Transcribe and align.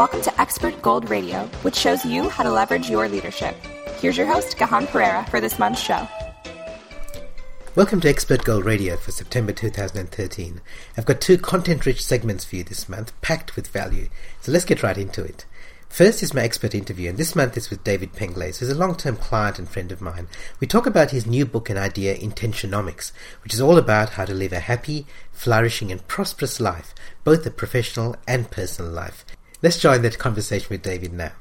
Welcome 0.00 0.22
to 0.22 0.40
Expert 0.40 0.80
Gold 0.80 1.10
Radio, 1.10 1.40
which 1.60 1.74
shows 1.74 2.06
you 2.06 2.26
how 2.30 2.42
to 2.42 2.50
leverage 2.50 2.88
your 2.88 3.06
leadership. 3.06 3.54
Here's 3.98 4.16
your 4.16 4.26
host, 4.26 4.56
Gihan 4.56 4.86
Perera, 4.86 5.28
for 5.28 5.42
this 5.42 5.58
month's 5.58 5.82
show. 5.82 6.08
Welcome 7.76 8.00
to 8.00 8.08
Expert 8.08 8.42
Gold 8.42 8.64
Radio 8.64 8.96
for 8.96 9.10
September 9.10 9.52
2013. 9.52 10.62
I've 10.96 11.04
got 11.04 11.20
two 11.20 11.36
content 11.36 11.84
rich 11.84 12.02
segments 12.02 12.46
for 12.46 12.56
you 12.56 12.64
this 12.64 12.88
month, 12.88 13.12
packed 13.20 13.56
with 13.56 13.68
value. 13.68 14.08
So 14.40 14.50
let's 14.52 14.64
get 14.64 14.82
right 14.82 14.96
into 14.96 15.22
it. 15.22 15.44
First 15.90 16.22
is 16.22 16.32
my 16.32 16.44
expert 16.44 16.74
interview, 16.74 17.10
and 17.10 17.18
this 17.18 17.36
month 17.36 17.58
is 17.58 17.68
with 17.68 17.84
David 17.84 18.14
Penglase, 18.14 18.60
who's 18.60 18.70
a 18.70 18.74
long-term 18.74 19.16
client 19.16 19.58
and 19.58 19.68
friend 19.68 19.92
of 19.92 20.00
mine. 20.00 20.28
We 20.60 20.66
talk 20.66 20.86
about 20.86 21.10
his 21.10 21.26
new 21.26 21.44
book 21.44 21.68
and 21.68 21.78
idea, 21.78 22.16
Intentionomics, 22.16 23.12
which 23.44 23.52
is 23.52 23.60
all 23.60 23.76
about 23.76 24.10
how 24.10 24.24
to 24.24 24.32
live 24.32 24.54
a 24.54 24.60
happy, 24.60 25.06
flourishing, 25.30 25.92
and 25.92 26.08
prosperous 26.08 26.58
life, 26.58 26.94
both 27.22 27.44
a 27.44 27.50
professional 27.50 28.16
and 28.26 28.50
personal 28.50 28.90
life. 28.90 29.26
Let's 29.62 29.78
join 29.78 30.00
that 30.02 30.18
conversation 30.18 30.68
with 30.70 30.80
David 30.80 31.12
now. 31.12 31.32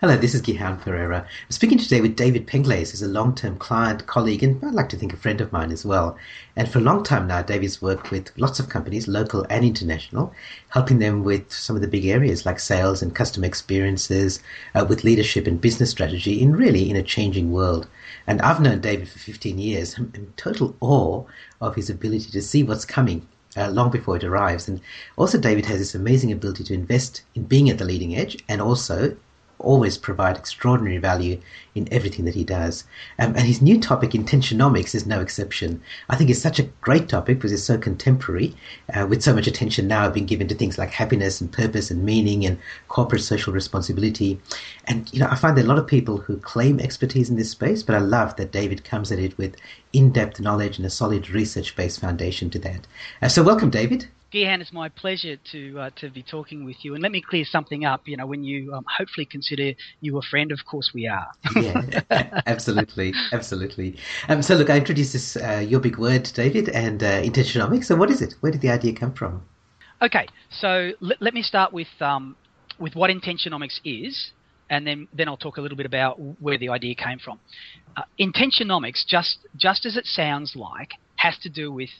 Hello, 0.00 0.16
this 0.16 0.32
is 0.32 0.40
Gihan 0.40 0.80
Perera. 0.80 1.22
I'm 1.24 1.50
speaking 1.50 1.78
today 1.78 2.00
with 2.00 2.14
David 2.14 2.46
Penglase, 2.46 2.92
who's 2.92 3.02
a 3.02 3.08
long-term 3.08 3.58
client, 3.58 4.06
colleague, 4.06 4.44
and 4.44 4.64
I'd 4.64 4.72
like 4.72 4.88
to 4.90 4.96
think 4.96 5.12
a 5.12 5.16
friend 5.16 5.40
of 5.40 5.50
mine 5.50 5.72
as 5.72 5.84
well. 5.84 6.16
And 6.54 6.68
for 6.68 6.78
a 6.78 6.82
long 6.82 7.02
time 7.02 7.26
now, 7.26 7.42
David's 7.42 7.82
worked 7.82 8.12
with 8.12 8.30
lots 8.38 8.60
of 8.60 8.68
companies, 8.68 9.08
local 9.08 9.44
and 9.50 9.64
international, 9.64 10.32
helping 10.68 11.00
them 11.00 11.24
with 11.24 11.52
some 11.52 11.74
of 11.74 11.82
the 11.82 11.88
big 11.88 12.06
areas 12.06 12.46
like 12.46 12.60
sales 12.60 13.02
and 13.02 13.16
customer 13.16 13.46
experiences, 13.46 14.40
uh, 14.76 14.86
with 14.88 15.02
leadership 15.02 15.48
and 15.48 15.60
business 15.60 15.90
strategy 15.90 16.40
in 16.40 16.54
really 16.54 16.88
in 16.88 16.94
a 16.94 17.02
changing 17.02 17.50
world. 17.50 17.88
And 18.30 18.40
I've 18.42 18.60
known 18.60 18.80
David 18.80 19.08
for 19.08 19.18
15 19.18 19.58
years. 19.58 19.98
I'm 19.98 20.12
in 20.14 20.32
total 20.36 20.76
awe 20.78 21.24
of 21.60 21.74
his 21.74 21.90
ability 21.90 22.30
to 22.30 22.40
see 22.40 22.62
what's 22.62 22.84
coming 22.84 23.26
uh, 23.56 23.70
long 23.70 23.90
before 23.90 24.14
it 24.14 24.22
arrives. 24.22 24.68
And 24.68 24.80
also, 25.16 25.36
David 25.36 25.66
has 25.66 25.80
this 25.80 25.96
amazing 25.96 26.30
ability 26.30 26.62
to 26.62 26.74
invest 26.74 27.22
in 27.34 27.42
being 27.42 27.68
at 27.68 27.78
the 27.78 27.84
leading 27.84 28.14
edge 28.14 28.38
and 28.48 28.62
also 28.62 29.16
always 29.60 29.96
provide 29.98 30.36
extraordinary 30.36 30.98
value 30.98 31.40
in 31.74 31.88
everything 31.92 32.24
that 32.24 32.34
he 32.34 32.44
does. 32.44 32.84
Um, 33.18 33.34
and 33.36 33.46
his 33.46 33.62
new 33.62 33.80
topic, 33.80 34.10
intentionomics, 34.10 34.94
is 34.94 35.06
no 35.06 35.20
exception. 35.20 35.80
I 36.08 36.16
think 36.16 36.30
it's 36.30 36.40
such 36.40 36.58
a 36.58 36.68
great 36.80 37.08
topic 37.08 37.38
because 37.38 37.52
it's 37.52 37.62
so 37.62 37.78
contemporary, 37.78 38.54
uh, 38.92 39.06
with 39.08 39.22
so 39.22 39.34
much 39.34 39.46
attention 39.46 39.86
now 39.86 40.10
being 40.10 40.26
given 40.26 40.48
to 40.48 40.54
things 40.54 40.78
like 40.78 40.90
happiness 40.90 41.40
and 41.40 41.52
purpose 41.52 41.90
and 41.90 42.04
meaning 42.04 42.44
and 42.44 42.58
corporate 42.88 43.22
social 43.22 43.52
responsibility. 43.52 44.40
And 44.86 45.12
you 45.12 45.20
know, 45.20 45.28
I 45.30 45.36
find 45.36 45.56
there 45.56 45.64
are 45.64 45.66
a 45.66 45.70
lot 45.70 45.78
of 45.78 45.86
people 45.86 46.18
who 46.18 46.38
claim 46.38 46.80
expertise 46.80 47.30
in 47.30 47.36
this 47.36 47.50
space, 47.50 47.82
but 47.82 47.94
I 47.94 48.00
love 48.00 48.36
that 48.36 48.52
David 48.52 48.84
comes 48.84 49.12
at 49.12 49.18
it 49.18 49.36
with 49.38 49.56
in-depth 49.92 50.40
knowledge 50.40 50.76
and 50.76 50.86
a 50.86 50.90
solid 50.90 51.30
research-based 51.30 52.00
foundation 52.00 52.50
to 52.50 52.58
that. 52.60 52.86
Uh, 53.22 53.28
so, 53.28 53.42
welcome, 53.42 53.70
David. 53.70 54.08
Gihan, 54.32 54.60
it's 54.60 54.72
my 54.72 54.88
pleasure 54.88 55.36
to 55.50 55.78
uh, 55.78 55.90
to 55.96 56.08
be 56.08 56.22
talking 56.22 56.64
with 56.64 56.84
you. 56.84 56.94
And 56.94 57.02
let 57.02 57.10
me 57.10 57.20
clear 57.20 57.44
something 57.44 57.84
up. 57.84 58.06
You 58.06 58.16
know, 58.16 58.26
when 58.26 58.44
you 58.44 58.72
um, 58.72 58.84
hopefully 58.88 59.26
consider 59.26 59.72
you 60.00 60.18
a 60.18 60.22
friend, 60.22 60.52
of 60.52 60.64
course 60.64 60.92
we 60.94 61.08
are. 61.08 61.26
yeah, 61.56 62.42
absolutely, 62.46 63.12
absolutely. 63.32 63.96
Um, 64.28 64.40
so 64.42 64.54
look, 64.54 64.70
I 64.70 64.76
introduced 64.76 65.14
this 65.14 65.36
uh, 65.36 65.64
your 65.66 65.80
big 65.80 65.98
word, 65.98 66.30
David, 66.34 66.68
and 66.68 67.02
uh, 67.02 67.22
intentionomics. 67.22 67.90
And 67.90 67.98
what 67.98 68.10
is 68.10 68.22
it? 68.22 68.34
Where 68.40 68.52
did 68.52 68.60
the 68.60 68.70
idea 68.70 68.94
come 68.94 69.12
from? 69.12 69.42
Okay, 70.00 70.26
so 70.48 70.92
let, 71.00 71.20
let 71.20 71.34
me 71.34 71.42
start 71.42 71.72
with 71.72 71.88
um, 72.00 72.36
with 72.78 72.94
what 72.94 73.10
intentionomics 73.10 73.80
is, 73.84 74.30
and 74.70 74.86
then 74.86 75.08
then 75.12 75.26
I'll 75.26 75.36
talk 75.36 75.56
a 75.56 75.60
little 75.60 75.76
bit 75.76 75.86
about 75.86 76.20
where 76.40 76.56
the 76.56 76.68
idea 76.68 76.94
came 76.94 77.18
from. 77.18 77.40
Uh, 77.96 78.02
intentionomics, 78.20 79.04
just 79.04 79.38
just 79.56 79.86
as 79.86 79.96
it 79.96 80.06
sounds 80.06 80.54
like, 80.54 80.92
has 81.16 81.36
to 81.38 81.48
do 81.48 81.72
with 81.72 81.90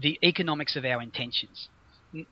the 0.00 0.18
economics 0.22 0.76
of 0.76 0.84
our 0.84 1.00
intentions. 1.02 1.68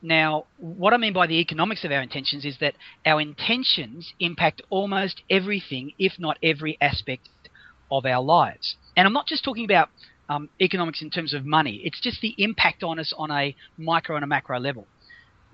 Now, 0.00 0.46
what 0.58 0.94
I 0.94 0.96
mean 0.96 1.12
by 1.12 1.26
the 1.26 1.40
economics 1.40 1.84
of 1.84 1.90
our 1.90 2.00
intentions 2.00 2.44
is 2.44 2.56
that 2.60 2.74
our 3.04 3.20
intentions 3.20 4.12
impact 4.20 4.62
almost 4.70 5.22
everything, 5.28 5.92
if 5.98 6.12
not 6.18 6.38
every 6.42 6.78
aspect 6.80 7.28
of 7.90 8.06
our 8.06 8.22
lives. 8.22 8.76
And 8.96 9.06
I'm 9.06 9.12
not 9.12 9.26
just 9.26 9.44
talking 9.44 9.64
about 9.64 9.90
um, 10.28 10.48
economics 10.60 11.02
in 11.02 11.10
terms 11.10 11.34
of 11.34 11.44
money, 11.44 11.82
it's 11.84 12.00
just 12.00 12.20
the 12.20 12.34
impact 12.38 12.82
on 12.82 12.98
us 12.98 13.12
on 13.16 13.30
a 13.30 13.54
micro 13.76 14.16
and 14.16 14.24
a 14.24 14.26
macro 14.26 14.58
level. 14.58 14.86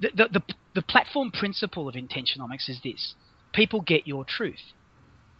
The, 0.00 0.10
the, 0.14 0.28
the, 0.32 0.54
the 0.76 0.82
platform 0.82 1.32
principle 1.32 1.88
of 1.88 1.94
intentionomics 1.94 2.68
is 2.68 2.80
this 2.82 3.14
people 3.52 3.80
get 3.80 4.06
your 4.06 4.24
truth. 4.24 4.72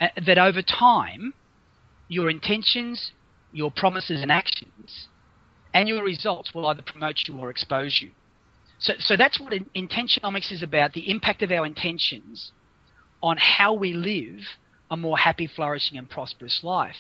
Uh, 0.01 0.09
that 0.27 0.39
over 0.39 0.63
time, 0.63 1.35
your 2.09 2.29
intentions, 2.29 3.13
your 3.53 3.71
promises, 3.71 4.23
and 4.23 4.33
actions 4.33 5.09
and 5.75 5.89
your 5.89 6.03
results 6.03 6.55
will 6.55 6.67
either 6.67 6.83
promote 6.83 7.17
you 7.27 7.39
or 7.39 7.51
expose 7.51 8.01
you. 8.01 8.11
So, 8.79 8.95
so 8.99 9.17
that's 9.17 9.39
what 9.39 9.53
intentionomics 9.53 10.51
is 10.53 10.63
about 10.63 10.93
the 10.93 11.11
impact 11.11 11.43
of 11.43 11.51
our 11.51 11.67
intentions 11.67 12.53
on 13.23 13.37
how 13.37 13.75
we 13.75 13.93
live 13.93 14.39
a 14.91 14.97
more 14.97 15.19
happy, 15.19 15.47
flourishing, 15.47 15.99
and 15.99 16.09
prosperous 16.09 16.61
life. 16.63 16.97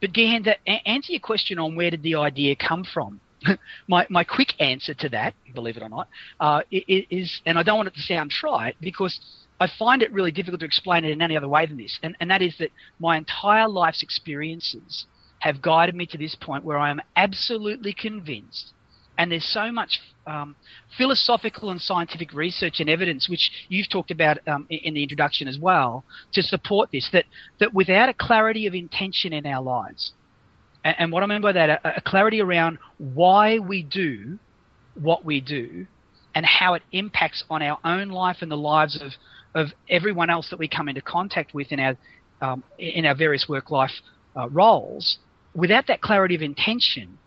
But, 0.00 0.12
Gihan, 0.12 0.44
to 0.44 0.70
answer 0.88 1.12
your 1.12 1.20
question 1.20 1.58
on 1.58 1.76
where 1.76 1.90
did 1.90 2.02
the 2.02 2.16
idea 2.16 2.56
come 2.56 2.84
from, 2.84 3.20
my, 3.88 4.06
my 4.08 4.24
quick 4.24 4.54
answer 4.60 4.94
to 4.94 5.08
that, 5.10 5.34
believe 5.54 5.76
it 5.76 5.82
or 5.82 5.88
not, 5.88 6.08
uh, 6.40 6.62
is, 6.70 7.40
and 7.46 7.58
I 7.58 7.62
don't 7.62 7.76
want 7.76 7.88
it 7.88 7.94
to 7.94 8.02
sound 8.02 8.30
trite 8.30 8.76
because 8.80 9.20
I 9.60 9.68
find 9.78 10.02
it 10.02 10.12
really 10.12 10.30
difficult 10.32 10.60
to 10.60 10.66
explain 10.66 11.04
it 11.04 11.10
in 11.10 11.22
any 11.22 11.36
other 11.36 11.48
way 11.48 11.66
than 11.66 11.76
this, 11.76 11.98
and, 12.02 12.16
and 12.20 12.30
that 12.30 12.42
is 12.42 12.56
that 12.58 12.70
my 12.98 13.16
entire 13.16 13.68
life's 13.68 14.02
experiences 14.02 15.06
have 15.40 15.62
guided 15.62 15.94
me 15.94 16.06
to 16.06 16.18
this 16.18 16.34
point 16.34 16.64
where 16.64 16.78
I 16.78 16.90
am 16.90 17.00
absolutely 17.16 17.92
convinced, 17.92 18.72
and 19.16 19.30
there's 19.30 19.44
so 19.52 19.70
much 19.72 20.00
um, 20.26 20.54
philosophical 20.96 21.70
and 21.70 21.80
scientific 21.80 22.32
research 22.34 22.80
and 22.80 22.90
evidence, 22.90 23.28
which 23.28 23.50
you've 23.68 23.88
talked 23.88 24.10
about 24.10 24.38
um, 24.46 24.66
in 24.68 24.94
the 24.94 25.02
introduction 25.02 25.48
as 25.48 25.58
well, 25.58 26.04
to 26.32 26.42
support 26.42 26.90
this, 26.92 27.08
that, 27.12 27.24
that 27.60 27.72
without 27.72 28.08
a 28.08 28.14
clarity 28.14 28.66
of 28.66 28.74
intention 28.74 29.32
in 29.32 29.46
our 29.46 29.62
lives, 29.62 30.12
and, 30.84 30.96
and 30.98 31.12
what 31.12 31.22
I 31.22 31.26
mean 31.26 31.40
by 31.40 31.52
that, 31.52 31.70
a, 31.70 31.96
a 31.96 32.00
clarity 32.00 32.40
around 32.40 32.78
why 32.98 33.58
we 33.58 33.82
do 33.82 34.38
what 35.00 35.24
we 35.24 35.40
do 35.40 35.86
and 36.34 36.44
how 36.44 36.74
it 36.74 36.82
impacts 36.92 37.44
on 37.50 37.62
our 37.62 37.78
own 37.84 38.08
life 38.10 38.38
and 38.40 38.50
the 38.50 38.56
lives 38.56 39.00
of, 39.00 39.12
of 39.54 39.68
everyone 39.88 40.30
else 40.30 40.50
that 40.50 40.58
we 40.58 40.68
come 40.68 40.88
into 40.88 41.00
contact 41.00 41.54
with 41.54 41.72
in 41.72 41.80
our 41.80 41.96
um, 42.40 42.62
in 42.78 43.04
our 43.04 43.16
various 43.16 43.48
work 43.48 43.72
life 43.72 43.90
uh, 44.36 44.48
roles, 44.50 45.18
without 45.58 45.88
that 45.88 46.00
clarity 46.00 46.34
of 46.34 46.42
intention, 46.42 47.18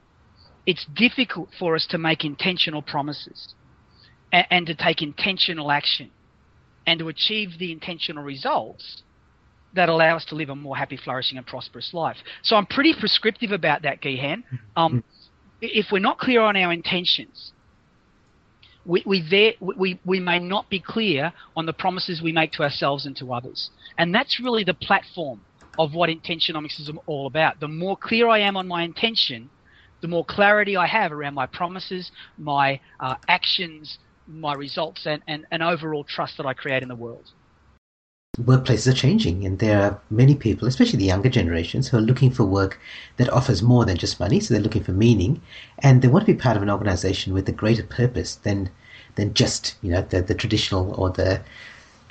it's 0.66 0.86
difficult 0.96 1.50
for 1.60 1.76
us 1.76 1.86
to 1.90 1.98
make 1.98 2.24
intentional 2.24 2.82
promises 2.82 3.54
and, 4.32 4.46
and 4.50 4.68
to 4.68 4.76
take 4.76 5.02
intentional 5.02 5.70
action 5.72 6.10
and 6.88 7.00
to 7.00 7.10
achieve 7.10 7.50
the 7.60 7.72
intentional 7.72 8.24
results 8.24 9.04
that 9.74 9.90
allow 9.90 10.16
us 10.16 10.26
to 10.26 10.36
live 10.36 10.50
a 10.50 10.56
more 10.56 10.76
happy, 10.76 10.98
flourishing, 10.98 11.38
and 11.38 11.46
prosperous 11.46 11.94
life. 11.94 12.18
So 12.42 12.56
I'm 12.56 12.66
pretty 12.66 12.94
prescriptive 12.98 13.52
about 13.52 13.84
that, 13.84 14.02
Gihan. 14.02 14.44
Um, 14.76 15.04
if 15.62 15.88
we're 15.92 16.00
not 16.00 16.18
clear 16.18 16.42
on 16.42 16.56
our 16.56 16.72
intentions, 16.72 17.52
we, 18.86 19.04
we, 19.06 19.26
there, 19.30 19.54
we, 19.60 20.00
we 20.06 20.20
may 20.20 20.40
not 20.40 20.70
be 20.70 20.80
clear 20.80 21.32
on 21.56 21.66
the 21.66 21.74
promises 21.74 22.22
we 22.22 22.32
make 22.32 22.52
to 22.54 22.64
ourselves 22.64 23.06
and 23.06 23.16
to 23.18 23.34
others. 23.34 23.70
And 23.98 24.14
that's 24.14 24.40
really 24.42 24.64
the 24.64 24.74
platform 24.74 25.42
of 25.80 25.94
what 25.94 26.10
intentionomics 26.10 26.80
is 26.80 26.90
all 27.06 27.28
about. 27.28 27.60
The 27.60 27.68
more 27.68 27.98
clear 27.98 28.28
I 28.28 28.40
am 28.40 28.58
on 28.58 28.68
my 28.68 28.84
intention, 28.84 29.50
the 30.02 30.08
more 30.08 30.26
clarity 30.26 30.76
I 30.76 30.88
have 30.88 31.12
around 31.12 31.34
my 31.34 31.46
promises, 31.46 32.12
my 32.38 32.80
uh, 33.00 33.16
actions, 33.28 34.00
my 34.28 34.54
results, 34.54 35.06
and, 35.06 35.22
and, 35.28 35.46
and 35.52 35.64
overall 35.64 36.04
trust 36.04 36.38
that 36.38 36.46
I 36.46 36.54
create 36.54 36.84
in 36.84 36.90
the 36.90 36.96
world. 36.96 37.32
Workplaces 38.40 38.88
are 38.88 38.96
changing, 38.96 39.46
and 39.46 39.60
there 39.60 39.82
are 39.82 40.02
many 40.10 40.36
people, 40.36 40.68
especially 40.68 41.00
the 41.00 41.06
younger 41.06 41.30
generations, 41.30 41.90
who 41.90 41.98
are 41.98 42.02
looking 42.02 42.32
for 42.32 42.46
work 42.46 42.80
that 43.18 43.30
offers 43.30 43.62
more 43.62 43.84
than 43.84 43.98
just 43.98 44.22
money. 44.22 44.40
So 44.40 44.54
they're 44.54 44.64
looking 44.64 44.84
for 44.84 44.94
meaning, 44.94 45.42
and 45.80 46.02
they 46.02 46.08
want 46.08 46.26
to 46.26 46.34
be 46.34 46.40
part 46.40 46.56
of 46.56 46.64
an 46.64 46.70
organization 46.70 47.34
with 47.34 47.50
a 47.50 47.52
greater 47.52 47.84
purpose 47.84 48.36
than 48.36 48.70
than 49.16 49.34
just 49.34 49.76
you 49.82 49.92
know 49.92 50.02
the, 50.02 50.22
the 50.22 50.34
traditional 50.34 50.94
or 50.94 51.10
the 51.10 51.42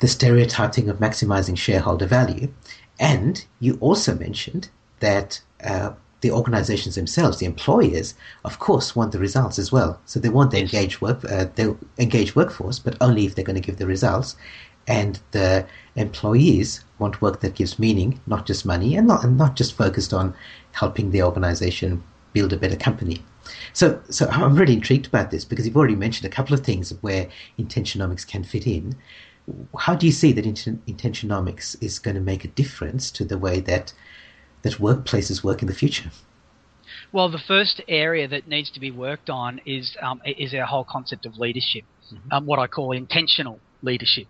the 0.00 0.08
stereotyping 0.08 0.88
of 0.88 0.98
maximizing 0.98 1.56
shareholder 1.56 2.06
value. 2.06 2.52
And 3.00 3.44
you 3.58 3.78
also 3.80 4.14
mentioned 4.14 4.68
that 5.00 5.40
uh, 5.64 5.92
the 6.20 6.30
organizations 6.30 6.94
themselves, 6.94 7.38
the 7.38 7.46
employers, 7.46 8.14
of 8.44 8.58
course, 8.58 8.94
want 8.94 9.12
the 9.12 9.18
results 9.18 9.58
as 9.58 9.72
well. 9.72 9.98
So 10.04 10.20
they 10.20 10.28
want 10.28 10.50
the 10.50 10.60
engaged 10.60 11.00
work, 11.00 11.24
uh, 11.24 11.46
the 11.54 11.76
engaged 11.98 12.36
workforce, 12.36 12.78
but 12.78 12.96
only 13.00 13.24
if 13.24 13.34
they're 13.34 13.44
going 13.44 13.60
to 13.60 13.66
give 13.66 13.78
the 13.78 13.86
results. 13.86 14.36
And 14.86 15.18
the 15.30 15.66
employees 15.96 16.84
want 16.98 17.22
work 17.22 17.40
that 17.40 17.54
gives 17.54 17.78
meaning, 17.78 18.20
not 18.26 18.46
just 18.46 18.66
money, 18.66 18.96
and 18.96 19.06
not 19.06 19.24
and 19.24 19.38
not 19.38 19.56
just 19.56 19.74
focused 19.74 20.12
on 20.12 20.34
helping 20.72 21.10
the 21.10 21.22
organization 21.22 22.02
build 22.32 22.52
a 22.52 22.56
better 22.56 22.76
company. 22.76 23.22
So, 23.72 24.00
so 24.10 24.28
I'm 24.28 24.56
really 24.56 24.74
intrigued 24.74 25.06
about 25.06 25.30
this 25.30 25.44
because 25.44 25.66
you've 25.66 25.76
already 25.76 25.96
mentioned 25.96 26.30
a 26.30 26.34
couple 26.34 26.54
of 26.54 26.64
things 26.64 26.92
where 27.00 27.28
intentionomics 27.58 28.26
can 28.26 28.44
fit 28.44 28.66
in 28.66 28.94
how 29.78 29.94
do 29.94 30.06
you 30.06 30.12
see 30.12 30.32
that 30.32 30.44
intentionomics 30.44 31.76
is 31.82 31.98
going 31.98 32.14
to 32.14 32.20
make 32.20 32.44
a 32.44 32.48
difference 32.48 33.10
to 33.12 33.24
the 33.24 33.38
way 33.38 33.60
that 33.60 33.92
that 34.62 34.74
workplaces 34.74 35.42
work 35.42 35.62
in 35.62 35.68
the 35.68 35.74
future? 35.74 36.10
Well, 37.12 37.28
the 37.28 37.38
first 37.38 37.80
area 37.88 38.28
that 38.28 38.46
needs 38.46 38.70
to 38.72 38.80
be 38.80 38.90
worked 38.90 39.30
on 39.30 39.60
is 39.66 39.96
um, 40.02 40.20
is 40.24 40.54
our 40.54 40.66
whole 40.66 40.84
concept 40.84 41.26
of 41.26 41.38
leadership, 41.38 41.84
mm-hmm. 42.12 42.32
um, 42.32 42.46
what 42.46 42.58
I 42.58 42.66
call 42.66 42.92
intentional 42.92 43.58
leadership. 43.82 44.26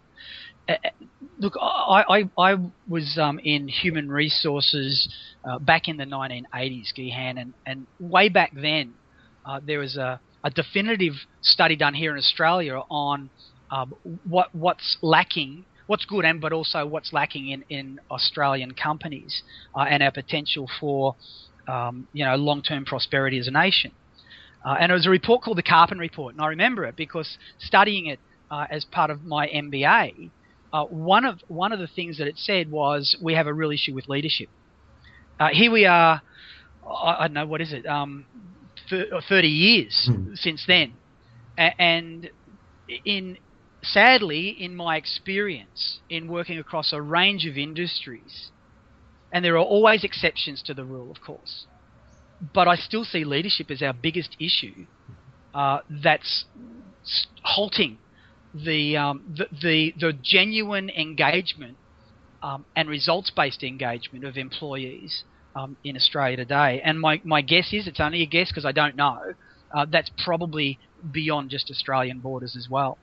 Uh, 0.69 0.73
uh 0.73 0.91
look, 1.39 1.57
I, 1.61 2.05
I, 2.37 2.53
I 2.53 2.57
was 2.89 3.19
um, 3.21 3.39
in 3.39 3.69
human 3.69 4.11
resources 4.11 5.09
uh, 5.45 5.59
back 5.59 5.89
in 5.89 5.97
the 5.97 6.05
1980s, 6.05 6.89
Gihan, 6.97 7.41
and, 7.41 7.55
and 7.67 7.87
way 7.99 8.29
back 8.29 8.53
then 8.55 8.95
uh, 9.45 9.61
there 9.65 9.79
was 9.79 9.97
a, 9.97 10.21
a 10.45 10.51
definitive 10.51 11.15
study 11.41 11.77
done 11.77 11.95
here 11.95 12.13
in 12.13 12.19
Australia 12.19 12.83
on 12.91 13.31
um, 13.71 13.95
what 14.25 14.55
what's 14.55 14.99
lacking 15.03 15.65
what's 15.91 16.05
good 16.05 16.25
and 16.25 16.41
but 16.41 16.53
also 16.53 16.87
what's 16.87 17.13
lacking 17.13 17.49
in, 17.49 17.65
in 17.69 18.01
Australian 18.13 18.73
companies 18.73 19.43
uh, 19.75 19.81
and 19.81 20.05
our 20.05 20.13
potential 20.13 20.71
for 20.79 21.17
um, 21.67 22.07
you 22.13 22.25
know 22.25 22.37
long-term 22.37 22.85
prosperity 22.85 23.41
as 23.41 23.49
a 23.49 23.51
nation. 23.51 23.91
Uh, 24.65 24.77
and 24.79 24.93
it 24.93 24.95
was 24.95 25.07
a 25.07 25.11
report 25.11 25.43
called 25.43 25.59
the 25.59 25.65
Karpin 25.65 25.99
Report, 25.99 26.35
and 26.35 26.43
I 26.43 26.47
remember 26.47 26.85
it 26.85 26.95
because 26.95 27.39
studying 27.59 28.07
it 28.07 28.21
uh, 28.53 28.67
as 28.71 28.85
part 28.85 29.11
of 29.11 29.25
my 29.25 29.49
MBA, 29.49 30.31
uh, 30.73 30.85
one 30.85 31.25
of 31.25 31.41
one 31.49 31.73
of 31.73 31.81
the 31.81 31.89
things 31.89 32.19
that 32.19 32.29
it 32.29 32.39
said 32.39 32.71
was 32.71 33.17
we 33.21 33.35
have 33.35 33.49
a 33.49 33.53
real 33.53 33.73
issue 33.73 33.93
with 33.93 34.09
leadership. 34.09 34.49
Uh, 35.41 35.49
here 35.51 35.73
we 35.73 35.87
are, 35.87 36.23
I, 36.87 37.17
I, 37.19 37.27
don't 37.27 37.35
know 37.35 37.47
what 37.47 37.61
is 37.63 37.73
it, 37.73 37.85
um, 37.87 38.27
30 38.91 39.49
years 39.49 40.09
hmm. 40.13 40.35
since 40.35 40.63
then, 40.69 40.93
A- 41.59 41.81
and 41.81 42.31
in 43.05 43.39
sadly, 43.83 44.49
in 44.49 44.75
my 44.75 44.97
experience 44.97 46.01
in 46.09 46.29
working 46.29 46.59
across 46.59 46.93
a 46.93 47.01
range 47.01 47.47
of 47.47 47.57
industries, 47.57 48.51
and 49.33 49.45
there 49.45 49.55
are 49.55 49.65
always 49.65 50.05
exceptions 50.05 50.63
to 50.63 50.75
the 50.75 50.85
rule, 50.85 51.11
of 51.11 51.21
course, 51.21 51.67
but 52.55 52.69
I 52.69 52.77
still 52.77 53.05
see 53.05 53.25
leadership 53.25 53.71
as 53.71 53.83
our 53.83 53.93
biggest 53.93 54.37
issue 54.41 54.87
uh, 55.55 55.81
that's 56.03 56.45
halting 57.43 57.99
the, 58.55 58.97
um, 58.97 59.35
the, 59.37 59.47
the, 59.63 59.95
the 59.99 60.13
genuine 60.23 60.91
engagement 60.91 61.77
um, 62.43 62.65
and 62.75 62.89
results 62.89 63.31
based 63.31 63.63
engagement 63.63 64.25
of 64.25 64.37
employees 64.37 65.25
um, 65.55 65.77
in 65.85 65.97
Australia 65.97 66.37
today. 66.37 66.81
And 66.85 67.01
my, 67.01 67.21
my 67.25 67.43
guess 67.43 67.73
is, 67.73 67.87
it's 67.87 68.01
only 68.01 68.23
a 68.23 68.27
guess 68.27 68.49
because 68.49 68.65
I 68.65 68.73
don't 68.73 68.97
know, 68.97 69.35
uh, 69.73 69.87
that's 69.91 70.11
probably 70.25 70.79
beyond 71.13 71.51
just 71.51 71.71
Australian 71.71 72.21
borders 72.21 72.57
as 72.57 72.69
well. 72.69 72.99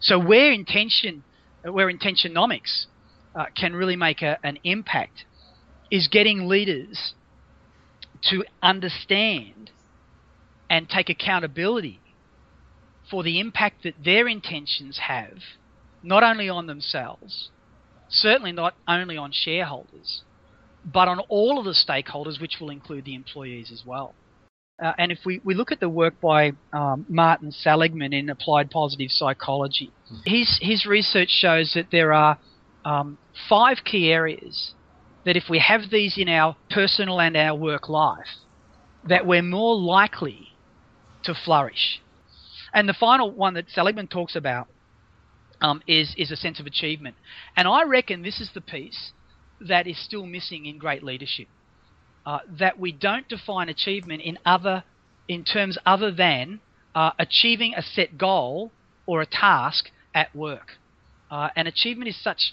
So 0.00 0.18
where 0.18 0.52
intention, 0.52 1.24
where 1.62 1.92
intentionomics 1.92 2.86
uh, 3.34 3.46
can 3.58 3.74
really 3.74 3.96
make 3.96 4.22
a, 4.22 4.38
an 4.42 4.58
impact 4.64 5.24
is 5.90 6.08
getting 6.08 6.48
leaders 6.48 7.14
to 8.22 8.44
understand 8.62 9.70
and 10.68 10.88
take 10.88 11.08
accountability 11.08 12.00
for 13.10 13.22
the 13.22 13.38
impact 13.38 13.84
that 13.84 13.94
their 14.04 14.26
intentions 14.26 14.98
have, 15.06 15.38
not 16.02 16.22
only 16.22 16.48
on 16.48 16.66
themselves, 16.66 17.50
certainly 18.08 18.52
not 18.52 18.74
only 18.88 19.16
on 19.16 19.30
shareholders, 19.32 20.22
but 20.84 21.08
on 21.08 21.20
all 21.28 21.58
of 21.58 21.64
the 21.64 21.72
stakeholders, 21.72 22.40
which 22.40 22.56
will 22.60 22.70
include 22.70 23.04
the 23.04 23.14
employees 23.14 23.70
as 23.72 23.84
well. 23.84 24.14
Uh, 24.78 24.92
and 24.98 25.10
if 25.10 25.18
we, 25.24 25.40
we 25.42 25.54
look 25.54 25.72
at 25.72 25.80
the 25.80 25.88
work 25.88 26.20
by 26.20 26.52
um, 26.72 27.06
Martin 27.08 27.50
Seligman 27.50 28.12
in 28.12 28.28
Applied 28.28 28.70
Positive 28.70 29.10
Psychology, 29.10 29.90
mm-hmm. 30.12 30.30
his, 30.30 30.58
his 30.60 30.84
research 30.84 31.30
shows 31.30 31.72
that 31.74 31.86
there 31.90 32.12
are 32.12 32.38
um, 32.84 33.16
five 33.48 33.78
key 33.84 34.12
areas 34.12 34.74
that 35.24 35.36
if 35.36 35.44
we 35.48 35.58
have 35.58 35.82
these 35.90 36.18
in 36.18 36.28
our 36.28 36.56
personal 36.70 37.20
and 37.20 37.36
our 37.36 37.56
work 37.56 37.88
life, 37.88 38.26
that 39.08 39.26
we're 39.26 39.42
more 39.42 39.74
likely 39.74 40.48
to 41.24 41.34
flourish. 41.34 42.00
And 42.74 42.86
the 42.86 42.94
final 42.94 43.30
one 43.30 43.54
that 43.54 43.70
Seligman 43.70 44.08
talks 44.08 44.36
about 44.36 44.68
um, 45.62 45.82
is, 45.86 46.14
is 46.18 46.30
a 46.30 46.36
sense 46.36 46.60
of 46.60 46.66
achievement. 46.66 47.16
And 47.56 47.66
I 47.66 47.84
reckon 47.84 48.22
this 48.22 48.40
is 48.40 48.50
the 48.52 48.60
piece 48.60 49.12
that 49.58 49.86
is 49.86 49.98
still 50.04 50.26
missing 50.26 50.66
in 50.66 50.76
great 50.76 51.02
leadership 51.02 51.48
uh, 52.26 52.40
that 52.58 52.78
we 52.78 52.92
don't 52.92 53.28
define 53.28 53.68
achievement 53.68 54.20
in 54.20 54.36
other 54.44 54.82
in 55.28 55.44
terms 55.44 55.78
other 55.86 56.10
than 56.10 56.60
uh, 56.94 57.10
achieving 57.18 57.74
a 57.74 57.82
set 57.82 58.18
goal 58.18 58.72
or 59.06 59.22
a 59.22 59.26
task 59.26 59.90
at 60.14 60.34
work. 60.34 60.72
Uh, 61.30 61.48
and 61.56 61.66
achievement 61.66 62.08
is 62.08 62.22
such 62.22 62.52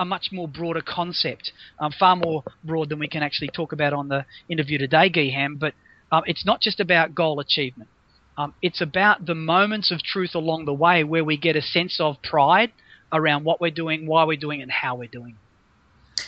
a 0.00 0.04
much 0.04 0.30
more 0.32 0.48
broader 0.48 0.80
concept, 0.80 1.52
um, 1.78 1.92
far 1.96 2.16
more 2.16 2.42
broad 2.64 2.88
than 2.88 2.98
we 2.98 3.06
can 3.06 3.22
actually 3.22 3.48
talk 3.48 3.72
about 3.72 3.92
on 3.92 4.08
the 4.08 4.24
interview 4.48 4.78
today, 4.78 5.08
Gihan. 5.08 5.58
But 5.58 5.74
um, 6.10 6.22
it's 6.26 6.44
not 6.44 6.60
just 6.60 6.80
about 6.80 7.14
goal 7.14 7.38
achievement. 7.38 7.88
Um, 8.36 8.54
it's 8.62 8.80
about 8.80 9.26
the 9.26 9.34
moments 9.34 9.92
of 9.92 10.02
truth 10.02 10.34
along 10.34 10.64
the 10.64 10.72
way 10.72 11.04
where 11.04 11.24
we 11.24 11.36
get 11.36 11.54
a 11.54 11.62
sense 11.62 12.00
of 12.00 12.20
pride 12.22 12.72
around 13.12 13.44
what 13.44 13.60
we're 13.60 13.70
doing, 13.70 14.06
why 14.06 14.24
we're 14.24 14.36
doing, 14.36 14.60
and 14.60 14.70
how 14.70 14.96
we're 14.96 15.08
doing. 15.08 15.36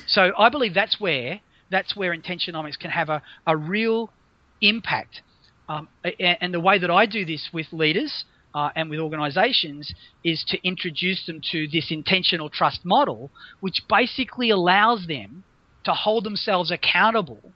So 0.07 0.33
I 0.39 0.51
believe 0.51 0.75
that's 0.75 1.01
where 1.01 1.41
that's 1.73 1.97
where 1.97 2.17
intentionomics 2.17 2.79
can 2.79 2.91
have 2.91 3.09
a, 3.09 3.23
a 3.47 3.57
real 3.57 4.13
impact. 4.61 5.23
Um, 5.69 5.89
and 6.21 6.53
the 6.55 6.61
way 6.61 6.79
that 6.79 6.91
I 6.91 7.07
do 7.07 7.25
this 7.25 7.49
with 7.53 7.67
leaders 7.73 8.25
uh, 8.55 8.71
and 8.77 8.91
with 8.91 9.01
organizations 9.01 9.93
is 10.23 10.45
to 10.49 10.59
introduce 10.67 11.25
them 11.27 11.41
to 11.53 11.67
this 11.69 11.91
intentional 11.91 12.51
trust 12.51 12.85
model, 12.85 13.31
which 13.61 13.83
basically 13.89 14.51
allows 14.51 15.07
them 15.07 15.45
to 15.85 15.93
hold 15.93 16.25
themselves 16.25 16.71
accountable 16.71 17.53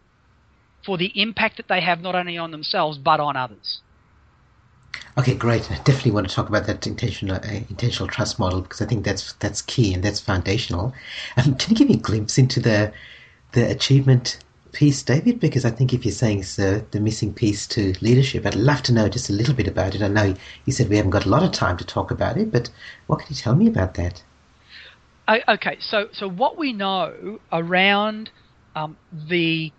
for 0.84 0.96
the 0.96 1.12
impact 1.20 1.58
that 1.58 1.68
they 1.68 1.80
have 1.80 2.00
not 2.00 2.14
only 2.14 2.38
on 2.38 2.50
themselves 2.50 2.98
but 2.98 3.20
on 3.20 3.36
others. 3.36 3.82
Okay, 5.18 5.34
great. 5.34 5.70
I 5.70 5.76
definitely 5.76 6.12
want 6.12 6.28
to 6.28 6.34
talk 6.34 6.48
about 6.48 6.66
that 6.66 6.86
intentional 6.86 7.36
uh, 7.36 7.60
intentional 7.70 8.08
trust 8.08 8.38
model 8.38 8.62
because 8.62 8.80
I 8.80 8.86
think 8.86 9.04
that's 9.04 9.34
that's 9.34 9.62
key 9.62 9.92
and 9.92 10.02
that's 10.02 10.20
foundational. 10.20 10.94
Um, 11.36 11.54
can 11.56 11.70
you 11.70 11.76
give 11.76 11.88
me 11.88 11.94
a 11.94 11.98
glimpse 11.98 12.38
into 12.38 12.60
the 12.60 12.92
the 13.56 13.68
achievement 13.70 14.38
piece, 14.72 15.02
David? 15.02 15.40
Because 15.40 15.64
I 15.64 15.70
think 15.70 15.94
if 15.94 16.04
you're 16.04 16.12
saying 16.12 16.40
it's 16.40 16.58
uh, 16.58 16.82
the 16.90 17.00
missing 17.00 17.32
piece 17.32 17.66
to 17.68 17.94
leadership, 18.02 18.44
I'd 18.44 18.54
love 18.54 18.82
to 18.82 18.92
know 18.92 19.08
just 19.08 19.30
a 19.30 19.32
little 19.32 19.54
bit 19.54 19.66
about 19.66 19.94
it. 19.94 20.02
I 20.02 20.08
know 20.08 20.34
you 20.66 20.72
said 20.72 20.90
we 20.90 20.96
haven't 20.96 21.10
got 21.10 21.24
a 21.24 21.30
lot 21.30 21.42
of 21.42 21.52
time 21.52 21.78
to 21.78 21.84
talk 21.84 22.10
about 22.10 22.36
it, 22.36 22.52
but 22.52 22.70
what 23.06 23.20
can 23.20 23.26
you 23.30 23.34
tell 23.34 23.56
me 23.56 23.66
about 23.66 23.94
that? 23.94 24.22
Okay, 25.48 25.78
so 25.80 26.08
so 26.12 26.28
what 26.28 26.56
we 26.56 26.72
know 26.72 27.40
around 27.50 28.30
um, 28.76 28.96
the 29.28 29.72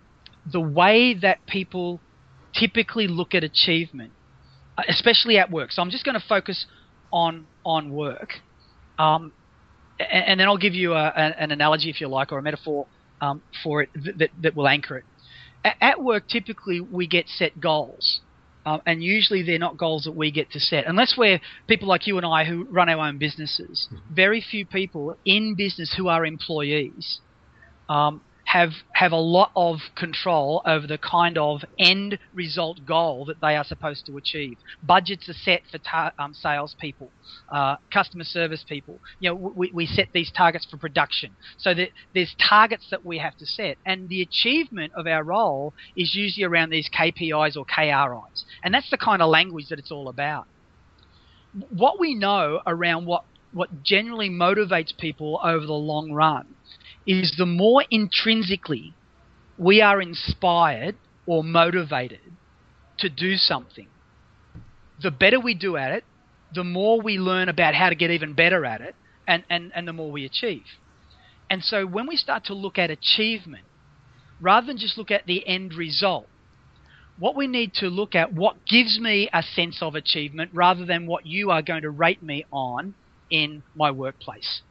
the 0.52 0.60
way 0.60 1.14
that 1.14 1.46
people 1.46 2.00
typically 2.52 3.06
look 3.06 3.34
at 3.34 3.44
achievement, 3.44 4.12
uh, 4.76 4.82
especially 4.88 5.38
at 5.38 5.50
work. 5.50 5.72
So 5.72 5.80
I'm 5.80 5.90
just 5.90 6.04
going 6.04 6.20
to 6.20 6.26
focus 6.26 6.66
on 7.10 7.46
on 7.64 7.92
work, 7.92 8.34
um, 8.98 9.32
and, 9.98 10.24
and, 10.26 10.40
then 10.40 10.48
I'll 10.48 10.58
give 10.58 10.74
you 10.74 10.92
a, 10.92 11.08
an 11.16 11.50
analogy, 11.50 11.88
if 11.88 12.00
you 12.00 12.08
like, 12.08 12.30
or 12.30 12.38
a 12.38 12.42
metaphor 12.42 12.86
um, 13.20 13.42
for 13.62 13.82
it 13.82 13.90
that, 14.18 14.30
that 14.42 14.56
will 14.56 14.68
anchor 14.68 14.98
it. 14.98 15.04
At 15.80 16.02
work, 16.02 16.28
typically 16.28 16.80
we 16.80 17.06
get 17.06 17.28
set 17.28 17.60
goals. 17.60 18.20
Um, 18.66 18.82
and 18.84 19.02
usually 19.02 19.42
they're 19.42 19.58
not 19.58 19.78
goals 19.78 20.04
that 20.04 20.14
we 20.14 20.30
get 20.30 20.50
to 20.50 20.60
set. 20.60 20.86
Unless 20.86 21.14
we're 21.16 21.40
people 21.66 21.88
like 21.88 22.06
you 22.06 22.18
and 22.18 22.26
I 22.26 22.44
who 22.44 22.64
run 22.64 22.88
our 22.90 23.06
own 23.06 23.16
businesses, 23.16 23.88
mm-hmm. 23.90 24.14
very 24.14 24.40
few 24.42 24.66
people 24.66 25.16
in 25.24 25.54
business 25.54 25.94
who 25.96 26.08
are 26.08 26.26
employees 26.26 27.20
um, 27.88 28.20
have 28.48 28.72
have 28.94 29.12
a 29.12 29.16
lot 29.16 29.50
of 29.54 29.76
control 29.94 30.62
over 30.64 30.86
the 30.86 30.96
kind 30.96 31.36
of 31.36 31.62
end 31.78 32.18
result 32.32 32.78
goal 32.86 33.26
that 33.26 33.38
they 33.42 33.54
are 33.54 33.64
supposed 33.64 34.06
to 34.06 34.16
achieve. 34.16 34.56
Budgets 34.82 35.28
are 35.28 35.34
set 35.34 35.60
for 35.70 35.76
ta- 35.76 36.12
um, 36.18 36.32
salespeople, 36.32 37.10
uh, 37.52 37.76
customer 37.92 38.24
service 38.24 38.64
people. 38.66 39.00
You 39.20 39.30
know, 39.30 39.34
we, 39.34 39.70
we 39.74 39.84
set 39.84 40.08
these 40.14 40.30
targets 40.30 40.64
for 40.64 40.78
production. 40.78 41.36
So 41.58 41.74
that 41.74 41.90
there's 42.14 42.34
targets 42.48 42.86
that 42.90 43.04
we 43.04 43.18
have 43.18 43.36
to 43.36 43.44
set, 43.44 43.76
and 43.84 44.08
the 44.08 44.22
achievement 44.22 44.94
of 44.96 45.06
our 45.06 45.22
role 45.22 45.74
is 45.94 46.14
usually 46.14 46.44
around 46.44 46.70
these 46.70 46.88
KPIs 46.88 47.54
or 47.54 47.66
KRIs, 47.66 48.44
and 48.64 48.72
that's 48.72 48.88
the 48.88 48.96
kind 48.96 49.20
of 49.20 49.28
language 49.28 49.68
that 49.68 49.78
it's 49.78 49.92
all 49.92 50.08
about. 50.08 50.46
What 51.68 52.00
we 52.00 52.14
know 52.14 52.62
around 52.66 53.04
what 53.04 53.24
what 53.52 53.82
generally 53.82 54.30
motivates 54.30 54.96
people 54.96 55.40
over 55.42 55.64
the 55.66 55.72
long 55.72 56.12
run 56.12 56.46
is 57.08 57.34
the 57.38 57.46
more 57.46 57.82
intrinsically 57.90 58.94
we 59.56 59.80
are 59.80 60.00
inspired 60.00 60.94
or 61.26 61.42
motivated 61.42 62.20
to 62.98 63.08
do 63.08 63.36
something, 63.36 63.88
the 65.02 65.10
better 65.10 65.40
we 65.40 65.54
do 65.54 65.76
at 65.76 65.90
it, 65.90 66.04
the 66.54 66.62
more 66.62 67.00
we 67.00 67.18
learn 67.18 67.48
about 67.48 67.74
how 67.74 67.88
to 67.88 67.94
get 67.94 68.10
even 68.10 68.34
better 68.34 68.64
at 68.64 68.82
it, 68.82 68.94
and, 69.26 69.42
and, 69.48 69.72
and 69.74 69.88
the 69.88 69.92
more 69.92 70.10
we 70.10 70.24
achieve. 70.24 70.64
And 71.50 71.64
so 71.64 71.86
when 71.86 72.06
we 72.06 72.16
start 72.16 72.44
to 72.44 72.54
look 72.54 72.78
at 72.78 72.90
achievement, 72.90 73.64
rather 74.40 74.66
than 74.66 74.76
just 74.76 74.98
look 74.98 75.10
at 75.10 75.26
the 75.26 75.46
end 75.46 75.74
result, 75.74 76.26
what 77.18 77.34
we 77.34 77.46
need 77.46 77.72
to 77.74 77.88
look 77.88 78.14
at 78.14 78.32
what 78.32 78.66
gives 78.66 79.00
me 79.00 79.28
a 79.32 79.42
sense 79.42 79.78
of 79.82 79.94
achievement 79.94 80.50
rather 80.52 80.84
than 80.84 81.06
what 81.06 81.26
you 81.26 81.50
are 81.50 81.62
going 81.62 81.82
to 81.82 81.90
rate 81.90 82.22
me 82.22 82.44
on 82.52 82.94
in 83.30 83.62
my 83.74 83.90
workplace 83.90 84.62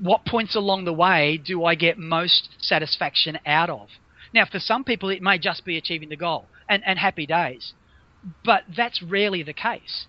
what 0.00 0.26
points 0.26 0.54
along 0.54 0.84
the 0.84 0.92
way 0.92 1.40
do 1.42 1.64
I 1.64 1.74
get 1.74 1.98
most 1.98 2.50
satisfaction 2.58 3.38
out 3.46 3.70
of? 3.70 3.88
Now, 4.34 4.44
for 4.44 4.58
some 4.58 4.84
people, 4.84 5.08
it 5.08 5.22
may 5.22 5.38
just 5.38 5.64
be 5.64 5.78
achieving 5.78 6.10
the 6.10 6.16
goal 6.16 6.46
and, 6.68 6.82
and 6.84 6.98
happy 6.98 7.26
days, 7.26 7.72
but 8.44 8.64
that's 8.76 9.02
rarely 9.02 9.42
the 9.42 9.54
case. 9.54 10.06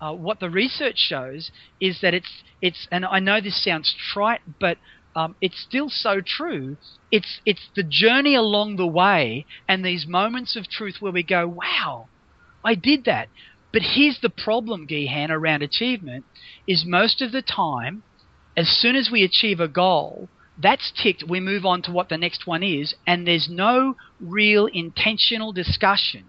Uh, 0.00 0.14
what 0.14 0.40
the 0.40 0.48
research 0.48 0.96
shows 0.96 1.50
is 1.80 2.00
that 2.00 2.14
it's 2.14 2.42
it's, 2.62 2.88
and 2.90 3.04
I 3.04 3.18
know 3.18 3.40
this 3.40 3.62
sounds 3.62 3.94
trite, 4.12 4.40
but 4.60 4.78
um, 5.14 5.34
it's 5.40 5.60
still 5.60 5.90
so 5.90 6.20
true. 6.24 6.76
It's 7.10 7.40
it's 7.44 7.68
the 7.74 7.82
journey 7.82 8.34
along 8.34 8.76
the 8.76 8.86
way 8.86 9.44
and 9.68 9.84
these 9.84 10.06
moments 10.06 10.56
of 10.56 10.68
truth 10.68 10.96
where 11.00 11.12
we 11.12 11.22
go, 11.22 11.48
wow, 11.48 12.06
I 12.64 12.74
did 12.74 13.04
that. 13.04 13.28
But 13.72 13.82
here's 13.82 14.20
the 14.20 14.30
problem, 14.30 14.86
Gihan, 14.86 15.30
around 15.30 15.62
achievement 15.62 16.24
is 16.66 16.84
most 16.86 17.20
of 17.20 17.32
the 17.32 17.42
time, 17.42 18.02
as 18.58 18.68
soon 18.68 18.96
as 18.96 19.08
we 19.10 19.22
achieve 19.22 19.60
a 19.60 19.68
goal, 19.68 20.28
that's 20.60 20.92
ticked, 21.00 21.22
we 21.28 21.38
move 21.38 21.64
on 21.64 21.80
to 21.82 21.92
what 21.92 22.08
the 22.08 22.18
next 22.18 22.44
one 22.44 22.64
is, 22.64 22.92
and 23.06 23.24
there's 23.24 23.48
no 23.48 23.94
real 24.20 24.66
intentional 24.66 25.52
discussion 25.52 26.24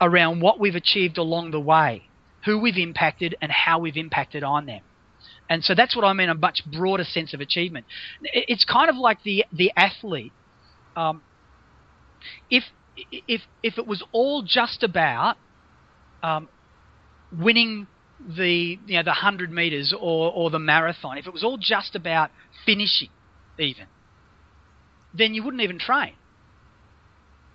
around 0.00 0.40
what 0.40 0.58
we've 0.58 0.74
achieved 0.74 1.18
along 1.18 1.50
the 1.50 1.60
way, 1.60 2.08
who 2.46 2.58
we've 2.58 2.78
impacted, 2.78 3.36
and 3.42 3.52
how 3.52 3.78
we've 3.78 3.98
impacted 3.98 4.42
on 4.42 4.64
them. 4.64 4.80
And 5.50 5.62
so 5.62 5.74
that's 5.74 5.94
what 5.94 6.06
I 6.06 6.14
mean 6.14 6.30
a 6.30 6.34
much 6.34 6.62
broader 6.64 7.04
sense 7.04 7.34
of 7.34 7.42
achievement. 7.42 7.84
It's 8.22 8.64
kind 8.64 8.88
of 8.88 8.96
like 8.96 9.22
the 9.22 9.44
the 9.52 9.72
athlete. 9.76 10.32
Um, 10.96 11.20
if 12.50 12.64
if 13.12 13.42
if 13.62 13.76
it 13.76 13.86
was 13.86 14.02
all 14.12 14.42
just 14.42 14.82
about 14.82 15.36
um, 16.22 16.48
winning 17.30 17.86
the 18.20 18.78
you 18.86 18.96
know 18.96 19.02
the 19.02 19.12
hundred 19.12 19.50
meters 19.52 19.92
or 19.92 20.32
or 20.32 20.50
the 20.50 20.58
marathon, 20.58 21.18
if 21.18 21.26
it 21.26 21.32
was 21.32 21.44
all 21.44 21.58
just 21.58 21.94
about 21.94 22.30
finishing, 22.64 23.10
even, 23.58 23.86
then 25.14 25.34
you 25.34 25.42
wouldn't 25.42 25.62
even 25.62 25.78
train. 25.78 26.14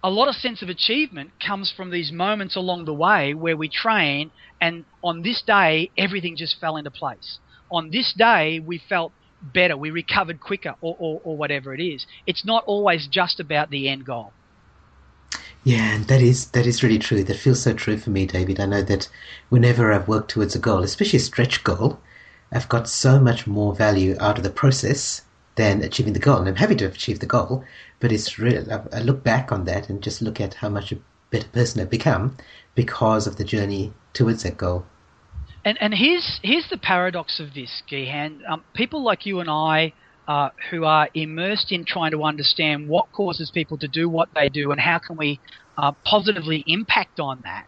A 0.03 0.09
lot 0.09 0.27
of 0.29 0.35
sense 0.35 0.63
of 0.63 0.69
achievement 0.69 1.31
comes 1.45 1.71
from 1.75 1.91
these 1.91 2.11
moments 2.11 2.55
along 2.55 2.85
the 2.85 2.93
way 2.93 3.33
where 3.33 3.55
we 3.55 3.69
train, 3.69 4.31
and 4.59 4.85
on 5.03 5.21
this 5.21 5.41
day 5.45 5.91
everything 5.97 6.35
just 6.35 6.59
fell 6.59 6.77
into 6.77 6.91
place. 6.91 7.39
On 7.69 7.91
this 7.91 8.13
day 8.13 8.59
we 8.59 8.81
felt 8.89 9.13
better, 9.41 9.75
we 9.75 9.89
recovered 9.89 10.39
quicker, 10.39 10.75
or, 10.81 10.95
or, 10.99 11.21
or 11.23 11.37
whatever 11.37 11.73
it 11.73 11.81
is. 11.81 12.05
It's 12.27 12.45
not 12.45 12.63
always 12.65 13.07
just 13.07 13.39
about 13.39 13.69
the 13.69 13.89
end 13.89 14.05
goal. 14.05 14.33
Yeah, 15.63 15.93
and 15.93 16.07
that 16.07 16.21
is 16.21 16.47
that 16.51 16.65
is 16.65 16.81
really 16.81 16.97
true. 16.97 17.23
That 17.23 17.37
feels 17.37 17.61
so 17.61 17.73
true 17.73 17.97
for 17.97 18.09
me, 18.09 18.25
David. 18.25 18.59
I 18.59 18.65
know 18.65 18.81
that 18.81 19.07
whenever 19.49 19.91
I've 19.91 20.07
worked 20.07 20.31
towards 20.31 20.55
a 20.55 20.59
goal, 20.59 20.83
especially 20.83 21.17
a 21.17 21.21
stretch 21.21 21.63
goal, 21.63 21.99
I've 22.51 22.69
got 22.69 22.89
so 22.89 23.19
much 23.19 23.45
more 23.45 23.75
value 23.75 24.15
out 24.19 24.37
of 24.37 24.43
the 24.43 24.49
process 24.49 25.21
than 25.55 25.83
achieving 25.83 26.13
the 26.13 26.19
goal. 26.19 26.37
And 26.37 26.49
I'm 26.49 26.55
happy 26.55 26.75
to 26.75 26.85
have 26.85 26.95
achieved 26.95 27.21
the 27.21 27.27
goal, 27.27 27.63
but 27.99 28.11
it's 28.11 28.39
really 28.39 28.65
I 28.71 28.99
look 29.01 29.23
back 29.23 29.51
on 29.51 29.65
that 29.65 29.89
and 29.89 30.01
just 30.01 30.21
look 30.21 30.41
at 30.41 30.55
how 30.55 30.69
much 30.69 30.91
a 30.91 30.97
better 31.29 31.47
person 31.49 31.79
I've 31.79 31.89
become 31.89 32.37
because 32.73 33.27
of 33.27 33.35
the 33.35 33.43
journey 33.43 33.93
towards 34.13 34.43
that 34.43 34.57
goal. 34.57 34.85
And 35.63 35.77
and 35.79 35.93
here's 35.93 36.39
here's 36.41 36.69
the 36.69 36.77
paradox 36.77 37.39
of 37.39 37.53
this, 37.53 37.83
Gihan. 37.87 38.39
Um, 38.49 38.63
people 38.73 39.03
like 39.03 39.27
you 39.27 39.39
and 39.39 39.49
I 39.49 39.93
uh, 40.31 40.49
who 40.69 40.85
are 40.85 41.09
immersed 41.13 41.73
in 41.73 41.83
trying 41.83 42.11
to 42.11 42.23
understand 42.23 42.87
what 42.87 43.11
causes 43.11 43.51
people 43.53 43.77
to 43.77 43.87
do 43.89 44.07
what 44.07 44.29
they 44.33 44.47
do 44.47 44.71
and 44.71 44.79
how 44.79 44.97
can 44.97 45.17
we 45.17 45.41
uh, 45.77 45.91
positively 46.05 46.63
impact 46.67 47.19
on 47.19 47.41
that. 47.43 47.67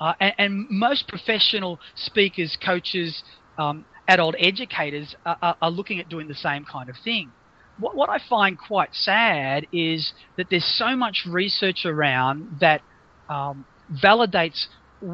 Uh, 0.00 0.12
and, 0.18 0.34
and, 0.36 0.66
most 0.68 1.06
professional 1.06 1.78
speakers, 1.94 2.58
coaches, 2.64 3.22
um, 3.56 3.84
adult 4.08 4.34
educators 4.40 5.14
are, 5.24 5.56
are, 5.62 5.70
looking 5.70 6.00
at 6.00 6.08
doing 6.08 6.26
the 6.26 6.34
same 6.34 6.64
kind 6.64 6.88
of 6.90 6.96
thing. 7.04 7.30
What, 7.78 7.94
what 7.94 8.10
I 8.10 8.18
find 8.28 8.58
quite 8.58 8.92
sad 8.94 9.68
is 9.72 10.12
that 10.36 10.48
there's 10.50 10.66
so 10.76 10.96
much 10.96 11.22
research 11.24 11.84
around 11.84 12.56
that 12.60 12.82
um, 13.28 13.64
validates 14.02 14.66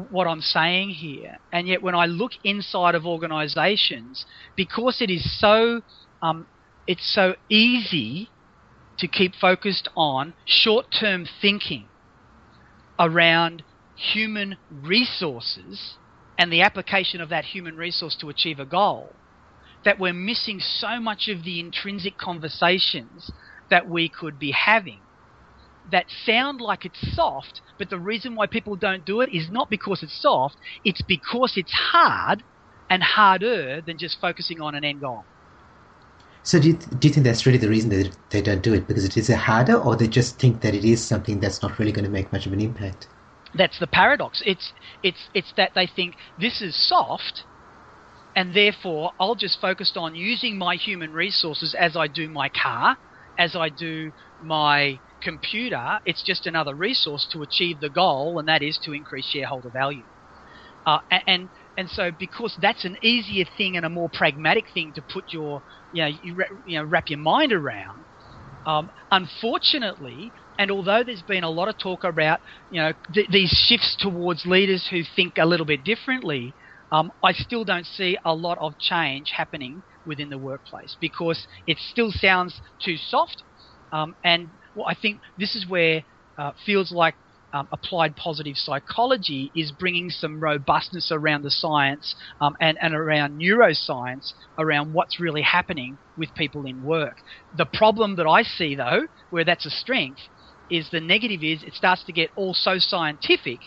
what 0.09 0.25
I'm 0.25 0.41
saying 0.41 0.89
here. 0.89 1.37
And 1.53 1.67
yet, 1.67 1.83
when 1.83 1.93
I 1.93 2.07
look 2.07 2.31
inside 2.43 2.95
of 2.95 3.05
organizations, 3.05 4.25
because 4.55 5.03
it 5.03 5.11
is 5.11 5.39
so 5.39 5.81
um, 6.23 6.47
it's 6.89 7.13
so 7.13 7.35
easy 7.49 8.27
to 8.97 9.07
keep 9.07 9.35
focused 9.35 9.87
on 9.95 10.33
short 10.43 10.87
term 10.99 11.23
thinking 11.39 11.85
around 12.97 13.61
human 13.95 14.57
resources 14.71 15.93
and 16.39 16.51
the 16.51 16.63
application 16.63 17.21
of 17.21 17.29
that 17.29 17.45
human 17.45 17.77
resource 17.77 18.17
to 18.19 18.27
achieve 18.27 18.59
a 18.59 18.65
goal 18.65 19.07
that 19.85 19.99
we're 19.99 20.11
missing 20.11 20.59
so 20.59 20.99
much 20.99 21.27
of 21.27 21.43
the 21.43 21.59
intrinsic 21.59 22.17
conversations 22.17 23.31
that 23.69 23.87
we 23.87 24.09
could 24.09 24.39
be 24.39 24.51
having 24.51 24.99
that 25.91 26.05
sound 26.25 26.59
like 26.59 26.85
it's 26.85 27.15
soft, 27.15 27.61
but 27.77 27.91
the 27.91 27.99
reason 27.99 28.35
why 28.35 28.47
people 28.47 28.75
don't 28.75 29.05
do 29.05 29.21
it 29.21 29.29
is 29.31 29.47
not 29.51 29.69
because 29.69 30.01
it's 30.01 30.19
soft, 30.19 30.55
it's 30.83 31.03
because 31.03 31.53
it's 31.55 31.71
hard 31.71 32.41
and 32.89 33.03
harder 33.03 33.79
than 33.79 33.99
just 33.99 34.19
focusing 34.19 34.59
on 34.59 34.73
an 34.73 34.83
end 34.83 35.01
goal. 35.01 35.23
So 36.43 36.59
do 36.59 36.69
you, 36.69 36.73
do 36.73 37.07
you 37.07 37.13
think 37.13 37.25
that's 37.25 37.45
really 37.45 37.57
the 37.57 37.69
reason 37.69 37.89
that 37.89 38.15
they 38.29 38.41
don't 38.41 38.63
do 38.63 38.73
it? 38.73 38.87
Because 38.87 39.05
it 39.05 39.17
is 39.17 39.27
harder, 39.27 39.75
or 39.75 39.95
they 39.95 40.07
just 40.07 40.39
think 40.39 40.61
that 40.61 40.73
it 40.73 40.85
is 40.85 41.03
something 41.03 41.39
that's 41.39 41.61
not 41.61 41.77
really 41.77 41.91
going 41.91 42.05
to 42.05 42.11
make 42.11 42.31
much 42.31 42.45
of 42.45 42.53
an 42.53 42.61
impact? 42.61 43.07
That's 43.53 43.79
the 43.79 43.87
paradox. 43.87 44.41
It's 44.45 44.71
it's 45.03 45.29
it's 45.33 45.51
that 45.57 45.71
they 45.75 45.87
think 45.87 46.15
this 46.37 46.61
is 46.61 46.75
soft, 46.87 47.45
and 48.35 48.53
therefore 48.53 49.11
I'll 49.19 49.35
just 49.35 49.59
focus 49.59 49.93
on 49.95 50.15
using 50.15 50.57
my 50.57 50.75
human 50.75 51.13
resources 51.13 51.75
as 51.77 51.97
I 51.97 52.07
do 52.07 52.29
my 52.29 52.49
car, 52.49 52.97
as 53.37 53.55
I 53.55 53.69
do 53.69 54.11
my 54.39 54.99
computer. 55.21 55.99
It's 56.05 56.23
just 56.23 56.45
another 56.47 56.75
resource 56.75 57.27
to 57.31 57.41
achieve 57.41 57.79
the 57.79 57.89
goal, 57.89 58.39
and 58.39 58.47
that 58.47 58.61
is 58.61 58.79
to 58.83 58.93
increase 58.93 59.25
shareholder 59.25 59.69
value. 59.71 60.05
Uh, 60.85 60.99
and 61.27 61.49
so 61.89 62.11
because 62.17 62.55
that's 62.59 62.85
an 62.85 62.97
easier 63.01 63.45
thing 63.57 63.77
and 63.77 63.85
a 63.85 63.89
more 63.89 64.09
pragmatic 64.11 64.65
thing 64.73 64.93
to 64.95 65.01
put 65.01 65.25
your 65.31 65.61
you 65.91 66.01
know, 66.03 66.07
you, 66.07 66.37
you 66.65 66.77
know 66.77 66.83
wrap 66.85 67.09
your 67.09 67.19
mind 67.19 67.53
around. 67.53 68.05
Um, 68.65 68.89
unfortunately, 69.11 70.33
and 70.57 70.69
although 70.69 71.03
there's 71.03 71.23
been 71.23 71.43
a 71.43 71.49
lot 71.49 71.69
of 71.69 71.77
talk 71.77 72.03
about 72.03 72.39
you 72.69 72.81
know 72.81 72.93
th- 73.13 73.29
these 73.29 73.49
shifts 73.49 73.95
towards 73.99 74.45
leaders 74.45 74.87
who 74.89 75.01
think 75.15 75.37
a 75.37 75.45
little 75.45 75.65
bit 75.65 75.83
differently, 75.83 76.55
um, 76.91 77.11
I 77.23 77.33
still 77.33 77.63
don't 77.63 77.85
see 77.85 78.17
a 78.25 78.33
lot 78.33 78.57
of 78.59 78.77
change 78.79 79.31
happening 79.35 79.83
within 80.05 80.29
the 80.29 80.37
workplace 80.37 80.97
because 80.99 81.47
it 81.65 81.77
still 81.79 82.11
sounds 82.11 82.61
too 82.83 82.97
soft. 82.97 83.43
Um, 83.91 84.15
and 84.23 84.51
well, 84.75 84.85
I 84.87 84.95
think 84.95 85.21
this 85.37 85.55
is 85.55 85.67
where 85.67 86.03
uh, 86.37 86.51
fields 86.65 86.91
like 86.91 87.15
um, 87.53 87.67
applied 87.71 88.15
positive 88.15 88.55
psychology 88.55 89.51
is 89.55 89.71
bringing 89.71 90.09
some 90.09 90.39
robustness 90.39 91.09
around 91.11 91.43
the 91.43 91.51
science 91.51 92.15
um, 92.41 92.53
and, 92.59 92.77
and 92.81 92.93
around 92.93 93.39
neuroscience 93.39 94.33
around 94.57 94.93
what's 94.93 95.19
really 95.19 95.41
happening 95.41 95.97
with 96.15 96.33
people 96.35 96.65
in 96.65 96.81
work. 96.81 97.17
The 97.53 97.65
problem 97.65 98.15
that 98.17 98.27
I 98.27 98.43
see, 98.43 98.75
though, 98.75 99.07
where 99.29 99.45
that's 99.45 99.65
a 99.65 99.71
strength, 99.71 100.21
is 100.69 100.89
the 100.91 100.99
negative 100.99 101.39
is 101.41 101.63
it 101.63 101.73
starts 101.73 102.03
to 102.05 102.13
get 102.13 102.29
all 102.35 102.53
so 102.53 102.75
scientific 102.77 103.59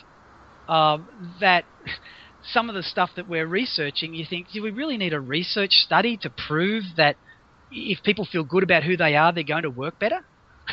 um, 0.69 1.07
that 1.41 1.65
some 2.45 2.69
of 2.69 2.75
the 2.75 2.83
stuff 2.83 3.11
that 3.17 3.29
we're 3.29 3.47
researching, 3.47 4.15
you 4.15 4.25
think, 4.29 4.49
do 4.53 4.63
we 4.63 4.71
really 4.71 4.97
need 4.97 5.13
a 5.13 5.21
research 5.21 5.73
study 5.73 6.17
to 6.19 6.31
prove 6.31 6.85
that 6.97 7.17
if 7.71 8.03
people 8.03 8.27
feel 8.31 8.45
good 8.45 8.63
about 8.63 8.85
who 8.85 8.97
they 8.97 9.17
are, 9.17 9.33
they're 9.33 9.45
going 9.45 9.63
to 9.63 9.71
work 9.71 9.99
better? 9.99 10.21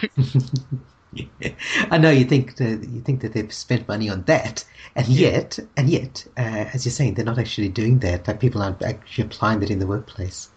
I 1.91 1.97
know 1.97 2.11
you 2.11 2.25
think 2.25 2.57
that, 2.57 2.87
you 2.87 3.01
think 3.01 3.21
that 3.21 3.33
they've 3.33 3.51
spent 3.51 3.87
money 3.87 4.09
on 4.09 4.23
that, 4.23 4.63
and 4.95 5.07
yet, 5.07 5.59
and 5.75 5.89
yet, 5.89 6.25
uh, 6.37 6.65
as 6.73 6.85
you're 6.85 6.91
saying, 6.91 7.15
they're 7.15 7.25
not 7.25 7.39
actually 7.39 7.69
doing 7.69 7.99
that. 7.99 8.27
Like 8.27 8.39
people 8.39 8.61
aren't 8.61 8.81
actually 8.81 9.25
applying 9.25 9.59
that 9.61 9.71
in 9.71 9.79
the 9.79 9.87
workplace. 9.87 10.49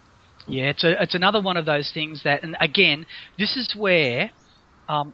Yeah, 0.47 0.69
it's 0.69 0.83
a, 0.83 1.01
it's 1.01 1.15
another 1.15 1.41
one 1.41 1.57
of 1.57 1.65
those 1.65 1.91
things 1.91 2.23
that, 2.23 2.43
and 2.43 2.55
again, 2.59 3.05
this 3.39 3.55
is 3.55 3.75
where, 3.75 4.31
um, 4.89 5.13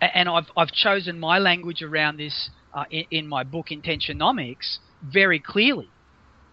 and 0.00 0.28
I've 0.28 0.50
I've 0.56 0.72
chosen 0.72 1.20
my 1.20 1.38
language 1.38 1.82
around 1.82 2.16
this 2.16 2.50
uh, 2.74 2.84
in, 2.90 3.04
in, 3.10 3.28
my 3.28 3.44
book 3.44 3.68
Intentionomics 3.68 4.78
very 5.02 5.38
clearly, 5.38 5.88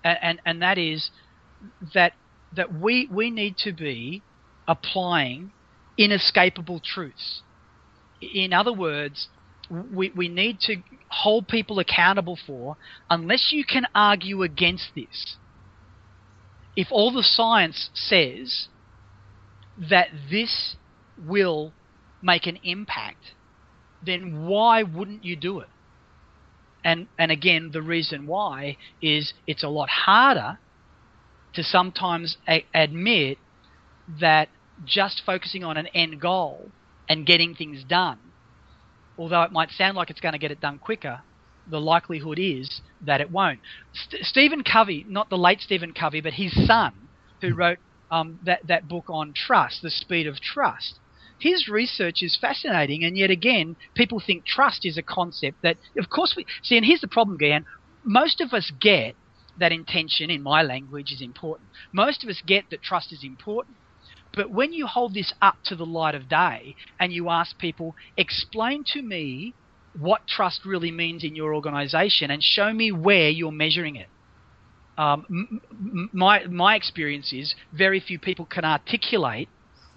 and, 0.04 0.18
and 0.22 0.42
and 0.46 0.62
that 0.62 0.78
is 0.78 1.10
that 1.94 2.14
that 2.56 2.74
we 2.74 3.08
we 3.12 3.32
need 3.32 3.58
to 3.60 3.72
be 3.72 4.22
applying 4.68 5.52
inescapable 5.98 6.80
truths 6.80 7.42
in 8.22 8.54
other 8.54 8.74
words, 8.74 9.28
we, 9.70 10.12
we 10.16 10.28
need 10.28 10.60
to 10.62 10.78
hold 11.10 11.48
people 11.48 11.80
accountable 11.80 12.38
for, 12.46 12.78
unless 13.10 13.52
you 13.52 13.64
can 13.64 13.86
argue 13.94 14.44
against 14.44 14.90
this. 14.96 15.38
If 16.76 16.88
all 16.92 17.12
the 17.12 17.24
science 17.24 17.90
says 17.94 18.68
that 19.90 20.08
this 20.30 20.76
will 21.18 21.74
make 22.22 22.48
an 22.48 22.58
impact, 22.64 23.34
then 24.06 24.46
why 24.46 24.84
wouldn't 24.84 25.24
you 25.24 25.36
do 25.36 25.60
it? 25.60 25.70
And 26.84 27.08
and 27.18 27.32
again, 27.32 27.72
the 27.74 27.82
reason 27.82 28.26
why 28.26 28.78
is 29.02 29.34
it's 29.46 29.64
a 29.64 29.68
lot 29.68 29.90
harder 29.90 30.60
to 31.54 31.64
sometimes 31.64 32.38
a- 32.48 32.66
admit 32.74 33.38
that 34.20 34.48
just 34.86 35.22
focusing 35.26 35.64
on 35.64 35.76
an 35.76 35.88
end 35.88 36.22
goal 36.22 36.72
and 37.10 37.26
getting 37.26 37.56
things 37.56 37.84
done, 37.84 38.20
although 39.18 39.42
it 39.42 39.52
might 39.52 39.72
sound 39.72 39.98
like 39.98 40.10
it's 40.12 40.22
going 40.22 40.34
to 40.34 40.40
get 40.40 40.52
it 40.52 40.62
done 40.62 40.80
quicker, 40.80 41.22
the 41.68 41.82
likelihood 41.82 42.40
is 42.40 42.82
that 43.02 43.22
it 43.22 43.32
won't. 43.32 43.60
St- 43.94 44.26
Stephen 44.26 44.64
Covey, 44.64 45.06
not 45.10 45.30
the 45.30 45.38
late 45.38 45.62
Stephen 45.62 45.94
Covey, 45.94 46.22
but 46.22 46.34
his 46.34 46.54
son, 46.68 46.94
who 47.42 47.54
wrote 47.56 47.80
um, 48.12 48.40
that 48.44 48.62
that 48.68 48.88
book 48.88 49.06
on 49.10 49.34
trust, 49.36 49.82
the 49.82 49.90
speed 49.90 50.28
of 50.28 50.40
trust. 50.40 51.00
His 51.40 51.68
research 51.70 52.22
is 52.22 52.38
fascinating, 52.40 53.04
and 53.04 53.18
yet 53.18 53.32
again, 53.32 53.76
people 53.96 54.20
think 54.26 54.46
trust 54.46 54.86
is 54.86 54.98
a 54.98 55.04
concept 55.04 55.58
that, 55.64 55.78
of 55.98 56.10
course, 56.10 56.34
we 56.36 56.46
see. 56.64 56.76
And 56.78 56.86
here's 56.86 57.02
the 57.02 57.08
problem, 57.08 57.38
Gihan. 57.40 57.66
Most 58.04 58.42
of 58.42 58.54
us 58.54 58.72
get 58.82 59.16
that 59.58 59.72
intention, 59.72 60.30
in 60.30 60.42
my 60.42 60.62
language, 60.64 61.12
is 61.12 61.22
important. 61.22 61.70
Most 61.94 62.24
of 62.24 62.30
us 62.30 62.42
get 62.46 62.66
that 62.72 62.82
trust 62.84 63.14
is 63.14 63.24
important. 63.24 63.78
But 64.40 64.52
when 64.52 64.72
you 64.72 64.88
hold 64.88 65.14
this 65.14 65.34
up 65.42 65.58
to 65.66 65.76
the 65.76 65.86
light 65.86 66.16
of 66.16 66.30
day 66.30 66.74
and 66.98 67.12
you 67.12 67.28
ask 67.28 67.58
people, 67.58 67.94
explain 68.16 68.86
to 68.94 69.02
me 69.02 69.54
what 70.00 70.28
trust 70.30 70.64
really 70.64 70.92
means 70.92 71.26
in 71.26 71.36
your 71.36 71.54
organization 71.54 72.32
and 72.32 72.42
show 72.42 72.72
me 72.72 72.90
where 72.90 73.30
you're 73.30 73.52
measuring 73.52 73.98
it. 73.98 74.08
Um, 74.98 75.26
m- 75.30 76.10
my 76.14 76.46
my 76.46 76.76
experience 76.76 77.34
is 77.34 77.54
very 77.74 78.00
few 78.00 78.18
people 78.18 78.46
can 78.46 78.64
articulate 78.64 79.50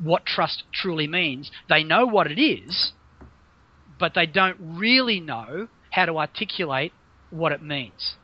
what 0.02 0.26
trust 0.26 0.64
truly 0.74 1.06
means. 1.06 1.52
They 1.68 1.84
know 1.84 2.04
what 2.04 2.28
it 2.28 2.42
is, 2.42 2.94
but 3.96 4.14
they 4.14 4.26
don't 4.26 4.56
really 4.58 5.20
know 5.20 5.68
how 5.92 6.06
to 6.06 6.18
articulate 6.18 6.92
what 7.30 7.52
it 7.52 7.62
means. 7.62 8.16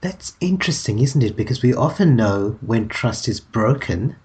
That's 0.00 0.32
interesting, 0.40 0.98
isn't 1.00 1.22
it? 1.22 1.36
Because 1.36 1.62
we 1.62 1.74
often 1.74 2.16
know 2.16 2.56
when 2.62 2.88
trust 2.88 3.28
is 3.28 3.38
broken, 3.38 4.16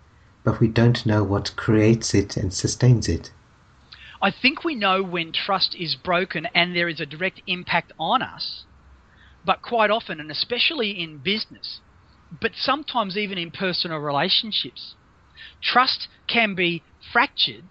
but 0.50 0.60
we 0.60 0.68
don't 0.68 1.06
know 1.06 1.24
what 1.24 1.56
creates 1.56 2.16
it 2.16 2.36
and 2.36 2.52
sustains 2.52 3.08
it. 3.08 3.30
I 4.20 4.32
think 4.32 4.64
we 4.64 4.74
know 4.74 5.04
when 5.04 5.32
trust 5.32 5.76
is 5.76 5.96
broken 5.96 6.48
and 6.56 6.76
there 6.76 6.90
is 6.90 7.00
a 7.00 7.06
direct 7.06 7.44
impact 7.46 7.92
on 8.00 8.24
us, 8.24 8.64
but 9.46 9.62
quite 9.62 9.92
often, 9.92 10.20
and 10.20 10.32
especially 10.32 11.00
in 11.00 11.20
business, 11.20 11.82
but 12.42 12.54
sometimes 12.56 13.16
even 13.16 13.38
in 13.38 13.52
personal 13.52 14.00
relationships, 14.00 14.96
trust 15.62 16.08
can 16.28 16.56
be 16.56 16.82
fractured. 17.14 17.64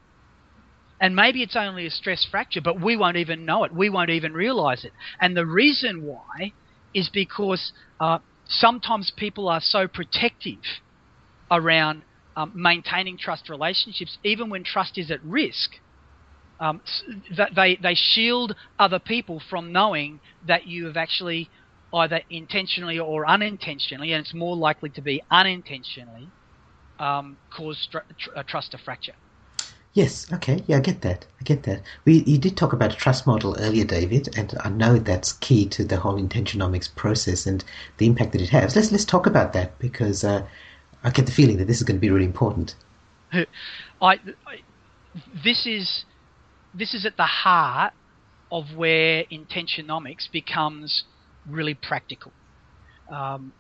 And 1.01 1.17
maybe 1.17 1.43
it's 1.43 1.57
only 1.57 1.85
a 1.85 1.91
stress 1.91 2.25
fracture, 2.31 2.61
but 2.61 2.81
we 2.81 2.97
won't 2.97 3.17
even 3.17 3.45
know 3.45 3.65
it. 3.65 3.75
We 3.75 3.91
won't 3.91 4.11
even 4.11 4.35
realize 4.35 4.85
it. 4.85 4.93
And 5.21 5.37
the 5.37 5.47
reason 5.47 6.03
why 6.03 6.53
is 6.95 7.11
because 7.13 7.73
uh, 7.99 8.19
sometimes 8.47 9.13
people 9.17 9.49
are 9.49 9.61
so 9.61 9.89
protective 9.89 10.63
around 11.51 12.05
um, 12.39 12.53
maintaining 12.55 13.19
trust 13.19 13.49
relationships, 13.49 14.17
even 14.23 14.49
when 14.49 14.63
trust 14.63 14.97
is 14.97 15.11
at 15.11 15.23
risk. 15.25 15.71
Um, 16.61 16.81
that 17.37 17.55
they 17.55 17.79
they 17.83 17.95
shield 17.95 18.57
other 18.79 18.99
people 18.99 19.41
from 19.49 19.73
knowing 19.73 20.21
that 20.45 20.67
you 20.67 20.87
have 20.87 20.97
actually 20.97 21.51
either 21.95 22.21
intentionally 22.31 22.99
or 22.99 23.29
unintentionally, 23.29 24.13
and 24.13 24.25
it's 24.25 24.35
more 24.35 24.57
likely 24.57 24.91
to 24.91 25.03
be 25.03 25.23
unintentionally, 25.31 26.33
um, 26.99 27.39
caused 27.53 27.91
tr- 27.93 28.41
trust 28.49 28.73
to 28.73 28.79
fracture. 28.79 29.15
Yes. 29.95 30.31
Okay. 30.33 30.63
Yeah, 30.67 30.77
I 30.77 30.81
get 30.81 31.01
that. 31.03 31.27
I 31.41 31.45
get 31.45 31.63
that. 31.65 31.83
We 32.05 32.23
you 32.25 32.39
did 32.39 32.57
talk 32.57 32.73
about 32.73 32.93
a 32.93 32.97
trust 32.97 33.27
model 33.27 33.57
earlier, 33.59 33.85
David, 33.85 34.29
and 34.37 34.55
I 34.65 34.69
know 34.69 34.99
that's 34.99 35.33
key 35.33 35.67
to 35.71 35.85
the 35.85 35.97
whole 35.97 36.21
intentionomics 36.21 36.95
process 36.95 37.47
and 37.47 37.65
the 37.97 38.07
impact 38.07 38.33
that 38.33 38.43
it 38.43 38.51
has. 38.51 38.77
Let's 38.77 38.93
let's 38.93 39.05
talk 39.05 39.27
about 39.27 39.53
that 39.55 39.79
because 39.79 40.23
uh, 40.25 40.47
I 41.03 41.11
get 41.11 41.27
the 41.27 41.33
feeling 41.33 41.59
that 41.59 41.67
this 41.67 41.79
is 41.79 41.83
going 41.85 41.97
to 41.97 42.01
be 42.01 42.11
really 42.11 42.27
important. 42.27 42.75
I, 43.33 43.47
I, 44.01 44.19
this 45.45 45.67
is 45.67 46.05
this 46.75 46.95
is 46.95 47.07
at 47.07 47.17
the 47.17 47.25
heart 47.25 47.93
of 48.51 48.77
where 48.77 49.25
intentionomics 49.25 50.31
becomes 50.31 51.05
really 51.47 51.75
practical. 51.75 52.33
Um, 53.11 53.53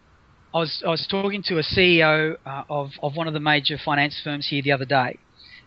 I 0.54 0.58
was 0.58 0.82
I 0.84 0.90
was 0.90 1.06
talking 1.10 1.42
to 1.44 1.58
a 1.58 1.62
CEO 1.62 2.36
uh, 2.46 2.64
of 2.68 2.90
of 3.02 3.16
one 3.16 3.28
of 3.28 3.34
the 3.34 3.40
major 3.40 3.76
finance 3.82 4.20
firms 4.22 4.48
here 4.48 4.62
the 4.62 4.72
other 4.72 4.84
day, 4.84 5.18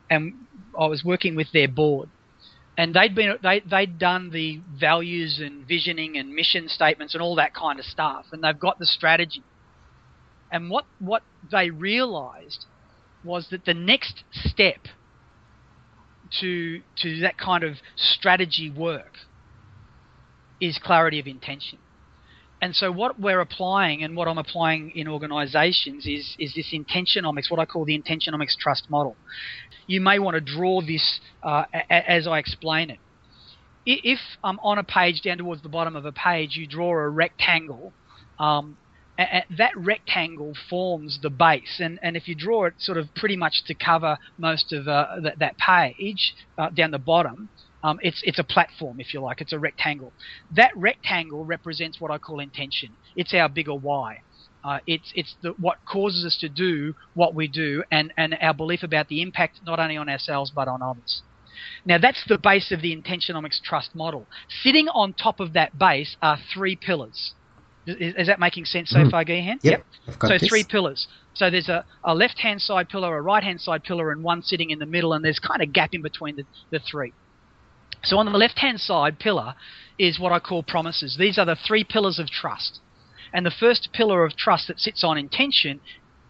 and 0.09 0.33
I 0.77 0.87
was 0.87 1.03
working 1.03 1.35
with 1.35 1.51
their 1.51 1.67
board, 1.67 2.09
and 2.77 2.93
they'd 2.93 3.13
been 3.13 3.35
they 3.43 3.59
they'd 3.59 3.99
done 3.99 4.31
the 4.31 4.59
values 4.73 5.39
and 5.39 5.67
visioning 5.67 6.17
and 6.17 6.33
mission 6.33 6.67
statements 6.67 7.13
and 7.13 7.21
all 7.21 7.35
that 7.35 7.53
kind 7.53 7.79
of 7.79 7.85
stuff, 7.85 8.25
and 8.31 8.43
they've 8.43 8.59
got 8.59 8.79
the 8.79 8.87
strategy. 8.87 9.43
And 10.51 10.69
what 10.69 10.85
what 10.99 11.23
they 11.49 11.69
realised 11.69 12.65
was 13.23 13.47
that 13.51 13.65
the 13.65 13.73
next 13.73 14.23
step 14.33 14.87
to 16.39 16.81
to 16.97 17.19
that 17.21 17.37
kind 17.37 17.63
of 17.63 17.77
strategy 17.95 18.69
work 18.69 19.13
is 20.59 20.77
clarity 20.77 21.19
of 21.19 21.27
intention. 21.27 21.79
And 22.61 22.75
so 22.75 22.91
what 22.91 23.19
we're 23.19 23.39
applying 23.39 24.03
and 24.03 24.15
what 24.15 24.27
I'm 24.27 24.37
applying 24.37 24.91
in 24.91 25.07
organizations 25.07 26.05
is 26.05 26.35
is 26.37 26.53
this 26.53 26.73
intentionomics, 26.73 27.49
what 27.49 27.59
I 27.59 27.65
call 27.65 27.85
the 27.85 27.99
intentionomics 27.99 28.55
trust 28.59 28.89
model. 28.89 29.15
You 29.87 29.99
may 30.01 30.19
want 30.19 30.35
to 30.35 30.41
draw 30.41 30.81
this 30.81 31.19
uh, 31.41 31.63
a- 31.73 32.11
as 32.11 32.27
I 32.27 32.37
explain 32.37 32.91
it. 32.91 32.99
If 33.83 34.19
um, 34.43 34.59
on 34.61 34.77
a 34.77 34.83
page 34.83 35.21
down 35.23 35.39
towards 35.39 35.63
the 35.63 35.69
bottom 35.69 35.95
of 35.95 36.05
a 36.05 36.11
page 36.11 36.55
you 36.55 36.67
draw 36.67 36.91
a 36.91 37.09
rectangle, 37.09 37.93
um, 38.37 38.77
that 39.57 39.71
rectangle 39.75 40.53
forms 40.69 41.19
the 41.21 41.29
base, 41.29 41.79
and, 41.79 41.99
and 42.01 42.15
if 42.15 42.27
you 42.27 42.35
draw 42.35 42.65
it 42.65 42.73
sort 42.77 42.97
of 42.97 43.13
pretty 43.15 43.35
much 43.35 43.63
to 43.65 43.73
cover 43.73 44.17
most 44.37 44.73
of 44.73 44.87
uh, 44.87 45.19
that, 45.23 45.39
that 45.39 45.57
page 45.57 46.33
uh, 46.57 46.69
down 46.69 46.91
the 46.91 46.99
bottom, 46.99 47.49
um, 47.83 47.99
it's 48.01 48.21
it's 48.23 48.39
a 48.39 48.43
platform, 48.43 48.99
if 48.99 49.13
you 49.13 49.21
like. 49.21 49.41
It's 49.41 49.53
a 49.53 49.59
rectangle. 49.59 50.13
That 50.55 50.71
rectangle 50.75 51.45
represents 51.45 51.99
what 51.99 52.11
I 52.11 52.17
call 52.17 52.39
intention. 52.39 52.91
It's 53.15 53.33
our 53.33 53.49
bigger 53.49 53.73
why. 53.73 54.21
Uh, 54.63 54.79
it's 54.85 55.11
it's 55.15 55.35
the, 55.41 55.49
what 55.59 55.77
causes 55.85 56.23
us 56.25 56.37
to 56.41 56.49
do 56.49 56.93
what 57.15 57.33
we 57.33 57.47
do, 57.47 57.83
and, 57.91 58.13
and 58.17 58.37
our 58.41 58.53
belief 58.53 58.83
about 58.83 59.07
the 59.07 59.21
impact 59.21 59.59
not 59.65 59.79
only 59.79 59.97
on 59.97 60.07
ourselves 60.07 60.51
but 60.53 60.67
on 60.67 60.81
others. 60.81 61.23
Now 61.85 61.97
that's 61.97 62.23
the 62.27 62.37
base 62.37 62.71
of 62.71 62.81
the 62.81 62.95
intentionomics 62.95 63.61
trust 63.61 63.95
model. 63.95 64.27
Sitting 64.63 64.87
on 64.89 65.13
top 65.13 65.39
of 65.39 65.53
that 65.53 65.77
base 65.77 66.15
are 66.21 66.37
three 66.53 66.75
pillars. 66.75 67.33
Is, 67.85 68.13
is 68.15 68.27
that 68.27 68.39
making 68.39 68.65
sense 68.65 68.89
so 68.89 68.99
mm. 68.99 69.11
far, 69.11 69.25
Gihan? 69.25 69.57
Yep. 69.61 69.83
yep. 70.07 70.15
So 70.21 70.37
this. 70.37 70.47
three 70.47 70.63
pillars. 70.63 71.07
So 71.33 71.49
there's 71.49 71.69
a, 71.69 71.85
a 72.03 72.13
left 72.13 72.39
hand 72.39 72.61
side 72.61 72.89
pillar, 72.89 73.17
a 73.17 73.21
right 73.21 73.43
hand 73.43 73.61
side 73.61 73.83
pillar, 73.83 74.11
and 74.11 74.23
one 74.23 74.43
sitting 74.43 74.69
in 74.69 74.79
the 74.79 74.85
middle, 74.85 75.13
and 75.13 75.23
there's 75.23 75.39
kind 75.39 75.61
of 75.61 75.73
gap 75.73 75.93
in 75.93 76.01
between 76.01 76.35
the, 76.35 76.43
the 76.69 76.79
three. 76.79 77.13
So 78.03 78.17
on 78.17 78.25
the 78.25 78.37
left 78.37 78.59
hand 78.59 78.79
side 78.79 79.19
pillar 79.19 79.55
is 79.97 80.19
what 80.19 80.31
I 80.31 80.39
call 80.39 80.63
promises. 80.63 81.17
These 81.17 81.37
are 81.37 81.45
the 81.45 81.55
three 81.55 81.83
pillars 81.83 82.19
of 82.19 82.27
trust. 82.27 82.79
And 83.33 83.45
the 83.45 83.51
first 83.51 83.89
pillar 83.93 84.25
of 84.25 84.35
trust 84.35 84.67
that 84.67 84.79
sits 84.79 85.03
on 85.03 85.17
intention 85.17 85.79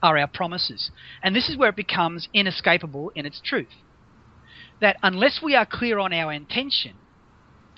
are 0.04 0.18
our 0.18 0.28
promises. 0.28 0.92
And 1.24 1.36
this 1.36 1.50
is 1.50 1.58
where 1.58 1.70
it 1.70 1.76
becomes 1.76 2.28
inescapable 2.34 3.12
in 3.16 3.26
its 3.26 3.42
truth. 3.44 3.74
That 4.80 4.98
unless 5.02 5.42
we 5.42 5.56
are 5.56 5.66
clear 5.66 6.00
on 6.00 6.14
our 6.14 6.32
intention, 6.32 6.94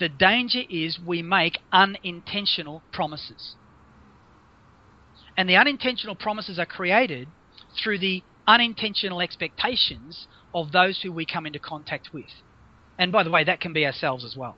the 0.00 0.08
danger 0.08 0.62
is 0.68 0.98
we 0.98 1.22
make 1.22 1.58
unintentional 1.72 2.82
promises. 2.92 3.54
And 5.36 5.48
the 5.48 5.56
unintentional 5.56 6.14
promises 6.14 6.58
are 6.58 6.66
created 6.66 7.28
through 7.82 7.98
the 7.98 8.22
unintentional 8.46 9.20
expectations 9.20 10.26
of 10.54 10.72
those 10.72 11.00
who 11.02 11.10
we 11.10 11.26
come 11.26 11.46
into 11.46 11.58
contact 11.58 12.10
with. 12.12 12.30
And 12.98 13.10
by 13.10 13.24
the 13.24 13.30
way, 13.30 13.42
that 13.44 13.60
can 13.60 13.72
be 13.72 13.84
ourselves 13.84 14.24
as 14.24 14.36
well. 14.36 14.56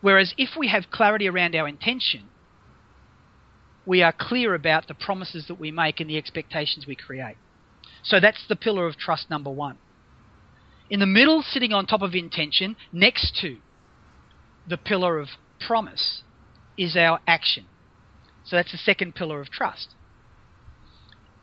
Whereas 0.00 0.34
if 0.38 0.50
we 0.56 0.68
have 0.68 0.90
clarity 0.90 1.28
around 1.28 1.56
our 1.56 1.66
intention, 1.66 2.24
we 3.84 4.02
are 4.02 4.12
clear 4.12 4.54
about 4.54 4.88
the 4.88 4.94
promises 4.94 5.46
that 5.48 5.58
we 5.58 5.70
make 5.70 6.00
and 6.00 6.10
the 6.10 6.16
expectations 6.16 6.86
we 6.86 6.96
create. 6.96 7.36
So 8.02 8.20
that's 8.20 8.44
the 8.48 8.56
pillar 8.56 8.86
of 8.86 8.96
trust 8.96 9.30
number 9.30 9.50
one. 9.50 9.78
In 10.88 11.00
the 11.00 11.06
middle, 11.06 11.42
sitting 11.42 11.72
on 11.72 11.86
top 11.86 12.02
of 12.02 12.14
intention, 12.14 12.76
next 12.92 13.36
to 13.40 13.56
the 14.68 14.76
pillar 14.76 15.18
of 15.18 15.28
promise, 15.66 16.22
is 16.76 16.96
our 16.96 17.20
action. 17.26 17.66
So 18.46 18.56
that's 18.56 18.72
the 18.72 18.78
second 18.78 19.14
pillar 19.14 19.40
of 19.40 19.50
trust. 19.50 19.94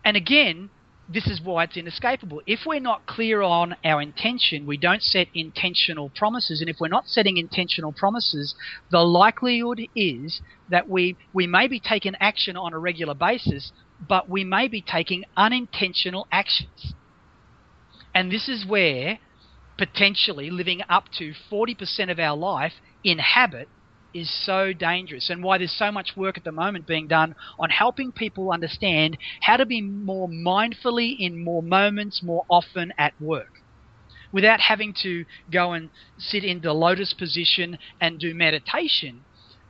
And 0.05 0.17
again, 0.17 0.69
this 1.07 1.27
is 1.27 1.41
why 1.41 1.65
it's 1.65 1.75
inescapable. 1.75 2.41
If 2.47 2.61
we're 2.65 2.79
not 2.79 3.05
clear 3.05 3.41
on 3.41 3.75
our 3.83 4.01
intention, 4.01 4.65
we 4.65 4.77
don't 4.77 5.03
set 5.03 5.27
intentional 5.33 6.09
promises. 6.09 6.61
And 6.61 6.69
if 6.69 6.77
we're 6.79 6.87
not 6.87 7.07
setting 7.07 7.37
intentional 7.37 7.91
promises, 7.91 8.55
the 8.89 9.01
likelihood 9.01 9.81
is 9.95 10.41
that 10.69 10.89
we, 10.89 11.17
we 11.33 11.45
may 11.45 11.67
be 11.67 11.79
taking 11.79 12.15
action 12.19 12.55
on 12.55 12.73
a 12.73 12.79
regular 12.79 13.13
basis, 13.13 13.73
but 14.07 14.29
we 14.29 14.45
may 14.45 14.67
be 14.69 14.81
taking 14.81 15.25
unintentional 15.35 16.27
actions. 16.31 16.93
And 18.15 18.31
this 18.31 18.47
is 18.47 18.65
where 18.65 19.19
potentially 19.77 20.49
living 20.49 20.81
up 20.87 21.05
to 21.17 21.33
40% 21.51 22.11
of 22.11 22.19
our 22.19 22.37
life 22.37 22.73
in 23.03 23.17
habit 23.19 23.67
is 24.13 24.29
so 24.45 24.73
dangerous 24.73 25.29
and 25.29 25.43
why 25.43 25.57
there's 25.57 25.77
so 25.77 25.91
much 25.91 26.11
work 26.15 26.37
at 26.37 26.43
the 26.43 26.51
moment 26.51 26.85
being 26.87 27.07
done 27.07 27.35
on 27.59 27.69
helping 27.69 28.11
people 28.11 28.51
understand 28.51 29.17
how 29.41 29.57
to 29.57 29.65
be 29.65 29.81
more 29.81 30.27
mindfully 30.27 31.15
in 31.19 31.43
more 31.43 31.63
moments 31.63 32.21
more 32.23 32.45
often 32.49 32.93
at 32.97 33.13
work. 33.19 33.61
without 34.33 34.59
having 34.59 34.93
to 35.03 35.25
go 35.51 35.73
and 35.73 35.89
sit 36.17 36.43
in 36.43 36.59
the 36.61 36.73
lotus 36.73 37.13
position 37.13 37.77
and 38.01 38.19
do 38.19 38.33
meditation, 38.33 39.25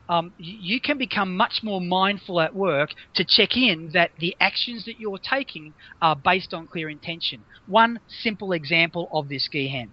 um, 0.10 0.34
you 0.38 0.80
can 0.82 0.98
become 0.98 1.36
much 1.36 1.60
more 1.64 1.82
mindful 1.82 2.42
at 2.42 2.56
work 2.56 2.90
to 3.16 3.26
check 3.26 3.56
in 3.56 3.90
that 3.94 4.12
the 4.20 4.36
actions 4.40 4.86
that 4.86 5.00
you're 5.00 5.18
taking 5.20 5.74
are 6.02 6.16
based 6.16 6.54
on 6.54 6.68
clear 6.68 6.90
intention. 6.90 7.46
One 7.66 8.00
simple 8.08 8.52
example 8.54 9.10
of 9.12 9.30
this, 9.30 9.48
Gihan. 9.54 9.92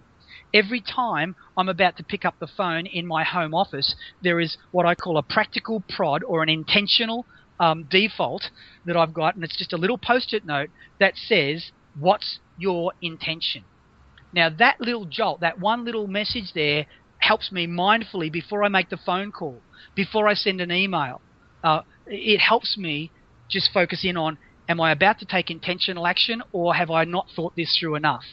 Every 0.53 0.81
time 0.81 1.35
I'm 1.55 1.69
about 1.69 1.97
to 1.97 2.03
pick 2.03 2.25
up 2.25 2.35
the 2.39 2.47
phone 2.47 2.85
in 2.85 3.07
my 3.07 3.23
home 3.23 3.53
office, 3.53 3.95
there 4.21 4.39
is 4.39 4.57
what 4.71 4.85
I 4.85 4.95
call 4.95 5.17
a 5.17 5.23
practical 5.23 5.83
prod 5.87 6.23
or 6.23 6.43
an 6.43 6.49
intentional 6.49 7.25
um, 7.59 7.85
default 7.89 8.49
that 8.85 8.97
I've 8.97 9.13
got, 9.13 9.35
and 9.35 9.43
it's 9.43 9.57
just 9.57 9.71
a 9.71 9.77
little 9.77 9.97
post 9.97 10.33
it 10.33 10.45
note 10.45 10.69
that 10.99 11.15
says, 11.15 11.71
What's 11.97 12.39
your 12.57 12.93
intention? 13.01 13.63
Now, 14.33 14.49
that 14.49 14.79
little 14.79 15.05
jolt, 15.05 15.41
that 15.41 15.59
one 15.59 15.85
little 15.85 16.07
message 16.07 16.53
there, 16.53 16.85
helps 17.17 17.51
me 17.51 17.67
mindfully 17.67 18.31
before 18.31 18.63
I 18.63 18.69
make 18.69 18.89
the 18.89 18.97
phone 18.97 19.31
call, 19.31 19.61
before 19.95 20.27
I 20.27 20.33
send 20.33 20.59
an 20.59 20.71
email. 20.71 21.21
Uh, 21.63 21.81
it 22.07 22.39
helps 22.39 22.77
me 22.77 23.11
just 23.49 23.71
focus 23.71 24.03
in 24.03 24.17
on 24.17 24.37
am 24.67 24.81
I 24.81 24.91
about 24.91 25.19
to 25.19 25.25
take 25.25 25.51
intentional 25.51 26.07
action 26.07 26.41
or 26.51 26.73
have 26.73 26.89
I 26.89 27.03
not 27.03 27.27
thought 27.35 27.55
this 27.55 27.77
through 27.77 27.95
enough? 27.95 28.23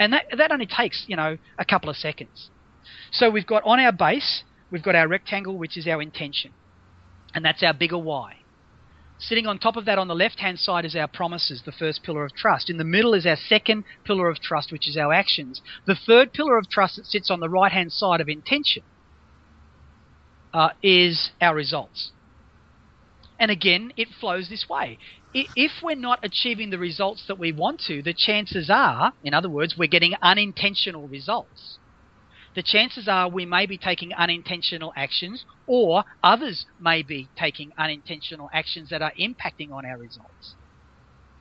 And 0.00 0.14
that, 0.14 0.24
that 0.38 0.50
only 0.50 0.66
takes, 0.66 1.04
you 1.06 1.14
know, 1.14 1.36
a 1.58 1.64
couple 1.64 1.90
of 1.90 1.96
seconds. 1.96 2.48
So 3.12 3.28
we've 3.28 3.46
got 3.46 3.62
on 3.64 3.78
our 3.78 3.92
base, 3.92 4.42
we've 4.70 4.82
got 4.82 4.96
our 4.96 5.06
rectangle, 5.06 5.58
which 5.58 5.76
is 5.76 5.86
our 5.86 6.00
intention. 6.00 6.52
And 7.34 7.44
that's 7.44 7.62
our 7.62 7.74
bigger 7.74 7.98
why. 7.98 8.36
Sitting 9.18 9.46
on 9.46 9.58
top 9.58 9.76
of 9.76 9.84
that 9.84 9.98
on 9.98 10.08
the 10.08 10.14
left 10.14 10.40
hand 10.40 10.58
side 10.58 10.86
is 10.86 10.96
our 10.96 11.06
promises, 11.06 11.62
the 11.66 11.72
first 11.72 12.02
pillar 12.02 12.24
of 12.24 12.32
trust. 12.32 12.70
In 12.70 12.78
the 12.78 12.84
middle 12.84 13.12
is 13.12 13.26
our 13.26 13.36
second 13.36 13.84
pillar 14.04 14.30
of 14.30 14.40
trust, 14.40 14.72
which 14.72 14.88
is 14.88 14.96
our 14.96 15.12
actions. 15.12 15.60
The 15.86 15.94
third 15.94 16.32
pillar 16.32 16.56
of 16.56 16.70
trust 16.70 16.96
that 16.96 17.04
sits 17.04 17.30
on 17.30 17.40
the 17.40 17.50
right 17.50 17.70
hand 17.70 17.92
side 17.92 18.22
of 18.22 18.30
intention 18.30 18.82
uh, 20.54 20.70
is 20.82 21.30
our 21.42 21.54
results. 21.54 22.12
And 23.40 23.50
again, 23.50 23.92
it 23.96 24.08
flows 24.20 24.48
this 24.48 24.68
way. 24.68 24.98
If 25.34 25.72
we're 25.82 25.96
not 25.96 26.20
achieving 26.22 26.70
the 26.70 26.78
results 26.78 27.24
that 27.26 27.38
we 27.38 27.52
want 27.52 27.80
to, 27.86 28.02
the 28.02 28.14
chances 28.14 28.70
are, 28.70 29.12
in 29.24 29.34
other 29.34 29.48
words, 29.48 29.76
we're 29.76 29.88
getting 29.88 30.14
unintentional 30.22 31.08
results 31.08 31.78
the 32.54 32.62
chances 32.62 33.06
are 33.08 33.28
we 33.28 33.46
may 33.46 33.66
be 33.66 33.78
taking 33.78 34.12
unintentional 34.12 34.92
actions 34.96 35.44
or 35.66 36.04
others 36.22 36.66
may 36.80 37.02
be 37.02 37.30
taking 37.36 37.70
unintentional 37.78 38.50
actions 38.52 38.90
that 38.90 39.02
are 39.02 39.12
impacting 39.18 39.70
on 39.70 39.86
our 39.86 39.96
results. 39.96 40.56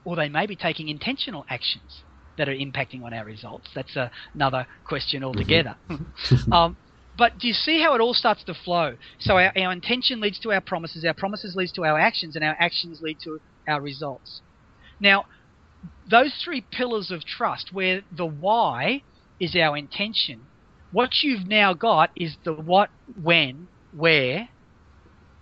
Or 0.03 0.15
they 0.15 0.29
may 0.29 0.45
be 0.45 0.55
taking 0.55 0.87
intentional 0.87 1.45
actions 1.49 2.03
that 2.37 2.47
are 2.47 2.53
impacting 2.53 3.03
on 3.03 3.13
our 3.13 3.25
results. 3.25 3.69
That's 3.73 3.95
a, 3.95 4.11
another 4.33 4.67
question 4.85 5.23
altogether. 5.23 5.75
Mm-hmm. 5.89 6.53
um, 6.53 6.77
but 7.19 7.37
do 7.37 7.49
you 7.49 7.53
see 7.53 7.81
how 7.81 7.93
it 7.93 8.01
all 8.01 8.13
starts 8.13 8.45
to 8.45 8.53
flow? 8.53 8.95
So 9.19 9.33
our, 9.35 9.51
our 9.57 9.73
intention 9.73 10.21
leads 10.21 10.39
to 10.39 10.53
our 10.53 10.61
promises, 10.61 11.03
our 11.03 11.13
promises 11.13 11.53
leads 11.53 11.73
to 11.73 11.83
our 11.83 11.99
actions, 11.99 12.37
and 12.37 12.45
our 12.45 12.55
actions 12.57 13.01
lead 13.01 13.17
to 13.25 13.41
our 13.67 13.81
results. 13.81 14.41
Now, 15.01 15.25
those 16.09 16.33
three 16.43 16.61
pillars 16.61 17.11
of 17.11 17.25
trust, 17.25 17.73
where 17.73 18.01
the 18.15 18.25
why 18.25 19.03
is 19.37 19.53
our 19.53 19.75
intention, 19.75 20.45
what 20.93 21.21
you've 21.21 21.45
now 21.45 21.73
got 21.73 22.09
is 22.15 22.37
the 22.45 22.53
what, 22.53 22.89
when, 23.21 23.67
where, 23.93 24.47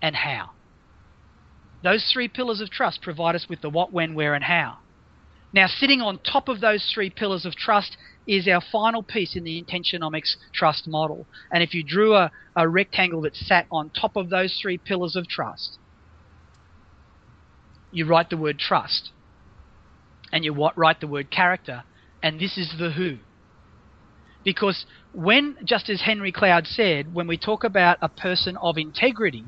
and 0.02 0.16
how. 0.16 0.50
Those 1.84 2.10
three 2.12 2.28
pillars 2.28 2.60
of 2.60 2.72
trust 2.72 3.04
provide 3.04 3.36
us 3.36 3.46
with 3.48 3.62
the 3.62 3.70
what, 3.70 3.94
when, 3.94 4.16
where, 4.16 4.34
and 4.34 4.44
how. 4.44 4.80
Now, 5.53 5.67
sitting 5.67 6.01
on 6.01 6.19
top 6.19 6.49
of 6.49 6.60
those 6.60 6.91
three 6.93 7.10
pillars 7.10 7.45
of 7.45 7.55
trust 7.55 7.97
is 8.27 8.47
our 8.47 8.62
final 8.71 9.01
piece 9.01 9.36
in 9.36 9.43
the 9.43 9.63
intentionomics 9.63 10.36
trust 10.53 10.88
model. 10.88 11.25
And 11.51 11.63
if 11.63 11.73
you 11.73 11.83
drew 11.83 12.15
a, 12.15 12.31
a 12.55 12.67
rectangle 12.67 13.21
that 13.21 13.36
sat 13.36 13.65
on 13.71 13.89
top 13.89 14.17
of 14.17 14.29
those 14.29 14.60
three 14.62 14.77
pillars 14.77 15.15
of 15.15 15.27
trust, 15.27 15.77
you 17.91 18.05
write 18.05 18.29
the 18.29 18.38
word 18.38 18.60
trust. 18.60 19.12
And 20.31 20.43
you 20.43 20.53
write 20.75 20.99
the 20.99 21.07
word 21.07 21.31
character. 21.31 21.83
And 22.21 22.39
this 22.39 22.57
is 22.57 22.73
the 22.77 22.91
who. 22.91 23.19
Because 24.43 24.86
when, 25.13 25.57
just 25.63 25.89
as 25.89 26.01
Henry 26.01 26.31
Cloud 26.31 26.67
said, 26.67 27.13
when 27.13 27.27
we 27.27 27.38
talk 27.38 27.63
about 27.63 27.97
a 28.01 28.10
person 28.10 28.57
of 28.57 28.77
integrity, 28.77 29.45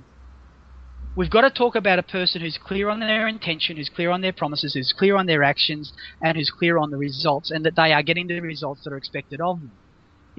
we've 1.15 1.29
got 1.29 1.41
to 1.41 1.49
talk 1.49 1.75
about 1.75 1.99
a 1.99 2.03
person 2.03 2.41
who's 2.41 2.57
clear 2.57 2.89
on 2.89 2.99
their 2.99 3.27
intention, 3.27 3.77
who's 3.77 3.89
clear 3.89 4.11
on 4.11 4.21
their 4.21 4.33
promises, 4.33 4.73
who's 4.73 4.93
clear 4.97 5.15
on 5.15 5.25
their 5.25 5.43
actions, 5.43 5.91
and 6.21 6.37
who's 6.37 6.51
clear 6.51 6.77
on 6.77 6.91
the 6.91 6.97
results, 6.97 7.51
and 7.51 7.65
that 7.65 7.75
they 7.75 7.93
are 7.93 8.03
getting 8.03 8.27
the 8.27 8.39
results 8.39 8.83
that 8.83 8.93
are 8.93 8.97
expected 8.97 9.41
of 9.41 9.59
them. 9.59 9.71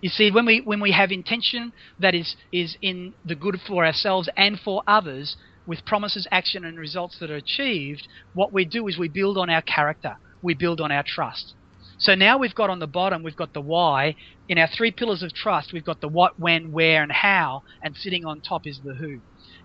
You 0.00 0.09
see, 0.09 0.30
when 0.30 0.46
we 0.46 0.61
when 0.61 0.80
we 0.80 0.92
have 0.92 1.11
intention 1.11 1.72
that 1.98 2.14
is 2.14 2.37
is 2.52 2.76
in 2.80 3.14
the 3.24 3.35
good 3.35 3.61
for 3.66 3.85
ourselves 3.85 4.28
and 4.37 4.59
for 4.59 4.83
others, 4.87 5.37
with 5.66 5.85
promises, 5.85 6.26
action, 6.30 6.64
and 6.64 6.78
results 6.78 7.18
that 7.20 7.30
are 7.30 7.37
achieved, 7.37 8.09
what 8.33 8.52
we 8.52 8.64
do 8.64 8.87
is 8.88 8.98
we 8.98 9.09
build 9.09 9.37
on 9.37 9.50
our 9.50 9.62
character, 9.62 10.16
we 10.42 10.54
build 10.54 10.80
on 10.80 10.90
our 10.90 11.04
trust. 11.06 11.54
So 11.98 12.14
now 12.14 12.38
we've 12.38 12.54
got 12.54 12.70
on 12.70 12.78
the 12.78 12.87
bottom, 12.87 13.22
we've 13.22 13.37
got 13.37 13.52
the 13.52 13.61
why. 13.61 14.16
In 14.48 14.56
our 14.56 14.68
three 14.68 14.90
pillars 14.90 15.22
of 15.22 15.35
trust, 15.35 15.72
we've 15.74 15.85
got 15.85 16.00
the 16.00 16.09
what, 16.09 16.38
when, 16.38 16.72
where, 16.72 17.02
and 17.02 17.12
how, 17.12 17.62
and 17.83 17.94
sitting 17.94 18.24
on 18.24 18.40
top 18.40 18.62
is 18.66 18.80
the 18.83 18.94
who. 18.94 19.20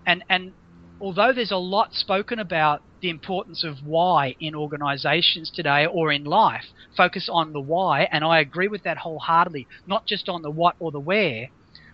And 0.06 0.22
and 0.30 0.52
although 1.00 1.34
there's 1.34 1.52
a 1.52 1.58
lot 1.58 1.94
spoken 1.94 2.40
about 2.40 2.82
the 3.02 3.10
importance 3.10 3.64
of 3.64 3.78
why 3.84 4.36
in 4.40 4.56
organizations 4.56 5.52
today 5.54 5.86
or 5.86 6.12
in 6.12 6.24
life, 6.24 6.66
focus 6.96 7.30
on 7.32 7.54
the 7.54 7.62
why, 7.62 8.08
and 8.12 8.24
I 8.24 8.40
agree 8.40 8.68
with 8.68 8.84
that 8.84 8.98
wholeheartedly, 8.98 9.68
not 9.86 10.08
just 10.08 10.30
on 10.30 10.42
the 10.42 10.52
what 10.52 10.76
or 10.80 10.92
the 10.92 11.00
where. 11.00 11.50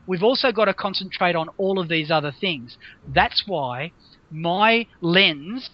We've 0.07 0.23
also 0.23 0.51
got 0.51 0.65
to 0.65 0.73
concentrate 0.73 1.35
on 1.35 1.49
all 1.57 1.79
of 1.79 1.89
these 1.89 2.11
other 2.11 2.31
things. 2.31 2.77
That's 3.07 3.43
why 3.45 3.93
my 4.31 4.87
lens 5.01 5.69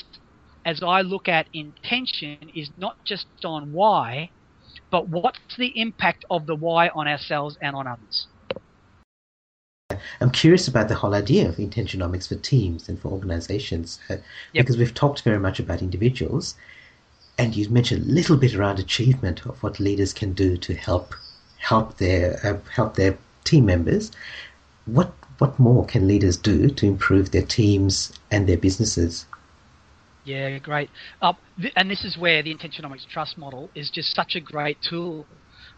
as 0.65 0.83
I 0.83 1.01
look 1.01 1.29
at 1.29 1.47
intention 1.53 2.39
is 2.53 2.69
not 2.77 2.97
just 3.05 3.27
on 3.45 3.71
why, 3.71 4.31
but 4.91 5.07
what's 5.07 5.39
the 5.57 5.79
impact 5.79 6.25
of 6.29 6.45
the 6.45 6.55
why 6.55 6.89
on 6.89 7.07
ourselves 7.07 7.57
and 7.61 7.73
on 7.73 7.87
others? 7.87 8.27
I'm 10.19 10.31
curious 10.31 10.67
about 10.67 10.89
the 10.89 10.95
whole 10.95 11.15
idea 11.15 11.47
of 11.47 11.55
intentionomics 11.55 12.27
for 12.27 12.35
teams 12.35 12.89
and 12.89 12.99
for 12.99 13.09
organizations, 13.09 13.99
uh, 14.09 14.15
yep. 14.15 14.23
because 14.53 14.77
we've 14.77 14.93
talked 14.93 15.21
very 15.21 15.39
much 15.39 15.61
about 15.61 15.81
individuals, 15.81 16.55
and 17.37 17.55
you 17.55 17.69
mentioned 17.69 18.03
a 18.03 18.11
little 18.11 18.35
bit 18.35 18.53
around 18.53 18.79
achievement 18.79 19.45
of 19.45 19.63
what 19.63 19.79
leaders 19.79 20.11
can 20.11 20.33
do 20.33 20.57
to 20.57 20.73
help 20.73 21.15
help 21.59 21.97
their 21.97 22.37
uh, 22.43 22.57
help 22.69 22.95
their 22.95 23.17
team 23.45 23.65
members. 23.65 24.11
What 24.85 25.13
what 25.37 25.57
more 25.57 25.85
can 25.85 26.05
leaders 26.05 26.35
do 26.35 26.69
to 26.69 26.85
improve 26.85 27.31
their 27.31 27.45
teams 27.45 28.11
and 28.29 28.45
their 28.49 28.57
businesses? 28.57 29.25
Yeah, 30.25 30.57
great. 30.57 30.89
Uh, 31.21 31.31
th- 31.61 31.71
and 31.77 31.89
this 31.89 32.03
is 32.03 32.17
where 32.17 32.43
the 32.43 32.53
intentionomics 32.53 33.07
trust 33.07 33.37
model 33.37 33.69
is 33.73 33.89
just 33.89 34.13
such 34.13 34.35
a 34.35 34.41
great 34.41 34.81
tool. 34.81 35.25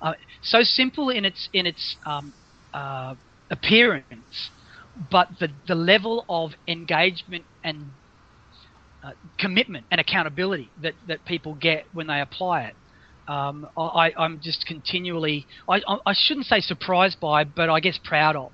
Uh, 0.02 0.13
so 0.41 0.63
simple 0.63 1.12
in 1.12 1.26
its 1.26 1.48
in 1.54 1.67
its 1.67 1.98
um, 2.08 2.34
uh, 2.74 3.13
appearance, 3.51 4.49
but 5.12 5.27
the 5.39 5.49
the 5.67 5.75
level 5.75 6.25
of 6.29 6.51
engagement 6.67 7.45
and 7.63 7.85
uh, 9.03 9.12
commitment 9.38 9.85
and 9.91 10.01
accountability 10.01 10.69
that, 10.81 10.93
that 11.07 11.23
people 11.25 11.55
get 11.55 11.85
when 11.93 12.07
they 12.07 12.19
apply 12.19 12.63
it. 12.63 12.75
Um, 13.27 13.67
I, 13.77 14.12
I'm 14.17 14.39
just 14.41 14.65
continually, 14.65 15.45
I, 15.69 15.81
I 15.88 16.13
shouldn't 16.13 16.47
say 16.47 16.62
surprised 16.62 17.19
by, 17.19 17.43
but 17.43 17.69
I 17.69 17.79
guess 17.79 17.99
proud 18.03 18.35
of 18.35 18.51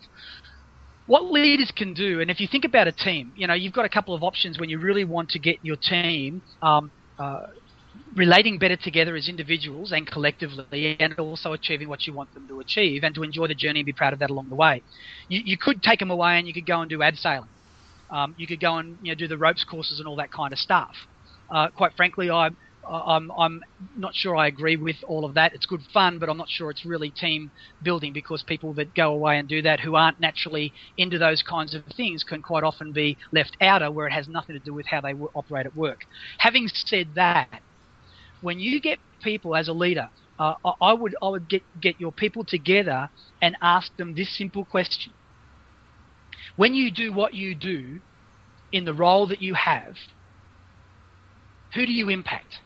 what 1.07 1.25
leaders 1.31 1.71
can 1.75 1.93
do, 1.93 2.19
and 2.19 2.31
if 2.31 2.39
you 2.39 2.47
think 2.51 2.65
about 2.65 2.87
a 2.87 2.91
team, 2.91 3.31
you 3.35 3.45
know, 3.45 3.53
you've 3.53 3.73
got 3.73 3.85
a 3.85 3.89
couple 3.89 4.15
of 4.15 4.23
options 4.23 4.59
when 4.59 4.69
you 4.69 4.79
really 4.79 5.05
want 5.05 5.29
to 5.29 5.39
get 5.39 5.57
your 5.61 5.75
team 5.75 6.41
um, 6.61 6.89
uh, 7.19 7.41
relating 8.15 8.57
better 8.57 8.75
together 8.75 9.15
as 9.15 9.27
individuals 9.27 9.91
and 9.91 10.07
collectively, 10.07 10.95
and 10.99 11.17
also 11.19 11.53
achieving 11.53 11.89
what 11.89 12.07
you 12.07 12.13
want 12.13 12.33
them 12.33 12.47
to 12.47 12.59
achieve, 12.59 13.03
and 13.03 13.13
to 13.15 13.23
enjoy 13.23 13.47
the 13.47 13.55
journey 13.55 13.81
and 13.81 13.85
be 13.85 13.93
proud 13.93 14.13
of 14.13 14.19
that 14.19 14.29
along 14.29 14.49
the 14.49 14.55
way. 14.55 14.81
You, 15.27 15.41
you 15.43 15.57
could 15.57 15.83
take 15.83 15.99
them 15.99 16.11
away 16.11 16.37
and 16.37 16.47
you 16.47 16.53
could 16.53 16.65
go 16.65 16.81
and 16.81 16.89
do 16.89 16.99
abseiling. 16.99 17.47
Um, 18.09 18.35
you 18.37 18.47
could 18.47 18.59
go 18.59 18.77
and 18.77 18.97
you 19.01 19.11
know 19.11 19.15
do 19.15 19.27
the 19.27 19.37
ropes 19.37 19.63
courses 19.63 19.99
and 19.99 20.07
all 20.07 20.15
that 20.17 20.31
kind 20.31 20.53
of 20.53 20.59
stuff. 20.59 20.95
Uh, 21.49 21.69
quite 21.69 21.93
frankly, 21.95 22.29
I 22.29 22.49
I'm, 22.87 23.31
I'm 23.31 23.61
not 23.97 24.13
sure 24.13 24.35
I 24.35 24.47
agree 24.47 24.75
with 24.75 24.97
all 25.07 25.25
of 25.25 25.33
that. 25.35 25.53
It's 25.53 25.65
good 25.65 25.81
fun, 25.93 26.19
but 26.19 26.29
I'm 26.29 26.37
not 26.37 26.49
sure 26.49 26.69
it's 26.69 26.85
really 26.85 27.09
team 27.09 27.51
building 27.81 28.13
because 28.13 28.43
people 28.43 28.73
that 28.75 28.93
go 28.93 29.13
away 29.13 29.39
and 29.39 29.47
do 29.47 29.61
that 29.63 29.79
who 29.79 29.95
aren't 29.95 30.19
naturally 30.19 30.73
into 30.97 31.17
those 31.17 31.41
kinds 31.41 31.73
of 31.73 31.83
things 31.97 32.23
can 32.23 32.41
quite 32.41 32.63
often 32.63 32.91
be 32.91 33.17
left 33.31 33.57
outer 33.61 33.91
where 33.91 34.07
it 34.07 34.13
has 34.13 34.27
nothing 34.27 34.55
to 34.55 34.59
do 34.59 34.73
with 34.73 34.85
how 34.85 35.01
they 35.01 35.13
operate 35.33 35.65
at 35.65 35.75
work. 35.75 36.01
Having 36.37 36.69
said 36.73 37.07
that, 37.15 37.61
when 38.45 38.59
you 38.59 38.79
get 38.79 38.99
people 39.23 39.55
as 39.55 39.67
a 39.69 39.73
leader, 39.73 40.09
uh, 40.39 40.53
I 40.81 40.93
would 40.93 41.15
I 41.21 41.29
would 41.29 41.49
get 41.49 41.63
get 41.81 41.99
your 41.99 42.11
people 42.11 42.45
together 42.45 43.09
and 43.41 43.57
ask 43.61 43.95
them 43.97 44.13
this 44.15 44.37
simple 44.37 44.65
question: 44.65 45.13
When 46.55 46.75
you 46.75 46.91
do 46.91 47.11
what 47.11 47.33
you 47.33 47.55
do 47.55 47.99
in 48.71 48.85
the 48.85 48.93
role 48.93 49.27
that 49.27 49.41
you 49.41 49.55
have, 49.55 49.95
who 51.73 51.85
do 51.85 51.91
you 51.91 52.09
impact? 52.09 52.59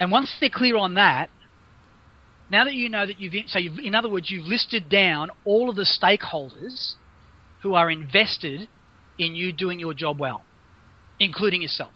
And 0.00 0.12
once 0.12 0.32
they're 0.40 0.50
clear 0.50 0.76
on 0.76 0.94
that, 0.94 1.30
Now 2.50 2.64
that 2.64 2.74
you 2.74 2.88
know 2.88 3.06
that 3.06 3.18
you've, 3.20 3.34
so 3.48 3.58
you've, 3.58 3.78
in 3.78 3.94
other 3.94 4.08
words, 4.10 4.30
you've 4.30 4.46
listed 4.46 4.88
down 4.88 5.30
all 5.44 5.70
of 5.70 5.76
the 5.76 5.84
stakeholders 5.84 6.94
who 7.62 7.74
are 7.74 7.90
invested 7.90 8.68
in 9.18 9.34
you 9.34 9.52
doing 9.52 9.80
your 9.80 9.94
job 9.94 10.20
well, 10.20 10.44
including 11.18 11.62
yourself. 11.62 11.92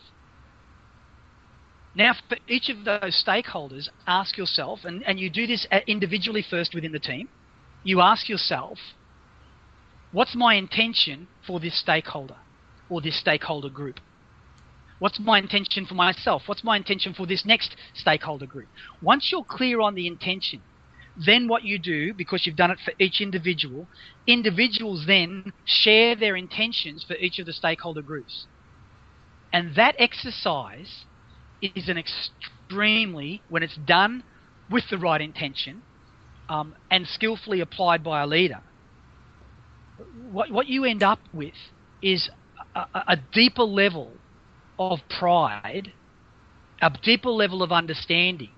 Now, 1.99 2.15
for 2.29 2.39
each 2.47 2.69
of 2.69 2.85
those 2.85 3.21
stakeholders, 3.27 3.89
ask 4.07 4.39
yourself, 4.39 4.85
and, 4.85 5.03
and 5.03 5.19
you 5.19 5.29
do 5.29 5.49
this 5.49 5.67
individually 5.89 6.45
first 6.49 6.73
within 6.73 6.93
the 6.93 7.01
team, 7.01 7.29
you 7.83 8.01
ask 8.01 8.29
yourself, 8.29 8.79
what's 10.13 10.37
my 10.37 10.55
intention 10.55 11.27
for 11.45 11.59
this 11.59 11.77
stakeholder 11.77 12.37
or 12.89 13.01
this 13.01 13.19
stakeholder 13.19 13.69
group? 13.69 13.99
What's 15.01 15.19
my 15.19 15.41
intention 15.41 15.87
for 15.87 15.95
myself? 15.95 16.43
What's 16.47 16.63
my 16.63 16.77
intention 16.77 17.15
for 17.15 17.27
this 17.27 17.45
next 17.45 17.75
stakeholder 17.95 18.47
group? 18.47 18.69
Once 19.03 19.31
you're 19.33 19.43
clear 19.43 19.81
on 19.81 19.97
the 19.97 20.07
intention, 20.07 20.63
then 21.27 21.49
what 21.49 21.65
you 21.65 21.81
do, 21.81 22.15
because 22.15 22.47
you've 22.47 22.55
done 22.55 22.71
it 22.71 22.79
for 22.85 22.93
each 23.01 23.21
individual, 23.21 23.89
individuals 24.25 25.05
then 25.09 25.53
share 25.65 26.15
their 26.15 26.37
intentions 26.37 27.03
for 27.03 27.17
each 27.17 27.41
of 27.41 27.47
the 27.47 27.53
stakeholder 27.53 28.03
groups. 28.03 28.47
And 29.53 29.75
that 29.75 29.97
exercise 29.99 31.05
is 31.63 31.89
an 31.89 31.99
extremely, 31.99 33.43
when 33.49 33.63
it's 33.63 33.77
done 33.87 34.23
with 34.71 34.85
the 34.91 34.99
right 34.99 35.21
intention 35.21 35.83
um, 36.49 36.75
and 36.91 37.07
skillfully 37.07 37.61
applied 37.61 38.03
by 38.05 38.23
a 38.23 38.27
leader, 38.27 38.61
what, 40.31 40.51
what 40.51 40.67
you 40.67 40.85
end 40.85 41.03
up 41.03 41.19
with 41.33 41.55
is 42.03 42.31
a, 42.75 42.81
a 42.95 43.17
deeper 43.33 43.65
level 43.65 44.13
of 44.79 45.01
pride, 45.19 45.93
a 46.81 46.91
deeper 47.03 47.31
level 47.31 47.63
of 47.63 47.73
understanding 47.73 48.51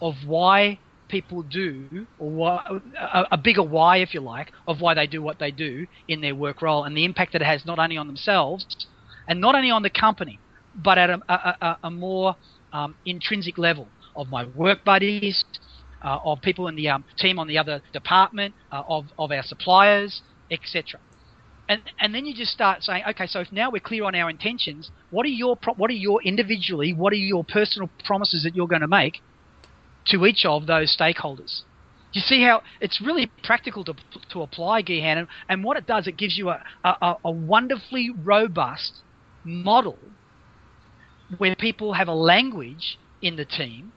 of 0.00 0.14
why 0.26 0.78
people 1.08 1.42
do, 1.42 2.06
or 2.18 2.30
why, 2.30 2.80
a, 3.00 3.24
a, 3.32 3.38
bigger 3.38 3.62
why, 3.62 3.98
if 3.98 4.12
you 4.12 4.20
like, 4.20 4.52
of 4.66 4.80
why 4.80 4.92
they 4.92 5.06
do 5.06 5.22
what 5.22 5.38
they 5.38 5.50
do 5.50 5.86
in 6.06 6.20
their 6.20 6.34
work 6.34 6.60
role, 6.60 6.84
and 6.84 6.94
the 6.96 7.04
impact 7.04 7.32
that 7.32 7.40
it 7.40 7.46
has 7.46 7.64
not 7.64 7.78
only 7.78 7.96
on 7.96 8.06
themselves 8.06 8.86
and 9.26 9.40
not 9.40 9.54
only 9.54 9.70
on 9.70 9.82
the 9.82 9.90
company, 9.90 10.38
but 10.74 10.98
at 10.98 11.10
a, 11.10 11.20
a, 11.28 11.78
a 11.84 11.90
more 11.90 12.36
um, 12.72 12.94
intrinsic 13.04 13.58
level 13.58 13.88
of 14.14 14.28
my 14.28 14.44
work 14.44 14.84
buddies, 14.84 15.44
uh, 16.04 16.18
of 16.24 16.40
people 16.42 16.68
in 16.68 16.76
the 16.76 16.88
um, 16.88 17.04
team 17.18 17.38
on 17.38 17.46
the 17.48 17.58
other 17.58 17.82
department, 17.92 18.54
uh, 18.72 18.82
of, 18.88 19.06
of 19.18 19.32
our 19.32 19.42
suppliers, 19.42 20.22
etc 20.50 21.00
and 21.68 21.82
and 22.00 22.14
then 22.14 22.24
you 22.24 22.34
just 22.34 22.50
start 22.50 22.82
saying, 22.82 23.02
okay, 23.10 23.26
so 23.26 23.40
if 23.40 23.52
now 23.52 23.70
we're 23.70 23.80
clear 23.80 24.04
on 24.04 24.14
our 24.14 24.30
intentions, 24.30 24.90
what 25.10 25.26
are 25.26 25.30
your 25.30 25.56
pro- 25.56 25.74
what 25.74 25.90
are 25.90 25.94
your 25.94 26.22
individually, 26.22 26.92
what 26.92 27.12
are 27.12 27.16
your 27.16 27.44
personal 27.44 27.90
promises 28.04 28.42
that 28.44 28.56
you're 28.56 28.66
going 28.66 28.80
to 28.80 28.88
make 28.88 29.20
to 30.06 30.24
each 30.24 30.44
of 30.44 30.66
those 30.66 30.96
stakeholders? 30.96 31.62
You 32.12 32.22
see 32.22 32.42
how 32.42 32.62
it's 32.80 33.00
really 33.02 33.30
practical 33.44 33.84
to 33.84 33.94
to 34.30 34.42
apply 34.42 34.82
Gihan, 34.82 35.18
and, 35.18 35.28
and 35.48 35.62
what 35.62 35.76
it 35.76 35.86
does, 35.86 36.06
it 36.06 36.16
gives 36.16 36.38
you 36.38 36.48
a, 36.48 36.62
a, 36.84 37.16
a 37.24 37.30
wonderfully 37.30 38.10
robust 38.24 39.02
model 39.44 39.98
where 41.36 41.54
people 41.54 41.92
have 41.92 42.08
a 42.08 42.14
language 42.14 42.98
in 43.20 43.36
the 43.36 43.44
team 43.44 43.92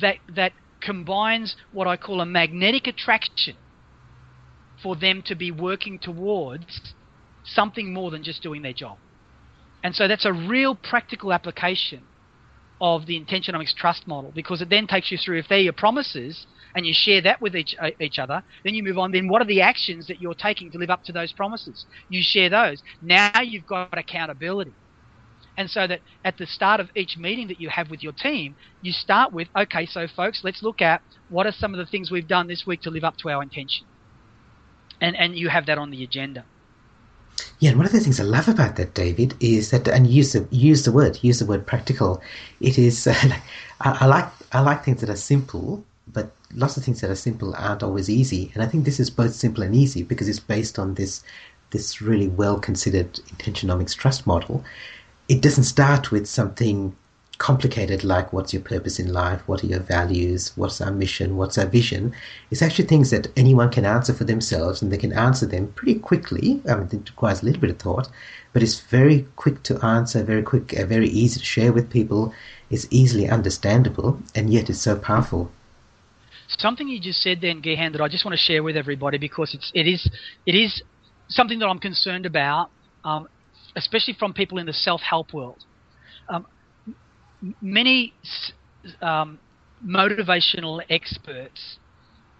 that 0.00 0.16
that 0.34 0.52
combines 0.80 1.56
what 1.72 1.86
I 1.86 1.96
call 1.96 2.20
a 2.20 2.26
magnetic 2.26 2.86
attraction 2.86 3.56
for 4.82 4.96
them 4.96 5.22
to 5.26 5.34
be 5.34 5.50
working 5.50 5.98
towards 5.98 6.94
something 7.44 7.92
more 7.92 8.10
than 8.10 8.22
just 8.22 8.42
doing 8.42 8.62
their 8.62 8.72
job. 8.72 8.98
And 9.82 9.94
so 9.94 10.08
that's 10.08 10.24
a 10.24 10.32
real 10.32 10.74
practical 10.74 11.32
application 11.32 12.02
of 12.80 13.06
the 13.06 13.20
Intentionomics 13.20 13.74
trust 13.74 14.06
model 14.06 14.32
because 14.34 14.62
it 14.62 14.70
then 14.70 14.86
takes 14.86 15.10
you 15.12 15.18
through 15.18 15.38
if 15.38 15.48
they're 15.48 15.58
your 15.58 15.72
promises 15.74 16.46
and 16.74 16.86
you 16.86 16.94
share 16.94 17.20
that 17.22 17.40
with 17.40 17.54
each, 17.54 17.74
uh, 17.80 17.90
each 18.00 18.18
other, 18.18 18.42
then 18.64 18.74
you 18.74 18.82
move 18.82 18.96
on. 18.96 19.12
Then 19.12 19.28
what 19.28 19.42
are 19.42 19.46
the 19.46 19.60
actions 19.60 20.06
that 20.06 20.20
you're 20.20 20.34
taking 20.34 20.70
to 20.70 20.78
live 20.78 20.90
up 20.90 21.04
to 21.04 21.12
those 21.12 21.32
promises? 21.32 21.84
You 22.08 22.22
share 22.22 22.48
those. 22.48 22.82
Now 23.02 23.40
you've 23.42 23.66
got 23.66 23.96
accountability. 23.98 24.72
And 25.56 25.70
so 25.70 25.86
that 25.86 26.00
at 26.24 26.38
the 26.38 26.46
start 26.46 26.80
of 26.80 26.88
each 26.94 27.16
meeting 27.18 27.48
that 27.48 27.60
you 27.60 27.68
have 27.68 27.90
with 27.90 28.02
your 28.02 28.12
team, 28.12 28.56
you 28.80 28.92
start 28.92 29.32
with, 29.32 29.48
okay, 29.56 29.86
so 29.86 30.06
folks, 30.08 30.40
let's 30.42 30.62
look 30.62 30.80
at 30.80 31.02
what 31.28 31.46
are 31.46 31.52
some 31.52 31.74
of 31.74 31.78
the 31.78 31.86
things 31.86 32.10
we've 32.10 32.26
done 32.26 32.46
this 32.46 32.64
week 32.66 32.82
to 32.82 32.90
live 32.90 33.04
up 33.04 33.16
to 33.18 33.30
our 33.30 33.42
intention 33.42 33.86
and 35.00 35.16
and 35.16 35.36
you 35.36 35.48
have 35.48 35.66
that 35.66 35.78
on 35.78 35.90
the 35.90 36.04
agenda. 36.04 36.44
Yeah, 37.58 37.70
and 37.70 37.78
one 37.78 37.86
of 37.86 37.92
the 37.92 38.00
things 38.00 38.20
I 38.20 38.24
love 38.24 38.48
about 38.48 38.76
that, 38.76 38.94
David, 38.94 39.34
is 39.40 39.70
that 39.70 39.88
and 39.88 40.06
use 40.06 40.32
the 40.32 40.46
use 40.50 40.84
the 40.84 40.92
word 40.92 41.18
use 41.22 41.38
the 41.38 41.46
word 41.46 41.66
practical. 41.66 42.22
It 42.60 42.78
is 42.78 43.06
uh, 43.06 43.14
I, 43.80 43.98
I, 44.00 44.06
like 44.06 44.28
I 44.52 44.60
like 44.60 44.84
things 44.84 45.00
that 45.00 45.10
are 45.10 45.16
simple, 45.16 45.84
but 46.12 46.32
lots 46.54 46.76
of 46.76 46.84
things 46.84 47.00
that 47.00 47.10
are 47.10 47.16
simple 47.16 47.54
aren't 47.56 47.82
always 47.82 48.10
easy. 48.10 48.50
And 48.54 48.62
I 48.62 48.66
think 48.66 48.84
this 48.84 49.00
is 49.00 49.10
both 49.10 49.34
simple 49.34 49.62
and 49.62 49.74
easy 49.74 50.02
because 50.02 50.28
it's 50.28 50.40
based 50.40 50.78
on 50.78 50.94
this 50.94 51.22
this 51.70 52.02
really 52.02 52.28
well 52.28 52.58
considered 52.58 53.14
intentionomics 53.34 53.96
trust 53.96 54.26
model. 54.26 54.64
It 55.30 55.42
doesn't 55.42 55.62
start 55.62 56.10
with 56.10 56.26
something 56.26 56.96
complicated 57.38 58.02
like 58.02 58.32
what's 58.32 58.52
your 58.52 58.62
purpose 58.62 58.98
in 58.98 59.12
life, 59.12 59.46
what 59.46 59.62
are 59.62 59.68
your 59.68 59.78
values, 59.78 60.52
what's 60.56 60.80
our 60.80 60.90
mission, 60.90 61.36
what's 61.36 61.56
our 61.56 61.66
vision. 61.66 62.12
It's 62.50 62.62
actually 62.62 62.86
things 62.86 63.10
that 63.10 63.28
anyone 63.36 63.70
can 63.70 63.84
answer 63.84 64.12
for 64.12 64.24
themselves 64.24 64.82
and 64.82 64.90
they 64.90 64.98
can 64.98 65.12
answer 65.12 65.46
them 65.46 65.68
pretty 65.76 66.00
quickly. 66.00 66.60
I 66.68 66.74
mean, 66.74 66.88
it 66.92 67.10
requires 67.10 67.42
a 67.42 67.44
little 67.44 67.60
bit 67.60 67.70
of 67.70 67.78
thought, 67.78 68.08
but 68.52 68.64
it's 68.64 68.80
very 68.80 69.24
quick 69.36 69.62
to 69.68 69.78
answer, 69.84 70.24
very 70.24 70.42
quick, 70.42 70.76
uh, 70.76 70.84
very 70.84 71.08
easy 71.08 71.38
to 71.38 71.46
share 71.46 71.72
with 71.72 71.88
people. 71.90 72.34
It's 72.68 72.88
easily 72.90 73.28
understandable 73.28 74.18
and 74.34 74.52
yet 74.52 74.68
it's 74.68 74.80
so 74.80 74.96
powerful. 74.96 75.52
Something 76.58 76.88
you 76.88 76.98
just 76.98 77.22
said 77.22 77.40
then, 77.40 77.62
Gihan, 77.62 77.92
that 77.92 78.00
I 78.00 78.08
just 78.08 78.24
want 78.24 78.36
to 78.36 78.44
share 78.44 78.64
with 78.64 78.76
everybody 78.76 79.16
because 79.16 79.54
it's, 79.54 79.70
it 79.76 79.86
is, 79.86 80.10
it 80.44 80.56
is 80.56 80.82
something 81.28 81.60
that 81.60 81.68
I'm 81.68 81.78
concerned 81.78 82.26
about, 82.26 82.70
um, 83.04 83.28
especially 83.76 84.14
from 84.18 84.32
people 84.32 84.58
in 84.58 84.66
the 84.66 84.72
self-help 84.72 85.32
world. 85.32 85.64
Um, 86.28 86.46
many 87.60 88.12
um, 89.00 89.38
motivational 89.84 90.82
experts 90.88 91.78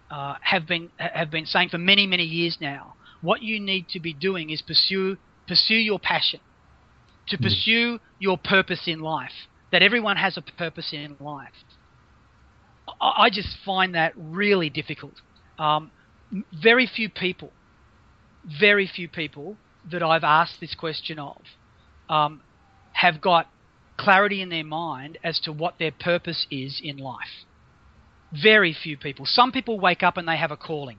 uh, 0.09 0.35
have 0.41 0.67
been 0.67 0.89
have 0.97 1.31
been 1.31 1.45
saying 1.45 1.69
for 1.69 1.77
many 1.77 2.07
many 2.07 2.23
years 2.23 2.57
now. 2.59 2.95
What 3.21 3.41
you 3.41 3.59
need 3.59 3.87
to 3.89 3.99
be 3.99 4.13
doing 4.13 4.49
is 4.49 4.61
pursue 4.61 5.17
pursue 5.47 5.75
your 5.75 5.99
passion, 5.99 6.39
to 7.27 7.37
mm. 7.37 7.41
pursue 7.41 7.99
your 8.19 8.37
purpose 8.37 8.83
in 8.87 8.99
life. 8.99 9.31
That 9.71 9.81
everyone 9.81 10.17
has 10.17 10.37
a 10.37 10.41
purpose 10.41 10.89
in 10.91 11.15
life. 11.19 11.53
I, 12.99 13.25
I 13.25 13.29
just 13.29 13.55
find 13.65 13.95
that 13.95 14.13
really 14.17 14.69
difficult. 14.69 15.13
Um, 15.57 15.91
very 16.61 16.87
few 16.87 17.09
people, 17.09 17.51
very 18.59 18.89
few 18.93 19.07
people 19.07 19.57
that 19.89 20.03
I've 20.03 20.23
asked 20.23 20.59
this 20.59 20.75
question 20.75 21.19
of, 21.19 21.41
um, 22.09 22.41
have 22.93 23.21
got 23.21 23.47
clarity 23.97 24.41
in 24.41 24.49
their 24.49 24.63
mind 24.63 25.17
as 25.23 25.39
to 25.41 25.51
what 25.51 25.75
their 25.79 25.91
purpose 25.91 26.45
is 26.51 26.81
in 26.83 26.97
life. 26.97 27.45
Very 28.31 28.73
few 28.73 28.97
people. 28.97 29.25
Some 29.25 29.51
people 29.51 29.79
wake 29.79 30.03
up 30.03 30.17
and 30.17 30.27
they 30.27 30.37
have 30.37 30.51
a 30.51 30.57
calling, 30.57 30.97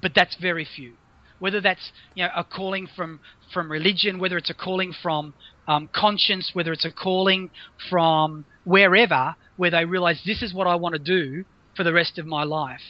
but 0.00 0.12
that's 0.14 0.36
very 0.36 0.64
few. 0.64 0.94
Whether 1.38 1.60
that's 1.60 1.92
you 2.14 2.24
know 2.24 2.30
a 2.34 2.44
calling 2.44 2.88
from 2.96 3.20
from 3.52 3.70
religion, 3.70 4.18
whether 4.18 4.38
it's 4.38 4.48
a 4.48 4.54
calling 4.54 4.94
from 5.02 5.34
um, 5.68 5.88
conscience, 5.94 6.50
whether 6.54 6.72
it's 6.72 6.84
a 6.84 6.90
calling 6.90 7.50
from 7.90 8.44
wherever, 8.64 9.36
where 9.56 9.70
they 9.70 9.84
realize 9.84 10.20
this 10.24 10.42
is 10.42 10.54
what 10.54 10.66
I 10.66 10.76
want 10.76 10.94
to 10.94 10.98
do 10.98 11.44
for 11.76 11.84
the 11.84 11.92
rest 11.92 12.18
of 12.18 12.26
my 12.26 12.44
life. 12.44 12.80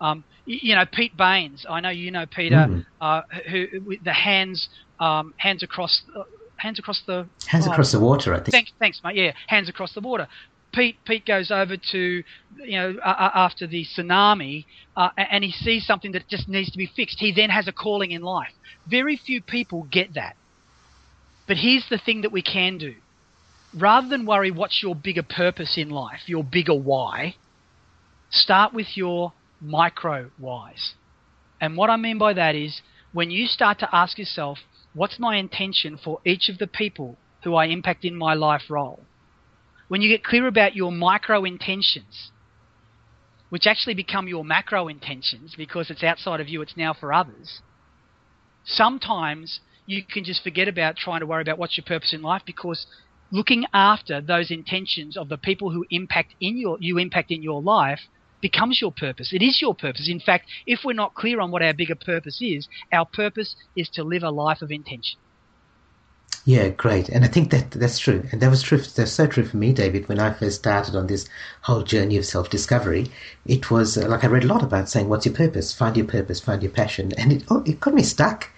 Um, 0.00 0.24
you 0.46 0.74
know, 0.74 0.84
Pete 0.90 1.16
Baines. 1.16 1.66
I 1.68 1.80
know 1.80 1.90
you 1.90 2.10
know 2.10 2.24
Peter, 2.26 2.56
mm. 2.56 2.86
uh, 3.00 3.22
who, 3.50 3.96
the 4.02 4.12
hands 4.12 4.68
um, 4.98 5.34
hands 5.36 5.62
across 5.62 6.02
uh, 6.16 6.22
hands 6.56 6.78
across 6.78 7.02
the 7.06 7.26
hands 7.46 7.66
oh, 7.68 7.72
across 7.72 7.92
the 7.92 8.00
water. 8.00 8.32
I 8.34 8.38
think. 8.38 8.52
Thanks, 8.52 8.72
thanks, 8.78 9.00
mate. 9.04 9.16
Yeah, 9.16 9.32
hands 9.46 9.68
across 9.68 9.92
the 9.92 10.00
water. 10.00 10.28
Pete 10.72 10.96
Pete 11.04 11.26
goes 11.26 11.50
over 11.50 11.76
to 11.76 11.98
you 11.98 12.78
know 12.78 12.96
uh, 13.04 13.30
after 13.34 13.66
the 13.66 13.84
tsunami 13.84 14.64
uh, 14.96 15.10
and 15.16 15.44
he 15.44 15.52
sees 15.52 15.86
something 15.86 16.12
that 16.12 16.28
just 16.28 16.48
needs 16.48 16.70
to 16.70 16.78
be 16.78 16.90
fixed. 16.94 17.18
He 17.20 17.32
then 17.32 17.50
has 17.50 17.68
a 17.68 17.72
calling 17.72 18.10
in 18.10 18.22
life. 18.22 18.52
Very 18.86 19.16
few 19.16 19.40
people 19.40 19.86
get 19.90 20.14
that. 20.14 20.36
But 21.46 21.56
here's 21.56 21.88
the 21.88 21.98
thing 21.98 22.22
that 22.22 22.32
we 22.32 22.42
can 22.42 22.78
do. 22.78 22.94
Rather 23.74 24.08
than 24.08 24.26
worry 24.26 24.50
what's 24.50 24.82
your 24.82 24.94
bigger 24.94 25.22
purpose 25.22 25.76
in 25.76 25.90
life, 25.90 26.22
your 26.26 26.42
bigger 26.44 26.74
why, 26.74 27.36
start 28.30 28.74
with 28.74 28.96
your 28.96 29.32
micro 29.60 30.30
whys. 30.38 30.94
And 31.60 31.76
what 31.76 31.90
I 31.90 31.96
mean 31.96 32.18
by 32.18 32.32
that 32.34 32.54
is 32.54 32.80
when 33.12 33.30
you 33.30 33.46
start 33.46 33.78
to 33.80 33.94
ask 33.94 34.18
yourself, 34.18 34.58
What's 34.94 35.18
my 35.18 35.36
intention 35.36 35.96
for 35.96 36.20
each 36.24 36.48
of 36.48 36.58
the 36.58 36.66
people 36.66 37.16
who 37.44 37.54
I 37.54 37.66
impact 37.66 38.04
in 38.04 38.16
my 38.16 38.34
life 38.34 38.62
role? 38.68 39.00
When 39.88 40.02
you 40.02 40.08
get 40.08 40.24
clear 40.24 40.46
about 40.46 40.74
your 40.74 40.90
micro 40.90 41.44
intentions, 41.44 42.30
which 43.48 43.66
actually 43.66 43.94
become 43.94 44.28
your 44.28 44.44
macro 44.44 44.88
intentions 44.88 45.54
because 45.56 45.90
it's 45.90 46.02
outside 46.02 46.40
of 46.40 46.48
you, 46.48 46.62
it's 46.62 46.76
now 46.76 46.92
for 46.92 47.12
others, 47.12 47.60
sometimes 48.64 49.60
you 49.86 50.02
can 50.02 50.24
just 50.24 50.42
forget 50.42 50.68
about 50.68 50.96
trying 50.96 51.20
to 51.20 51.26
worry 51.26 51.42
about 51.42 51.58
what's 51.58 51.76
your 51.76 51.84
purpose 51.84 52.12
in 52.12 52.20
life 52.20 52.42
because 52.44 52.86
looking 53.30 53.64
after 53.72 54.20
those 54.20 54.50
intentions 54.50 55.16
of 55.16 55.28
the 55.28 55.38
people 55.38 55.70
who 55.70 55.86
impact 55.90 56.34
in 56.40 56.58
your 56.58 56.76
you 56.80 56.98
impact 56.98 57.30
in 57.30 57.42
your 57.42 57.62
life 57.62 58.00
becomes 58.40 58.80
your 58.80 58.92
purpose. 58.92 59.32
It 59.32 59.42
is 59.42 59.60
your 59.60 59.74
purpose. 59.74 60.08
In 60.08 60.20
fact, 60.20 60.48
if 60.66 60.80
we're 60.84 60.92
not 60.92 61.14
clear 61.14 61.40
on 61.40 61.50
what 61.50 61.62
our 61.62 61.74
bigger 61.74 61.94
purpose 61.94 62.38
is, 62.40 62.68
our 62.92 63.06
purpose 63.06 63.56
is 63.76 63.88
to 63.90 64.04
live 64.04 64.22
a 64.22 64.30
life 64.30 64.62
of 64.62 64.70
intention. 64.70 65.18
Yeah, 66.44 66.68
great. 66.68 67.10
And 67.10 67.24
I 67.24 67.28
think 67.28 67.50
that 67.50 67.72
that's 67.72 67.98
true. 67.98 68.26
And 68.32 68.40
that 68.40 68.48
was 68.48 68.62
true. 68.62 68.78
That's 68.78 69.12
so 69.12 69.26
true 69.26 69.44
for 69.44 69.58
me, 69.58 69.72
David. 69.72 70.08
When 70.08 70.18
I 70.18 70.32
first 70.32 70.60
started 70.60 70.96
on 70.96 71.06
this 71.06 71.28
whole 71.62 71.82
journey 71.82 72.16
of 72.16 72.24
self-discovery, 72.24 73.10
it 73.44 73.70
was 73.70 73.98
uh, 73.98 74.08
like 74.08 74.24
I 74.24 74.28
read 74.28 74.44
a 74.44 74.46
lot 74.46 74.62
about 74.62 74.88
saying, 74.88 75.10
"What's 75.10 75.26
your 75.26 75.34
purpose? 75.34 75.74
Find 75.74 75.94
your 75.94 76.06
purpose. 76.06 76.40
Find 76.40 76.62
your 76.62 76.72
passion." 76.72 77.12
And 77.18 77.32
it 77.32 77.44
oh, 77.50 77.62
it 77.66 77.80
got 77.80 77.92
me 77.92 78.02
stuck 78.02 78.48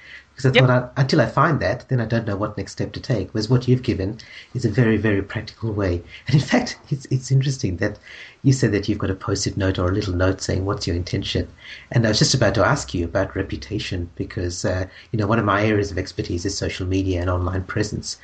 because 0.40 0.57
I 0.57 0.61
yep. 0.61 0.68
thought 0.68 0.92
I, 0.96 1.00
until 1.00 1.20
I 1.20 1.26
find 1.26 1.61
that, 1.61 1.87
then 1.88 2.00
I 2.00 2.07
don't 2.07 2.26
know 2.26 2.37
what 2.37 2.57
next 2.57 2.72
step 2.72 2.92
to 2.92 3.00
take. 3.00 3.31
Whereas 3.33 3.50
what 3.50 3.68
you've 3.68 3.83
given 3.83 4.18
is 4.55 4.64
a 4.64 4.70
very, 4.70 4.96
very 4.96 5.22
practical 5.22 5.72
way. 5.72 6.03
And 6.26 6.35
in 6.35 6.40
fact, 6.53 6.79
it's 6.88 7.07
it's 7.11 7.31
interesting 7.31 7.76
that 7.76 7.98
you 8.42 8.53
said 8.53 8.72
that 8.72 8.88
you've 8.88 8.98
got 8.98 9.11
a 9.11 9.14
post-it 9.14 9.57
note 9.57 9.79
or 9.79 9.88
a 9.88 9.92
little 9.92 10.14
note 10.14 10.40
saying 10.40 10.64
what's 10.64 10.87
your 10.87 10.96
intention. 10.96 11.46
And 11.90 12.07
I 12.07 12.09
was 12.09 12.18
just 12.18 12.35
about 12.35 12.55
to 12.55 12.64
ask 12.64 12.94
you 12.94 13.05
about 13.05 13.37
reputation 13.37 14.11
because 14.14 14.64
uh, 14.64 14.87
you 15.12 15.18
know 15.18 15.26
one 15.26 15.38
of 15.38 15.44
my 15.44 15.62
areas 15.64 15.90
of 15.90 15.98
expertise 15.98 16.46
is 16.46 16.57
social 16.57 16.87
media 16.87 17.20
and 17.20 17.29
online 17.29 17.64
presence. 17.64 18.16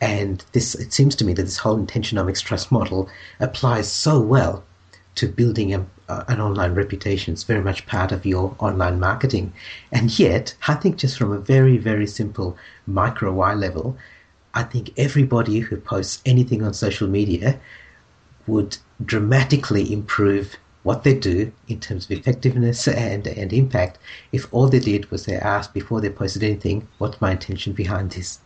And 0.00 0.44
this, 0.52 0.74
it 0.74 0.92
seems 0.92 1.16
to 1.16 1.24
me 1.24 1.32
that 1.32 1.44
this 1.44 1.56
whole 1.56 1.78
intentionomics 1.78 2.42
trust 2.42 2.70
model 2.70 3.08
applies 3.40 3.90
so 3.90 4.20
well 4.20 4.62
to 5.16 5.28
building 5.28 5.74
a, 5.74 5.86
uh, 6.08 6.24
an 6.28 6.40
online 6.40 6.74
reputation. 6.74 7.32
It's 7.32 7.44
very 7.44 7.62
much 7.62 7.86
part 7.86 8.12
of 8.12 8.26
your 8.26 8.54
online 8.58 8.98
marketing. 9.00 9.52
And 9.92 10.16
yet, 10.18 10.54
I 10.68 10.74
think 10.74 10.96
just 10.96 11.18
from 11.18 11.32
a 11.32 11.38
very, 11.38 11.78
very 11.78 12.06
simple 12.06 12.56
micro 12.86 13.32
Y 13.32 13.54
level, 13.54 13.96
I 14.54 14.62
think 14.62 14.92
everybody 14.96 15.60
who 15.60 15.76
posts 15.76 16.22
anything 16.24 16.62
on 16.62 16.74
social 16.74 17.08
media 17.08 17.58
would 18.46 18.76
dramatically 19.04 19.92
improve 19.92 20.56
what 20.84 21.02
they 21.02 21.14
do 21.14 21.50
in 21.66 21.80
terms 21.80 22.04
of 22.04 22.12
effectiveness 22.12 22.86
and, 22.86 23.26
and 23.26 23.52
impact 23.52 23.98
if 24.32 24.46
all 24.52 24.68
they 24.68 24.78
did 24.78 25.10
was 25.10 25.24
they 25.24 25.36
asked 25.36 25.72
before 25.72 26.00
they 26.00 26.10
posted 26.10 26.44
anything, 26.44 26.86
what's 26.98 27.20
my 27.20 27.32
intention 27.32 27.72
behind 27.72 28.12
this? 28.12 28.38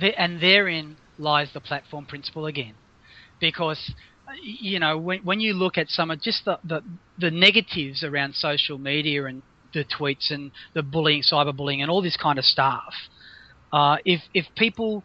And 0.00 0.40
therein 0.40 0.96
lies 1.18 1.52
the 1.52 1.60
platform 1.60 2.06
principle 2.06 2.46
again. 2.46 2.74
Because 3.40 3.94
you 4.42 4.78
know, 4.78 4.98
when, 4.98 5.20
when 5.20 5.40
you 5.40 5.54
look 5.54 5.78
at 5.78 5.88
some 5.88 6.10
of 6.10 6.20
just 6.20 6.44
the, 6.44 6.58
the, 6.64 6.82
the 7.18 7.30
negatives 7.30 8.02
around 8.02 8.34
social 8.34 8.78
media 8.78 9.24
and 9.24 9.42
the 9.72 9.84
tweets 9.84 10.30
and 10.30 10.52
the 10.74 10.82
bullying, 10.82 11.22
cyberbullying, 11.22 11.80
and 11.80 11.90
all 11.90 12.02
this 12.02 12.16
kind 12.16 12.38
of 12.38 12.44
stuff, 12.44 12.94
uh, 13.72 13.96
if 14.04 14.20
if 14.32 14.46
people 14.56 15.02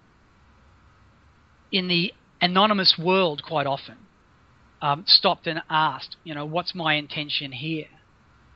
in 1.72 1.88
the 1.88 2.14
anonymous 2.42 3.00
world 3.04 3.42
quite 3.46 3.66
often 3.66 3.98
um, 4.82 5.04
stopped 5.08 5.48
and 5.48 5.62
asked, 5.70 6.16
you 6.24 6.34
know, 6.34 6.46
what's 6.46 6.74
my 6.76 6.96
intention 6.96 7.52
here? 7.52 7.88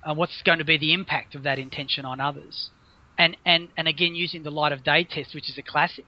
Uh, 0.03 0.13
what's 0.13 0.41
going 0.43 0.59
to 0.59 0.65
be 0.65 0.77
the 0.77 0.93
impact 0.93 1.36
of 1.36 1.43
that 1.43 1.57
intention 1.57 2.05
on 2.05 2.19
others? 2.19 2.69
And 3.17 3.38
and 3.45 3.69
and 3.77 3.88
again, 3.88 4.15
using 4.15 4.43
the 4.43 4.51
light 4.51 4.71
of 4.71 4.83
day 4.83 5.03
test, 5.03 5.33
which 5.33 5.49
is 5.49 5.57
a 5.57 5.63
classic. 5.63 6.05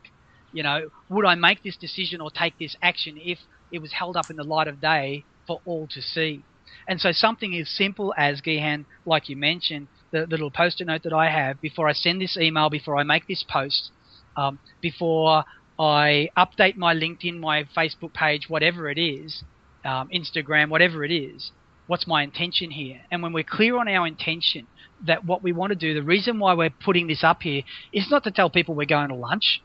You 0.54 0.64
know, 0.64 0.90
would 1.10 1.26
I 1.26 1.36
make 1.36 1.64
this 1.64 1.76
decision 1.76 2.22
or 2.22 2.32
take 2.32 2.58
this 2.58 2.76
action 2.82 3.18
if 3.20 3.40
it 3.76 3.82
was 3.82 3.94
held 3.94 4.18
up 4.18 4.30
in 4.30 4.38
the 4.38 4.44
light 4.44 4.68
of 4.68 4.82
day 4.82 5.24
for 5.46 5.62
all 5.66 5.88
to 5.88 6.02
see. 6.02 6.44
And 6.88 7.00
so 7.00 7.12
something 7.12 7.56
as 7.56 7.70
simple 7.70 8.14
as 8.18 8.42
Gihan, 8.42 8.86
like 9.06 9.30
you 9.30 9.36
mentioned, 9.36 9.88
the, 10.12 10.26
little 10.28 10.52
post-it 10.52 10.88
note 10.88 11.04
that 11.04 11.14
I 11.14 11.30
have 11.30 11.62
before 11.62 11.88
I 11.88 11.94
send 11.94 12.22
this 12.22 12.38
email, 12.38 12.70
before 12.70 12.98
I 12.98 13.04
make 13.04 13.28
this 13.28 13.44
post, 13.48 13.92
um, 14.38 14.60
before 14.82 15.44
I 15.78 16.30
update 16.38 16.78
my 16.78 16.94
LinkedIn, 16.96 17.40
my 17.40 17.64
Facebook 17.76 18.14
page, 18.14 18.46
whatever 18.48 18.90
it 18.90 18.98
is, 18.98 19.44
um, 19.84 20.10
Instagram, 20.14 20.70
whatever 20.70 21.04
it 21.04 21.12
is, 21.12 21.52
what's 21.88 22.08
my 22.08 22.24
intention 22.24 22.72
here? 22.72 23.02
And 23.12 23.22
when 23.22 23.34
we're 23.34 23.44
clear 23.44 23.78
on 23.78 23.88
our 23.88 24.08
intention, 24.08 24.68
that 25.06 25.26
what 25.26 25.44
we 25.44 25.52
want 25.52 25.72
to 25.72 25.76
do, 25.76 25.94
the 25.94 26.04
reason 26.04 26.40
why 26.40 26.54
we're 26.54 26.70
putting 26.70 27.08
this 27.08 27.24
up 27.24 27.42
here 27.42 27.64
is 27.92 28.10
not 28.10 28.24
to 28.24 28.32
tell 28.32 28.50
people 28.50 28.76
we're 28.76 28.86
going 28.86 29.10
to 29.10 29.16
lunch 29.16 29.62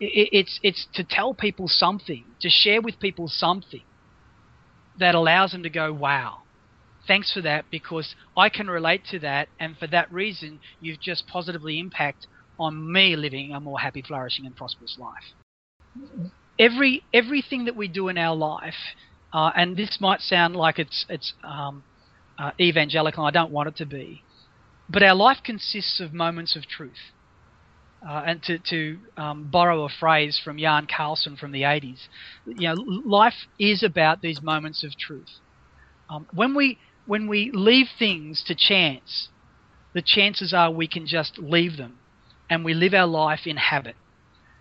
it's 0.00 0.58
it's 0.62 0.86
to 0.94 1.04
tell 1.04 1.34
people 1.34 1.68
something, 1.68 2.24
to 2.40 2.48
share 2.48 2.80
with 2.80 2.98
people 2.98 3.28
something 3.28 3.82
that 4.98 5.14
allows 5.14 5.52
them 5.52 5.62
to 5.62 5.70
go, 5.70 5.92
wow, 5.92 6.38
thanks 7.06 7.32
for 7.32 7.42
that 7.42 7.64
because 7.70 8.14
I 8.36 8.48
can 8.48 8.68
relate 8.68 9.02
to 9.10 9.18
that, 9.20 9.48
and 9.58 9.76
for 9.76 9.86
that 9.88 10.12
reason, 10.12 10.60
you've 10.80 11.00
just 11.00 11.26
positively 11.26 11.78
impact 11.78 12.26
on 12.58 12.92
me 12.92 13.16
living 13.16 13.52
a 13.52 13.60
more 13.60 13.78
happy, 13.78 14.02
flourishing, 14.02 14.46
and 14.46 14.56
prosperous 14.56 14.96
life. 14.98 15.34
Every 16.58 17.02
everything 17.12 17.66
that 17.66 17.76
we 17.76 17.88
do 17.88 18.08
in 18.08 18.18
our 18.18 18.36
life, 18.36 18.74
uh, 19.32 19.50
and 19.56 19.76
this 19.76 19.98
might 20.00 20.20
sound 20.20 20.56
like 20.56 20.78
it's 20.78 21.06
it's 21.08 21.32
um, 21.42 21.82
uh, 22.38 22.50
evangelical. 22.60 23.24
I 23.24 23.30
don't 23.30 23.50
want 23.50 23.68
it 23.68 23.76
to 23.76 23.86
be, 23.86 24.22
but 24.88 25.02
our 25.02 25.14
life 25.14 25.38
consists 25.44 26.00
of 26.00 26.12
moments 26.12 26.56
of 26.56 26.66
truth. 26.66 27.12
Uh, 28.06 28.22
and 28.26 28.42
to, 28.42 28.58
to 28.58 28.98
um, 29.18 29.50
borrow 29.50 29.84
a 29.84 29.88
phrase 29.88 30.40
from 30.42 30.58
Jan 30.58 30.86
Carlzon 30.86 31.38
from 31.38 31.52
the 31.52 31.62
80s, 31.62 31.98
you 32.46 32.68
know, 32.68 32.74
life 32.74 33.34
is 33.58 33.82
about 33.82 34.22
these 34.22 34.40
moments 34.40 34.82
of 34.82 34.96
truth. 34.96 35.28
Um, 36.08 36.26
when 36.32 36.54
we 36.54 36.78
when 37.06 37.28
we 37.28 37.50
leave 37.52 37.86
things 37.98 38.42
to 38.46 38.54
chance, 38.54 39.28
the 39.94 40.02
chances 40.02 40.54
are 40.54 40.70
we 40.70 40.86
can 40.86 41.06
just 41.06 41.38
leave 41.38 41.76
them, 41.76 41.98
and 42.48 42.64
we 42.64 42.72
live 42.72 42.94
our 42.94 43.06
life 43.06 43.46
in 43.46 43.56
habit. 43.56 43.96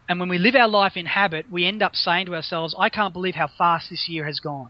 And 0.07 0.19
when 0.19 0.29
we 0.29 0.37
live 0.37 0.55
our 0.55 0.67
life 0.67 0.93
in 0.97 1.05
habit, 1.05 1.45
we 1.51 1.65
end 1.65 1.81
up 1.83 1.95
saying 1.95 2.25
to 2.25 2.35
ourselves, 2.35 2.75
"I 2.77 2.89
can't 2.89 3.13
believe 3.13 3.35
how 3.35 3.47
fast 3.47 3.89
this 3.89 4.09
year 4.09 4.25
has 4.25 4.39
gone." 4.39 4.69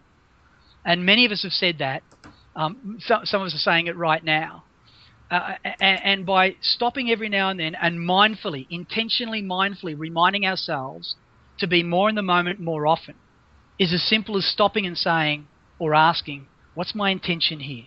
And 0.86 1.06
many 1.06 1.26
of 1.26 1.32
us 1.32 1.44
have 1.44 1.54
said 1.54 1.78
that. 1.80 2.04
Um, 2.56 2.98
some, 3.00 3.26
some 3.26 3.42
of 3.42 3.48
us 3.48 3.56
are 3.56 3.60
saying 3.60 3.88
it 3.88 3.96
right 3.96 4.24
now. 4.24 4.64
Uh, 5.32 5.54
and, 5.64 6.00
and 6.04 6.26
by 6.26 6.56
stopping 6.62 7.12
every 7.12 7.30
now 7.30 7.50
and 7.50 7.60
then 7.60 7.76
and 7.76 8.00
mindfully, 8.00 8.66
intentionally, 8.70 9.44
mindfully 9.44 9.98
reminding 9.98 10.46
ourselves 10.46 11.16
to 11.60 11.68
be 11.68 11.84
more 11.84 12.10
in 12.10 12.16
the 12.16 12.22
moment 12.22 12.60
more 12.60 12.88
often 12.88 13.16
is 13.78 13.94
as 13.94 14.04
simple 14.04 14.38
as 14.38 14.46
stopping 14.46 14.86
and 14.86 14.98
saying 14.98 15.48
or 15.78 15.94
asking, 15.94 16.48
"What's 16.74 16.96
my 16.96 17.12
intention 17.12 17.60
here?" 17.60 17.86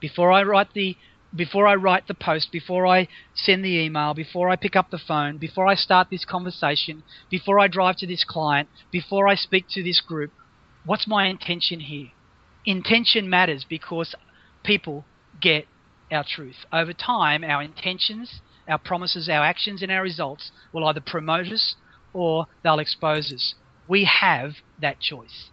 Before 0.00 0.30
I 0.30 0.42
write 0.42 0.72
the 0.72 0.96
before 1.34 1.66
I 1.66 1.74
write 1.74 2.06
the 2.06 2.14
post, 2.14 2.52
before 2.52 2.86
I 2.86 3.08
send 3.34 3.64
the 3.64 3.76
email, 3.76 4.14
before 4.14 4.48
I 4.48 4.56
pick 4.56 4.76
up 4.76 4.90
the 4.90 4.98
phone, 4.98 5.38
before 5.38 5.66
I 5.66 5.74
start 5.74 6.08
this 6.10 6.24
conversation, 6.24 7.02
before 7.28 7.58
I 7.58 7.66
drive 7.66 7.96
to 7.96 8.06
this 8.06 8.24
client, 8.24 8.68
before 8.92 9.26
I 9.26 9.34
speak 9.34 9.66
to 9.70 9.82
this 9.82 10.00
group, 10.00 10.30
what's 10.84 11.08
my 11.08 11.26
intention 11.26 11.80
here? 11.80 12.12
Intention 12.64 13.28
matters 13.28 13.66
because 13.68 14.14
people 14.62 15.04
get 15.40 15.66
our 16.10 16.24
truth. 16.24 16.56
Over 16.72 16.92
time, 16.92 17.44
our 17.44 17.62
intentions, 17.62 18.40
our 18.68 18.78
promises, 18.78 19.28
our 19.28 19.44
actions, 19.44 19.82
and 19.82 19.90
our 19.90 20.02
results 20.02 20.50
will 20.72 20.84
either 20.86 21.00
promote 21.00 21.46
us 21.46 21.74
or 22.12 22.46
they'll 22.62 22.78
expose 22.78 23.32
us. 23.32 23.54
We 23.88 24.04
have 24.04 24.52
that 24.78 25.00
choice. 25.00 25.50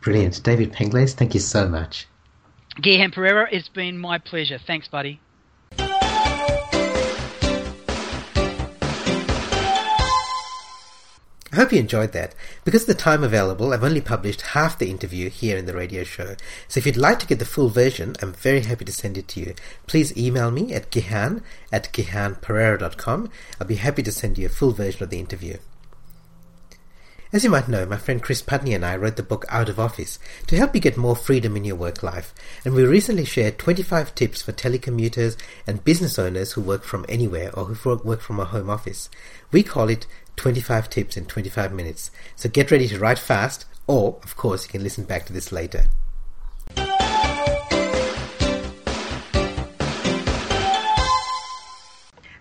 Brilliant. 0.00 0.42
David 0.42 0.72
Penglase, 0.72 1.14
thank 1.14 1.34
you 1.34 1.40
so 1.40 1.68
much. 1.68 2.06
Gihan 2.80 3.14
Perera, 3.14 3.46
it's 3.50 3.68
been 3.68 3.98
my 3.98 4.18
pleasure. 4.18 4.58
Thanks, 4.58 4.88
buddy. 4.88 5.20
I 11.56 11.60
hope 11.60 11.72
you 11.72 11.78
enjoyed 11.78 12.12
that. 12.12 12.34
Because 12.64 12.82
of 12.82 12.88
the 12.88 12.94
time 12.94 13.24
available, 13.24 13.72
I've 13.72 13.82
only 13.82 14.02
published 14.02 14.42
half 14.42 14.78
the 14.78 14.90
interview 14.90 15.30
here 15.30 15.56
in 15.56 15.64
the 15.64 15.72
radio 15.72 16.04
show. 16.04 16.36
So 16.68 16.76
if 16.76 16.84
you'd 16.84 16.98
like 16.98 17.18
to 17.20 17.26
get 17.26 17.38
the 17.38 17.46
full 17.46 17.70
version, 17.70 18.14
I'm 18.20 18.34
very 18.34 18.60
happy 18.60 18.84
to 18.84 18.92
send 18.92 19.16
it 19.16 19.26
to 19.28 19.40
you. 19.40 19.54
Please 19.86 20.14
email 20.18 20.50
me 20.50 20.74
at 20.74 20.90
gihan 20.90 21.42
at 21.72 21.90
gihanperera.com. 21.94 23.30
I'll 23.58 23.66
be 23.66 23.76
happy 23.76 24.02
to 24.02 24.12
send 24.12 24.36
you 24.36 24.44
a 24.44 24.50
full 24.50 24.72
version 24.72 25.02
of 25.02 25.08
the 25.08 25.18
interview. 25.18 25.56
As 27.32 27.42
you 27.42 27.48
might 27.48 27.68
know, 27.68 27.86
my 27.86 27.96
friend 27.96 28.22
Chris 28.22 28.42
Pudney 28.42 28.74
and 28.74 28.84
I 28.84 28.94
wrote 28.94 29.16
the 29.16 29.22
book 29.22 29.46
Out 29.48 29.70
of 29.70 29.80
Office 29.80 30.18
to 30.46 30.56
help 30.56 30.74
you 30.74 30.80
get 30.80 30.98
more 30.98 31.16
freedom 31.16 31.56
in 31.56 31.64
your 31.64 31.76
work 31.76 32.02
life, 32.02 32.34
and 32.64 32.74
we 32.74 32.84
recently 32.84 33.24
shared 33.24 33.58
25 33.58 34.14
tips 34.14 34.42
for 34.42 34.52
telecommuters 34.52 35.36
and 35.66 35.82
business 35.84 36.18
owners 36.18 36.52
who 36.52 36.60
work 36.60 36.84
from 36.84 37.06
anywhere 37.08 37.50
or 37.54 37.64
who 37.64 37.96
work 38.04 38.20
from 38.20 38.38
a 38.38 38.44
home 38.44 38.70
office. 38.70 39.08
We 39.50 39.62
call 39.62 39.88
it 39.88 40.06
25 40.36 40.88
tips 40.90 41.16
in 41.16 41.26
25 41.26 41.72
minutes. 41.72 42.10
So 42.36 42.48
get 42.48 42.70
ready 42.70 42.88
to 42.88 42.98
write 42.98 43.18
fast, 43.18 43.64
or, 43.86 44.18
of 44.22 44.36
course, 44.36 44.64
you 44.64 44.70
can 44.70 44.82
listen 44.82 45.04
back 45.04 45.26
to 45.26 45.32
this 45.32 45.52
later. 45.52 45.84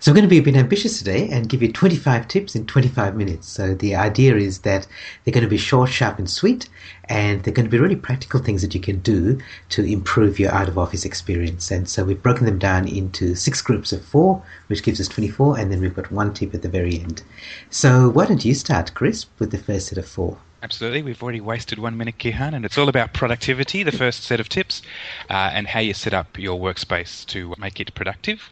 So 0.06 0.12
I'm 0.12 0.16
going 0.18 0.26
to 0.26 0.30
be 0.30 0.38
a 0.38 0.44
bit 0.44 0.56
ambitious 0.56 1.00
today 1.00 1.28
and 1.30 1.50
give 1.50 1.64
you 1.64 1.72
25 1.72 2.28
tips 2.28 2.54
in 2.54 2.68
25 2.68 3.16
minutes. 3.16 3.48
So 3.48 3.74
the 3.74 3.96
idea 3.96 4.36
is 4.36 4.60
that 4.60 4.86
they're 5.24 5.34
going 5.34 5.44
to 5.44 5.50
be 5.50 5.58
short, 5.58 5.90
sharp, 5.90 6.20
and 6.20 6.30
sweet, 6.30 6.70
and 7.06 7.42
they're 7.42 7.52
going 7.52 7.66
to 7.66 7.72
be 7.72 7.80
really 7.80 7.96
practical 7.96 8.40
things 8.40 8.62
that 8.62 8.76
you 8.76 8.80
can 8.80 9.00
do 9.00 9.40
to 9.70 9.84
improve 9.84 10.38
your 10.38 10.52
out 10.52 10.68
of 10.68 10.78
office 10.78 11.06
experience. 11.06 11.72
And 11.72 11.90
so 11.90 12.04
we've 12.04 12.22
broken 12.22 12.46
them 12.46 12.60
down 12.60 12.88
into 12.88 13.34
six 13.34 13.64
groups 13.64 13.92
of 13.92 14.06
four, 14.06 14.44
which 14.68 14.84
gives 14.84 15.02
us 15.02 15.08
24, 15.08 15.58
and 15.58 15.72
then 15.72 15.82
we've 15.82 15.96
got 15.96 16.12
one 16.12 16.36
tip 16.36 16.54
at 16.54 16.62
the 16.62 16.70
very 16.70 17.00
end. 17.00 17.24
So 17.72 18.10
why 18.10 18.28
don't 18.28 18.46
you 18.46 18.54
start, 18.54 18.94
Chris, 18.94 19.26
with 19.40 19.50
the 19.50 19.58
first 19.58 19.88
set 19.88 19.98
of 19.98 20.08
four? 20.08 20.38
Absolutely. 20.66 21.02
We've 21.02 21.22
already 21.22 21.42
wasted 21.42 21.80
one 21.80 21.98
minute, 21.98 22.20
Gihan, 22.20 22.54
and 22.54 22.64
it's 22.64 22.78
all 22.78 22.90
about 22.90 23.14
productivity, 23.14 23.82
the 23.82 23.92
first 23.92 24.24
set 24.24 24.40
of 24.40 24.50
tips, 24.50 24.84
uh, 25.32 25.52
and 25.54 25.68
how 25.68 25.80
you 25.80 25.96
set 25.96 26.14
up 26.14 26.38
your 26.38 26.60
workspace 26.60 27.26
to 27.28 27.56
make 27.58 27.80
it 27.80 27.94
productive. 27.96 28.52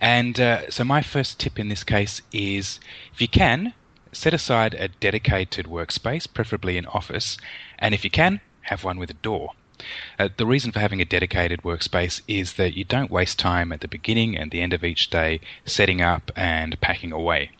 And 0.00 0.38
uh, 0.38 0.70
so, 0.70 0.84
my 0.84 1.02
first 1.02 1.40
tip 1.40 1.58
in 1.58 1.68
this 1.68 1.82
case 1.82 2.22
is 2.32 2.78
if 3.12 3.20
you 3.20 3.28
can, 3.28 3.74
set 4.12 4.32
aside 4.32 4.74
a 4.74 4.88
dedicated 4.88 5.66
workspace, 5.66 6.32
preferably 6.32 6.78
an 6.78 6.86
office, 6.86 7.36
and 7.78 7.94
if 7.94 8.04
you 8.04 8.10
can, 8.10 8.40
have 8.62 8.84
one 8.84 8.98
with 8.98 9.10
a 9.10 9.14
door. 9.14 9.52
Uh, 10.18 10.28
the 10.36 10.46
reason 10.46 10.72
for 10.72 10.80
having 10.80 11.00
a 11.00 11.04
dedicated 11.04 11.62
workspace 11.62 12.20
is 12.26 12.54
that 12.54 12.76
you 12.76 12.84
don't 12.84 13.10
waste 13.10 13.38
time 13.38 13.72
at 13.72 13.80
the 13.80 13.88
beginning 13.88 14.36
and 14.36 14.50
the 14.50 14.60
end 14.60 14.72
of 14.72 14.84
each 14.84 15.10
day 15.10 15.40
setting 15.64 16.00
up 16.00 16.30
and 16.36 16.80
packing 16.80 17.12
away. 17.12 17.50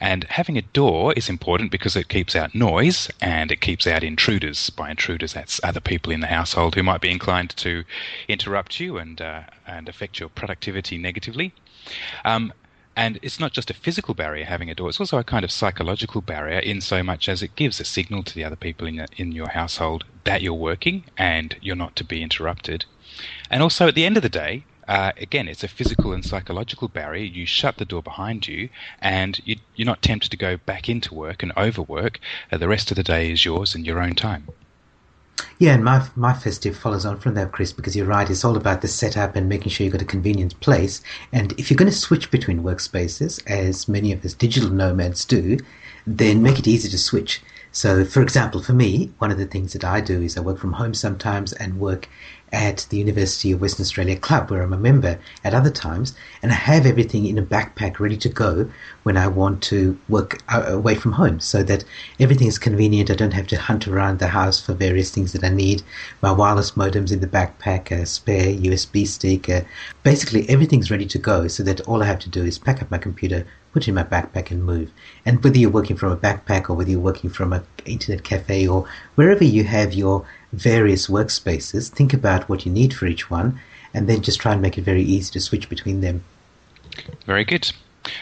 And 0.00 0.24
having 0.30 0.56
a 0.56 0.62
door 0.62 1.12
is 1.14 1.28
important 1.28 1.72
because 1.72 1.96
it 1.96 2.08
keeps 2.08 2.36
out 2.36 2.54
noise 2.54 3.10
and 3.20 3.50
it 3.50 3.60
keeps 3.60 3.84
out 3.86 4.04
intruders. 4.04 4.70
By 4.70 4.90
intruders, 4.90 5.32
that's 5.32 5.60
other 5.64 5.80
people 5.80 6.12
in 6.12 6.20
the 6.20 6.28
household 6.28 6.76
who 6.76 6.84
might 6.84 7.00
be 7.00 7.10
inclined 7.10 7.50
to 7.56 7.82
interrupt 8.28 8.78
you 8.78 8.96
and 8.96 9.20
uh, 9.20 9.42
and 9.66 9.88
affect 9.88 10.20
your 10.20 10.28
productivity 10.28 10.98
negatively. 10.98 11.52
Um, 12.24 12.52
and 12.96 13.18
it's 13.20 13.38
not 13.38 13.52
just 13.52 13.70
a 13.70 13.74
physical 13.74 14.14
barrier 14.14 14.46
having 14.46 14.70
a 14.70 14.74
door; 14.74 14.88
it's 14.88 15.00
also 15.00 15.18
a 15.18 15.24
kind 15.24 15.44
of 15.44 15.52
psychological 15.52 16.22
barrier, 16.22 16.58
in 16.58 16.80
so 16.80 17.02
much 17.02 17.28
as 17.28 17.42
it 17.42 17.54
gives 17.54 17.78
a 17.78 17.84
signal 17.84 18.22
to 18.22 18.34
the 18.34 18.44
other 18.44 18.56
people 18.56 18.86
in 18.86 19.06
in 19.16 19.32
your 19.32 19.50
household 19.50 20.04
that 20.24 20.40
you're 20.42 20.54
working 20.54 21.04
and 21.16 21.56
you're 21.60 21.76
not 21.76 21.94
to 21.96 22.04
be 22.04 22.22
interrupted. 22.22 22.86
And 23.50 23.62
also, 23.62 23.88
at 23.88 23.94
the 23.94 24.06
end 24.06 24.16
of 24.16 24.22
the 24.22 24.28
day, 24.28 24.64
uh, 24.88 25.12
again, 25.16 25.48
it's 25.48 25.64
a 25.64 25.68
physical 25.68 26.12
and 26.12 26.24
psychological 26.24 26.88
barrier. 26.88 27.24
You 27.24 27.44
shut 27.44 27.76
the 27.76 27.84
door 27.84 28.02
behind 28.02 28.46
you, 28.46 28.68
and 29.00 29.40
you, 29.44 29.56
are 29.80 29.84
not 29.84 30.02
tempted 30.02 30.30
to 30.30 30.36
go 30.36 30.56
back 30.56 30.88
into 30.88 31.14
work 31.14 31.42
and 31.42 31.52
overwork. 31.56 32.20
Uh, 32.50 32.58
the 32.58 32.68
rest 32.68 32.90
of 32.90 32.96
the 32.96 33.02
day 33.02 33.30
is 33.30 33.44
yours 33.44 33.74
and 33.74 33.86
your 33.86 34.00
own 34.00 34.14
time. 34.14 34.48
Yeah, 35.58 35.74
and 35.74 35.84
my 35.84 36.06
my 36.16 36.32
tip 36.34 36.74
follows 36.74 37.04
on 37.04 37.18
from 37.18 37.34
that, 37.34 37.52
Chris, 37.52 37.72
because 37.72 37.94
you're 37.94 38.06
right. 38.06 38.28
It's 38.28 38.44
all 38.44 38.56
about 38.56 38.80
the 38.80 38.88
setup 38.88 39.36
and 39.36 39.48
making 39.48 39.70
sure 39.70 39.84
you've 39.84 39.92
got 39.92 40.02
a 40.02 40.06
convenient 40.06 40.58
place. 40.60 41.02
And 41.32 41.52
if 41.58 41.70
you're 41.70 41.76
going 41.76 41.90
to 41.90 41.96
switch 41.96 42.30
between 42.30 42.62
workspaces, 42.62 43.42
as 43.46 43.88
many 43.88 44.12
of 44.12 44.24
us 44.24 44.34
digital 44.34 44.70
nomads 44.70 45.24
do, 45.24 45.58
then 46.06 46.42
make 46.42 46.58
it 46.58 46.66
easy 46.66 46.88
to 46.88 46.98
switch. 46.98 47.42
So, 47.76 48.06
for 48.06 48.22
example, 48.22 48.62
for 48.62 48.72
me, 48.72 49.12
one 49.18 49.30
of 49.30 49.36
the 49.36 49.44
things 49.44 49.74
that 49.74 49.84
I 49.84 50.00
do 50.00 50.22
is 50.22 50.38
I 50.38 50.40
work 50.40 50.56
from 50.56 50.72
home 50.72 50.94
sometimes 50.94 51.52
and 51.52 51.78
work 51.78 52.08
at 52.50 52.86
the 52.88 52.96
University 52.96 53.52
of 53.52 53.60
Western 53.60 53.82
Australia 53.82 54.16
Club, 54.16 54.50
where 54.50 54.62
I'm 54.62 54.72
a 54.72 54.78
member 54.78 55.18
at 55.44 55.52
other 55.52 55.68
times, 55.68 56.14
and 56.40 56.50
I 56.50 56.54
have 56.54 56.86
everything 56.86 57.26
in 57.26 57.36
a 57.36 57.42
backpack 57.42 58.00
ready 58.00 58.16
to 58.16 58.30
go 58.30 58.70
when 59.02 59.18
I 59.18 59.26
want 59.26 59.62
to 59.64 59.98
work 60.08 60.40
away 60.48 60.94
from 60.94 61.12
home, 61.12 61.38
so 61.38 61.62
that 61.64 61.84
everything 62.18 62.46
is 62.46 62.58
convenient. 62.58 63.10
I 63.10 63.14
don't 63.14 63.34
have 63.34 63.48
to 63.48 63.58
hunt 63.58 63.86
around 63.86 64.20
the 64.20 64.28
house 64.28 64.58
for 64.58 64.72
various 64.72 65.10
things 65.10 65.34
that 65.34 65.44
I 65.44 65.50
need. 65.50 65.82
My 66.22 66.32
wireless 66.32 66.78
modem's 66.78 67.12
in 67.12 67.20
the 67.20 67.26
backpack, 67.26 67.90
a 67.90 68.06
spare 68.06 68.54
USB 68.54 69.06
stick, 69.06 69.50
basically 70.02 70.48
everything's 70.48 70.90
ready 70.90 71.04
to 71.04 71.18
go, 71.18 71.46
so 71.46 71.62
that 71.64 71.82
all 71.82 72.02
I 72.02 72.06
have 72.06 72.20
to 72.20 72.30
do 72.30 72.42
is 72.42 72.56
pack 72.56 72.80
up 72.80 72.90
my 72.90 72.96
computer, 72.96 73.44
put 73.76 73.86
in 73.86 73.94
my 73.94 74.02
backpack, 74.02 74.50
and 74.50 74.64
move. 74.64 74.90
And 75.26 75.44
whether 75.44 75.58
you're 75.58 75.68
working 75.68 75.96
from 75.96 76.10
a 76.10 76.16
backpack 76.16 76.70
or 76.70 76.74
whether 76.74 76.90
you're 76.90 76.98
working 76.98 77.28
from 77.28 77.52
an 77.52 77.62
internet 77.84 78.24
cafe 78.24 78.66
or 78.66 78.88
wherever 79.16 79.44
you 79.44 79.64
have 79.64 79.92
your 79.92 80.26
various 80.54 81.08
workspaces, 81.08 81.90
think 81.90 82.14
about 82.14 82.48
what 82.48 82.64
you 82.64 82.72
need 82.72 82.94
for 82.94 83.04
each 83.04 83.30
one, 83.30 83.60
and 83.92 84.08
then 84.08 84.22
just 84.22 84.40
try 84.40 84.54
and 84.54 84.62
make 84.62 84.78
it 84.78 84.84
very 84.84 85.02
easy 85.02 85.30
to 85.32 85.40
switch 85.40 85.68
between 85.68 86.00
them. 86.00 86.24
Very 87.26 87.44
good. 87.44 87.70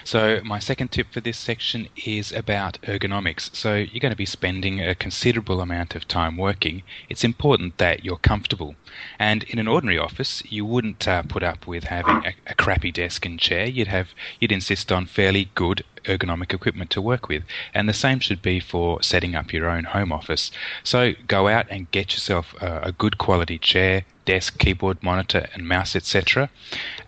So, 0.05 0.41
my 0.45 0.59
second 0.59 0.93
tip 0.93 1.13
for 1.13 1.21
this 1.21 1.39
section 1.39 1.89
is 2.05 2.33
about 2.33 2.79
ergonomics. 2.83 3.55
So, 3.55 3.75
you're 3.75 4.01
going 4.01 4.13
to 4.13 4.17
be 4.17 4.27
spending 4.27 4.81
a 4.81 4.95
considerable 4.95 5.61
amount 5.61 5.95
of 5.95 6.09
time 6.09 6.37
working. 6.37 6.83
It's 7.09 7.25
important 7.25 7.79
that 7.79 8.05
you're 8.05 8.17
comfortable. 8.17 8.77
And 9.19 9.43
in 9.45 9.59
an 9.59 9.69
ordinary 9.69 9.99
office, 9.99 10.43
you 10.49 10.65
wouldn't 10.65 11.07
uh, 11.07 11.23
put 11.23 11.43
up 11.43 11.67
with 11.67 11.85
having 11.85 12.25
a, 12.25 12.35
a 12.47 12.55
crappy 12.55 12.93
desk 12.93 13.27
and 13.27 13.39
chair. 13.39 13.67
You'd 13.67 13.89
have 13.89 14.09
you'd 14.41 14.53
insist 14.53 14.93
on 14.93 15.07
fairly 15.07 15.51
good 15.55 15.85
ergonomic 16.05 16.53
equipment 16.53 16.91
to 16.91 17.01
work 17.01 17.29
with. 17.29 17.43
And 17.73 17.89
the 17.89 17.93
same 17.95 18.21
should 18.21 18.43
be 18.43 18.61
for 18.61 19.03
setting 19.03 19.35
up 19.35 19.53
your 19.53 19.69
own 19.69 19.85
home 19.85 20.13
office. 20.13 20.51
So 20.83 21.13
go 21.27 21.49
out 21.49 21.67
and 21.71 21.91
get 21.91 22.13
yourself 22.13 22.55
a, 22.61 22.81
a 22.85 22.93
good 22.93 23.19
quality 23.19 23.59
chair, 23.59 24.05
desk, 24.25 24.59
keyboard, 24.59 25.03
monitor, 25.03 25.49
and 25.55 25.69
mouse, 25.69 25.97
etc., 25.97 26.49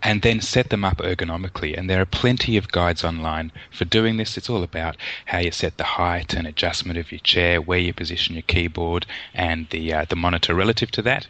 and 0.03 0.21
then 0.21 0.41
set 0.41 0.69
them 0.69 0.85
up 0.85 0.97
ergonomically. 0.97 1.77
And 1.77 1.89
there 1.89 2.01
are 2.01 2.05
plenty 2.05 2.57
of 2.57 2.71
guides 2.71 3.03
online 3.03 3.51
for 3.71 3.85
doing 3.85 4.17
this. 4.17 4.37
It's 4.37 4.49
all 4.49 4.63
about 4.63 4.97
how 5.25 5.39
you 5.39 5.51
set 5.51 5.77
the 5.77 5.83
height 5.83 6.33
and 6.33 6.47
adjustment 6.47 6.99
of 6.99 7.11
your 7.11 7.19
chair, 7.19 7.61
where 7.61 7.79
you 7.79 7.93
position 7.93 8.35
your 8.35 8.43
keyboard, 8.43 9.05
and 9.33 9.67
the 9.69 9.93
uh, 9.93 10.05
the 10.07 10.15
monitor 10.15 10.53
relative 10.53 10.91
to 10.91 11.01
that. 11.03 11.27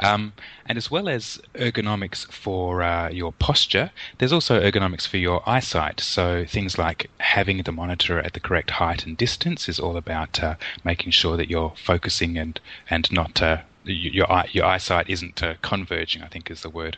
Um, 0.00 0.32
and 0.66 0.76
as 0.76 0.90
well 0.90 1.08
as 1.08 1.40
ergonomics 1.54 2.30
for 2.32 2.82
uh, 2.82 3.08
your 3.10 3.32
posture, 3.32 3.90
there's 4.18 4.32
also 4.32 4.60
ergonomics 4.60 5.06
for 5.06 5.18
your 5.18 5.48
eyesight. 5.48 6.00
So 6.00 6.44
things 6.44 6.78
like 6.78 7.08
having 7.18 7.62
the 7.62 7.72
monitor 7.72 8.18
at 8.18 8.32
the 8.32 8.40
correct 8.40 8.70
height 8.72 9.06
and 9.06 9.16
distance 9.16 9.68
is 9.68 9.78
all 9.78 9.96
about 9.96 10.42
uh, 10.42 10.56
making 10.82 11.12
sure 11.12 11.36
that 11.36 11.50
you're 11.50 11.72
focusing 11.76 12.36
and 12.36 12.58
and 12.88 13.10
not 13.12 13.40
uh, 13.42 13.58
your 13.84 14.26
your 14.50 14.64
eyesight 14.64 15.08
isn't 15.08 15.42
uh, 15.42 15.54
converging. 15.62 16.22
I 16.22 16.26
think 16.26 16.50
is 16.50 16.62
the 16.62 16.70
word. 16.70 16.96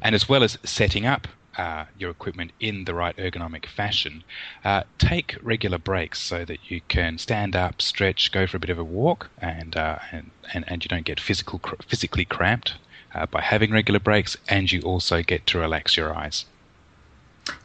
And 0.00 0.14
as 0.14 0.28
well 0.28 0.42
as 0.42 0.58
setting 0.64 1.06
up 1.06 1.28
uh, 1.56 1.84
your 1.98 2.10
equipment 2.10 2.52
in 2.60 2.84
the 2.84 2.94
right 2.94 3.16
ergonomic 3.16 3.66
fashion, 3.66 4.24
uh, 4.64 4.82
take 4.98 5.36
regular 5.42 5.78
breaks 5.78 6.20
so 6.20 6.44
that 6.44 6.70
you 6.70 6.80
can 6.88 7.18
stand 7.18 7.54
up, 7.54 7.82
stretch, 7.82 8.32
go 8.32 8.46
for 8.46 8.56
a 8.56 8.60
bit 8.60 8.70
of 8.70 8.78
a 8.78 8.84
walk, 8.84 9.30
and 9.38 9.76
uh, 9.76 9.98
and, 10.10 10.30
and, 10.54 10.64
and 10.68 10.84
you 10.84 10.88
don't 10.88 11.04
get 11.04 11.20
physical 11.20 11.60
physically 11.86 12.24
cramped 12.24 12.74
uh, 13.14 13.26
by 13.26 13.40
having 13.40 13.70
regular 13.70 14.00
breaks, 14.00 14.36
and 14.48 14.72
you 14.72 14.80
also 14.80 15.22
get 15.22 15.46
to 15.46 15.58
relax 15.58 15.96
your 15.96 16.14
eyes. 16.14 16.46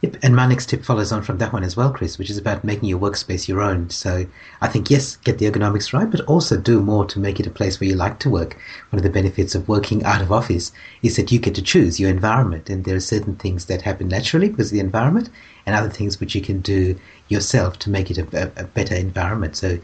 Yep, 0.02 0.16
and 0.22 0.34
my 0.34 0.46
next 0.46 0.68
tip 0.68 0.84
follows 0.84 1.12
on 1.12 1.22
from 1.22 1.38
that 1.38 1.52
one 1.52 1.62
as 1.62 1.76
well, 1.76 1.92
Chris, 1.92 2.18
which 2.18 2.30
is 2.30 2.38
about 2.38 2.64
making 2.64 2.88
your 2.88 2.98
workspace 2.98 3.46
your 3.46 3.60
own. 3.60 3.90
So 3.90 4.26
I 4.60 4.66
think, 4.68 4.90
yes, 4.90 5.16
get 5.16 5.38
the 5.38 5.48
ergonomics 5.48 5.92
right, 5.92 6.10
but 6.10 6.20
also 6.22 6.56
do 6.56 6.80
more 6.80 7.04
to 7.06 7.20
make 7.20 7.38
it 7.38 7.46
a 7.46 7.50
place 7.50 7.78
where 7.78 7.88
you 7.88 7.94
like 7.94 8.18
to 8.20 8.30
work. 8.30 8.56
One 8.90 8.98
of 8.98 9.04
the 9.04 9.10
benefits 9.10 9.54
of 9.54 9.68
working 9.68 10.04
out 10.04 10.20
of 10.20 10.32
office 10.32 10.72
is 11.02 11.14
that 11.16 11.30
you 11.30 11.38
get 11.38 11.54
to 11.54 11.62
choose 11.62 12.00
your 12.00 12.10
environment, 12.10 12.68
and 12.68 12.84
there 12.84 12.96
are 12.96 13.00
certain 13.00 13.36
things 13.36 13.66
that 13.66 13.82
happen 13.82 14.08
naturally 14.08 14.48
because 14.48 14.68
of 14.68 14.72
the 14.72 14.80
environment, 14.80 15.30
and 15.64 15.76
other 15.76 15.90
things 15.90 16.18
which 16.18 16.34
you 16.34 16.40
can 16.40 16.60
do 16.60 16.98
yourself 17.28 17.78
to 17.80 17.90
make 17.90 18.10
it 18.10 18.18
a, 18.18 18.52
a 18.56 18.64
better 18.64 18.94
environment. 18.94 19.56
So 19.56 19.78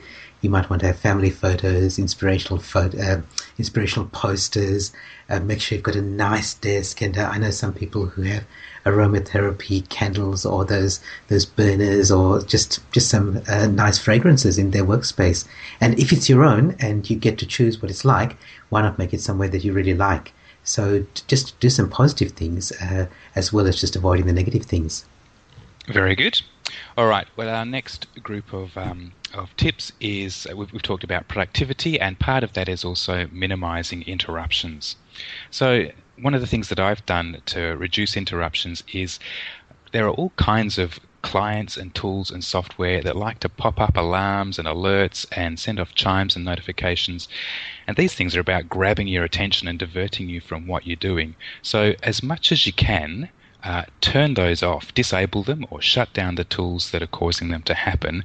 you 0.44 0.50
might 0.50 0.68
want 0.68 0.80
to 0.80 0.86
have 0.86 0.98
family 0.98 1.30
photos, 1.30 1.98
inspirational 1.98 2.58
photo, 2.60 3.00
uh, 3.00 3.20
inspirational 3.58 4.08
posters. 4.10 4.92
Uh, 5.30 5.40
make 5.40 5.60
sure 5.60 5.74
you've 5.76 5.82
got 5.82 5.96
a 5.96 6.02
nice 6.02 6.54
desk. 6.54 7.00
And 7.00 7.16
uh, 7.16 7.30
I 7.32 7.38
know 7.38 7.50
some 7.50 7.72
people 7.72 8.06
who 8.06 8.22
have 8.22 8.44
aromatherapy 8.84 9.88
candles 9.88 10.44
or 10.44 10.66
those 10.66 11.00
those 11.28 11.46
burners 11.46 12.12
or 12.12 12.42
just 12.42 12.80
just 12.92 13.08
some 13.08 13.42
uh, 13.48 13.66
nice 13.66 13.98
fragrances 13.98 14.58
in 14.58 14.70
their 14.70 14.84
workspace. 14.84 15.48
And 15.80 15.98
if 15.98 16.12
it's 16.12 16.28
your 16.28 16.44
own 16.44 16.76
and 16.78 17.08
you 17.08 17.16
get 17.16 17.38
to 17.38 17.46
choose 17.46 17.80
what 17.80 17.90
it's 17.90 18.04
like, 18.04 18.36
why 18.68 18.82
not 18.82 18.98
make 18.98 19.14
it 19.14 19.22
somewhere 19.22 19.48
that 19.48 19.64
you 19.64 19.72
really 19.72 19.94
like? 19.94 20.34
So 20.62 21.06
just 21.26 21.58
do 21.60 21.70
some 21.70 21.88
positive 21.88 22.32
things 22.32 22.72
uh, 22.72 23.06
as 23.34 23.52
well 23.52 23.66
as 23.66 23.80
just 23.80 23.96
avoiding 23.96 24.26
the 24.26 24.32
negative 24.32 24.64
things. 24.64 25.04
Very 25.88 26.14
good. 26.14 26.40
All 26.96 27.06
right. 27.06 27.26
Well, 27.36 27.48
our 27.48 27.66
next 27.66 28.06
group 28.22 28.52
of 28.52 28.76
um, 28.76 29.12
of 29.34 29.54
tips 29.56 29.92
is 30.00 30.46
uh, 30.46 30.56
we've, 30.56 30.72
we've, 30.72 30.82
talked 30.82 31.04
about 31.04 31.28
productivity, 31.28 32.00
and 32.00 32.18
part 32.18 32.42
of 32.42 32.52
that 32.54 32.68
is 32.68 32.84
also 32.84 33.26
minimizing 33.30 34.02
interruptions. 34.02 34.96
So, 35.50 35.90
one 36.18 36.34
of 36.34 36.40
the 36.40 36.46
things 36.46 36.68
that 36.70 36.80
I've 36.80 37.04
done 37.04 37.42
to 37.46 37.76
reduce 37.76 38.16
interruptions 38.16 38.82
is 38.92 39.18
there 39.92 40.06
are 40.06 40.10
all 40.10 40.32
kinds 40.36 40.78
of 40.78 40.98
clients 41.22 41.76
and 41.76 41.94
tools 41.94 42.30
and 42.30 42.44
software 42.44 43.02
that 43.02 43.16
like 43.16 43.40
to 43.40 43.48
pop 43.48 43.80
up 43.80 43.96
alarms 43.96 44.58
and 44.58 44.68
alerts 44.68 45.24
and 45.32 45.58
send 45.58 45.80
off 45.80 45.94
chimes 45.94 46.36
and 46.36 46.44
notifications. 46.44 47.28
And 47.86 47.96
these 47.96 48.14
things 48.14 48.36
are 48.36 48.40
about 48.40 48.68
grabbing 48.68 49.08
your 49.08 49.24
attention 49.24 49.66
and 49.66 49.78
diverting 49.78 50.28
you 50.28 50.40
from 50.40 50.66
what 50.66 50.86
you're 50.86 50.96
doing. 50.96 51.36
So, 51.62 51.94
as 52.02 52.22
much 52.22 52.52
as 52.52 52.66
you 52.66 52.72
can, 52.72 53.30
uh, 53.64 53.84
turn 54.00 54.34
those 54.34 54.62
off, 54.62 54.92
disable 54.94 55.42
them, 55.42 55.66
or 55.70 55.80
shut 55.80 56.12
down 56.12 56.34
the 56.34 56.44
tools 56.44 56.90
that 56.90 57.02
are 57.02 57.06
causing 57.08 57.48
them 57.48 57.62
to 57.62 57.74
happen 57.74 58.24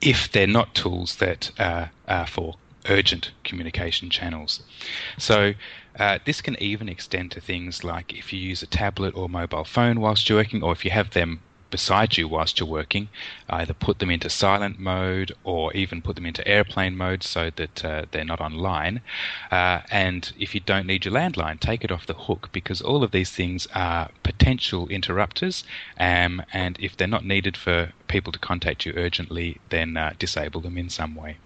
if 0.00 0.32
they're 0.32 0.46
not 0.46 0.74
tools 0.74 1.16
that 1.16 1.50
uh, 1.58 1.86
are 2.08 2.26
for 2.26 2.54
urgent 2.88 3.30
communication 3.44 4.08
channels. 4.08 4.62
So, 5.18 5.52
uh, 5.98 6.18
this 6.24 6.40
can 6.40 6.56
even 6.62 6.88
extend 6.88 7.30
to 7.32 7.40
things 7.40 7.84
like 7.84 8.14
if 8.14 8.32
you 8.32 8.40
use 8.40 8.62
a 8.62 8.66
tablet 8.66 9.14
or 9.14 9.28
mobile 9.28 9.64
phone 9.64 10.00
whilst 10.00 10.28
you're 10.28 10.38
working, 10.38 10.62
or 10.62 10.72
if 10.72 10.84
you 10.84 10.90
have 10.90 11.10
them 11.10 11.40
beside 11.70 12.16
you 12.16 12.28
whilst 12.28 12.58
you're 12.58 12.68
working. 12.68 13.08
Either 13.48 13.74
put 13.74 13.98
them 13.98 14.10
into 14.10 14.28
silent 14.28 14.78
mode 14.78 15.32
or 15.44 15.72
even 15.74 16.02
put 16.02 16.16
them 16.16 16.26
into 16.26 16.46
airplane 16.46 16.96
mode 16.96 17.22
so 17.22 17.50
that 17.56 17.84
uh, 17.84 18.04
they're 18.10 18.24
not 18.24 18.40
online. 18.40 19.00
Uh, 19.50 19.80
and 19.90 20.32
if 20.38 20.54
you 20.54 20.60
don't 20.60 20.86
need 20.86 21.04
your 21.04 21.14
landline, 21.14 21.58
take 21.58 21.84
it 21.84 21.92
off 21.92 22.06
the 22.06 22.14
hook 22.14 22.48
because 22.52 22.80
all 22.80 23.02
of 23.02 23.10
these 23.10 23.30
things 23.30 23.66
are 23.74 24.10
potential 24.22 24.88
interrupters. 24.88 25.64
Um, 25.98 26.42
and 26.52 26.76
if 26.80 26.96
they're 26.96 27.08
not 27.08 27.24
needed 27.24 27.56
for 27.56 27.92
people 28.08 28.32
to 28.32 28.38
contact 28.38 28.84
you 28.84 28.92
urgently, 28.96 29.58
then 29.70 29.96
uh, 29.96 30.14
disable 30.18 30.60
them 30.60 30.76
in 30.76 30.88
some 30.88 31.14
way. 31.14 31.36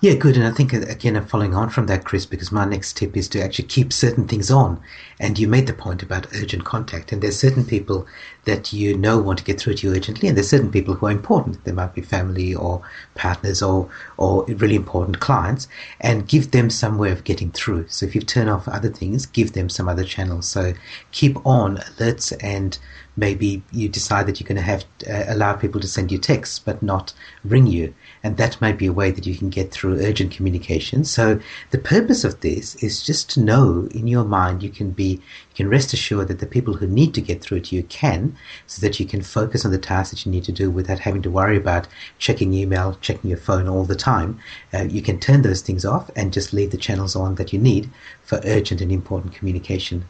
Yeah, 0.00 0.14
good. 0.14 0.36
And 0.36 0.46
I 0.46 0.50
think, 0.50 0.74
uh, 0.74 0.80
again, 0.88 1.16
I'm 1.16 1.26
following 1.26 1.54
on 1.54 1.70
from 1.70 1.86
that, 1.86 2.04
Chris, 2.04 2.26
because 2.26 2.52
my 2.52 2.64
next 2.64 2.96
tip 2.96 3.16
is 3.16 3.28
to 3.30 3.42
actually 3.42 3.66
keep 3.68 3.92
certain 3.92 4.26
things 4.28 4.50
on. 4.50 4.80
And 5.20 5.38
you 5.38 5.48
made 5.48 5.66
the 5.66 5.72
point 5.72 6.02
about 6.02 6.26
urgent 6.34 6.64
contact. 6.64 7.12
And 7.12 7.22
there's 7.22 7.38
certain 7.38 7.64
people 7.64 8.06
that 8.44 8.72
you 8.72 8.96
know 8.96 9.18
want 9.18 9.38
to 9.38 9.44
get 9.44 9.60
through 9.60 9.74
to 9.74 9.86
you 9.88 9.94
urgently, 9.94 10.28
and 10.28 10.36
there's 10.36 10.48
certain 10.50 10.70
people 10.70 10.94
who 10.94 11.06
are 11.06 11.12
important. 11.12 11.64
They 11.64 11.72
might 11.72 11.94
be 11.94 12.00
family 12.00 12.54
or 12.54 12.82
partners 13.14 13.62
or, 13.62 13.88
or 14.16 14.44
really 14.46 14.76
important 14.76 15.20
clients, 15.20 15.68
and 16.00 16.26
give 16.26 16.50
them 16.50 16.70
some 16.70 16.98
way 16.98 17.10
of 17.10 17.24
getting 17.24 17.50
through. 17.50 17.86
So 17.88 18.06
if 18.06 18.14
you 18.14 18.20
turn 18.20 18.48
off 18.48 18.68
other 18.68 18.90
things, 18.90 19.26
give 19.26 19.52
them 19.52 19.68
some 19.68 19.88
other 19.88 20.04
channels. 20.04 20.48
So 20.48 20.74
keep 21.12 21.36
on 21.46 21.76
alerts 21.78 22.36
and 22.42 22.78
maybe 23.16 23.62
you 23.72 23.88
decide 23.88 24.26
that 24.26 24.38
you're 24.40 24.46
going 24.48 24.56
to 24.56 24.62
have 24.62 24.84
uh, 25.10 25.24
allow 25.26 25.54
people 25.54 25.80
to 25.80 25.88
send 25.88 26.12
you 26.12 26.18
texts 26.18 26.58
but 26.60 26.82
not 26.82 27.12
ring 27.44 27.66
you 27.66 27.92
and 28.28 28.36
that 28.36 28.60
might 28.60 28.76
be 28.76 28.84
a 28.84 28.92
way 28.92 29.10
that 29.10 29.24
you 29.24 29.34
can 29.34 29.48
get 29.48 29.70
through 29.70 30.04
urgent 30.04 30.30
communication. 30.32 31.02
So 31.02 31.40
the 31.70 31.78
purpose 31.78 32.24
of 32.24 32.42
this 32.42 32.74
is 32.82 33.02
just 33.02 33.30
to 33.30 33.40
know 33.40 33.88
in 33.92 34.06
your 34.06 34.24
mind 34.24 34.62
you 34.62 34.68
can 34.68 34.90
be 34.90 35.12
you 35.12 35.54
can 35.54 35.70
rest 35.70 35.94
assured 35.94 36.28
that 36.28 36.38
the 36.38 36.44
people 36.44 36.74
who 36.74 36.86
need 36.86 37.14
to 37.14 37.22
get 37.22 37.40
through 37.40 37.60
to 37.60 37.74
you 37.74 37.84
can 37.84 38.36
so 38.66 38.82
that 38.82 39.00
you 39.00 39.06
can 39.06 39.22
focus 39.22 39.64
on 39.64 39.70
the 39.70 39.78
tasks 39.78 40.10
that 40.10 40.26
you 40.26 40.30
need 40.30 40.44
to 40.44 40.52
do 40.52 40.70
without 40.70 40.98
having 40.98 41.22
to 41.22 41.30
worry 41.30 41.56
about 41.56 41.88
checking 42.18 42.52
email 42.52 42.98
checking 43.00 43.30
your 43.30 43.38
phone 43.38 43.66
all 43.66 43.84
the 43.84 43.96
time. 43.96 44.38
Uh, 44.74 44.82
you 44.82 45.00
can 45.00 45.18
turn 45.18 45.40
those 45.40 45.62
things 45.62 45.86
off 45.86 46.10
and 46.14 46.30
just 46.30 46.52
leave 46.52 46.70
the 46.70 46.76
channels 46.76 47.16
on 47.16 47.36
that 47.36 47.54
you 47.54 47.58
need 47.58 47.88
for 48.22 48.42
urgent 48.44 48.82
and 48.82 48.92
important 48.92 49.32
communication. 49.32 50.04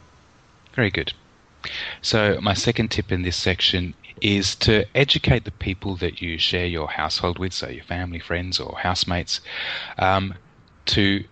Very 0.75 0.91
good. 0.91 1.13
So, 2.03 2.41
my 2.41 2.55
second 2.55 2.91
tip 2.91 3.13
in 3.13 3.23
this 3.23 3.37
section 3.37 3.95
is 4.21 4.55
to 4.57 4.85
educate 4.97 5.45
the 5.45 5.51
people 5.51 5.97
that 5.97 6.21
you 6.21 6.39
share 6.39 6.67
your 6.67 6.89
household 6.89 7.39
with, 7.39 7.53
so 7.53 7.69
your 7.69 7.85
family, 7.85 8.19
friends, 8.19 8.59
or 8.61 8.79
housemates, 8.79 9.41
um, 9.99 10.35
to 10.87 11.25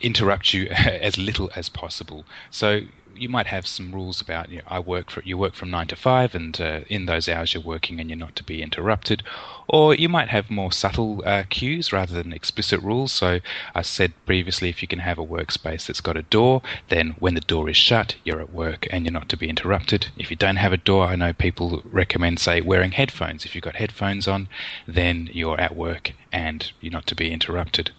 interrupt 0.00 0.52
you 0.52 0.66
as 0.70 1.16
little 1.18 1.50
as 1.56 1.68
possible. 1.68 2.24
So, 2.50 2.82
you 3.16 3.28
might 3.28 3.46
have 3.46 3.66
some 3.66 3.92
rules 3.92 4.20
about 4.20 4.50
you 4.50 4.58
know, 4.58 4.64
I 4.68 4.78
work 4.80 5.10
for 5.10 5.22
you 5.22 5.38
work 5.38 5.54
from 5.54 5.70
nine 5.70 5.86
to 5.88 5.96
five, 5.96 6.34
and 6.34 6.60
uh, 6.60 6.80
in 6.88 7.06
those 7.06 7.28
hours 7.28 7.54
you're 7.54 7.62
working 7.62 8.00
and 8.00 8.08
you're 8.10 8.18
not 8.18 8.36
to 8.36 8.44
be 8.44 8.62
interrupted. 8.62 9.22
Or 9.68 9.94
you 9.94 10.08
might 10.08 10.28
have 10.28 10.50
more 10.50 10.72
subtle 10.72 11.22
uh, 11.24 11.44
cues 11.48 11.92
rather 11.92 12.14
than 12.14 12.32
explicit 12.32 12.80
rules. 12.82 13.12
So 13.12 13.40
I 13.74 13.82
said 13.82 14.12
previously, 14.26 14.68
if 14.68 14.82
you 14.82 14.88
can 14.88 14.98
have 14.98 15.18
a 15.18 15.24
workspace 15.24 15.86
that's 15.86 16.02
got 16.02 16.16
a 16.16 16.22
door, 16.22 16.62
then 16.88 17.16
when 17.18 17.34
the 17.34 17.40
door 17.40 17.70
is 17.70 17.76
shut, 17.76 18.16
you're 18.24 18.40
at 18.40 18.52
work 18.52 18.86
and 18.90 19.04
you're 19.04 19.12
not 19.12 19.28
to 19.30 19.36
be 19.36 19.48
interrupted. 19.48 20.08
If 20.18 20.30
you 20.30 20.36
don't 20.36 20.56
have 20.56 20.72
a 20.72 20.76
door, 20.76 21.06
I 21.06 21.16
know 21.16 21.32
people 21.32 21.82
recommend 21.84 22.40
say 22.40 22.60
wearing 22.60 22.92
headphones. 22.92 23.44
If 23.44 23.54
you've 23.54 23.64
got 23.64 23.76
headphones 23.76 24.28
on, 24.28 24.48
then 24.86 25.30
you're 25.32 25.60
at 25.60 25.74
work 25.76 26.12
and 26.32 26.70
you're 26.80 26.92
not 26.92 27.06
to 27.06 27.14
be 27.14 27.32
interrupted. 27.32 27.90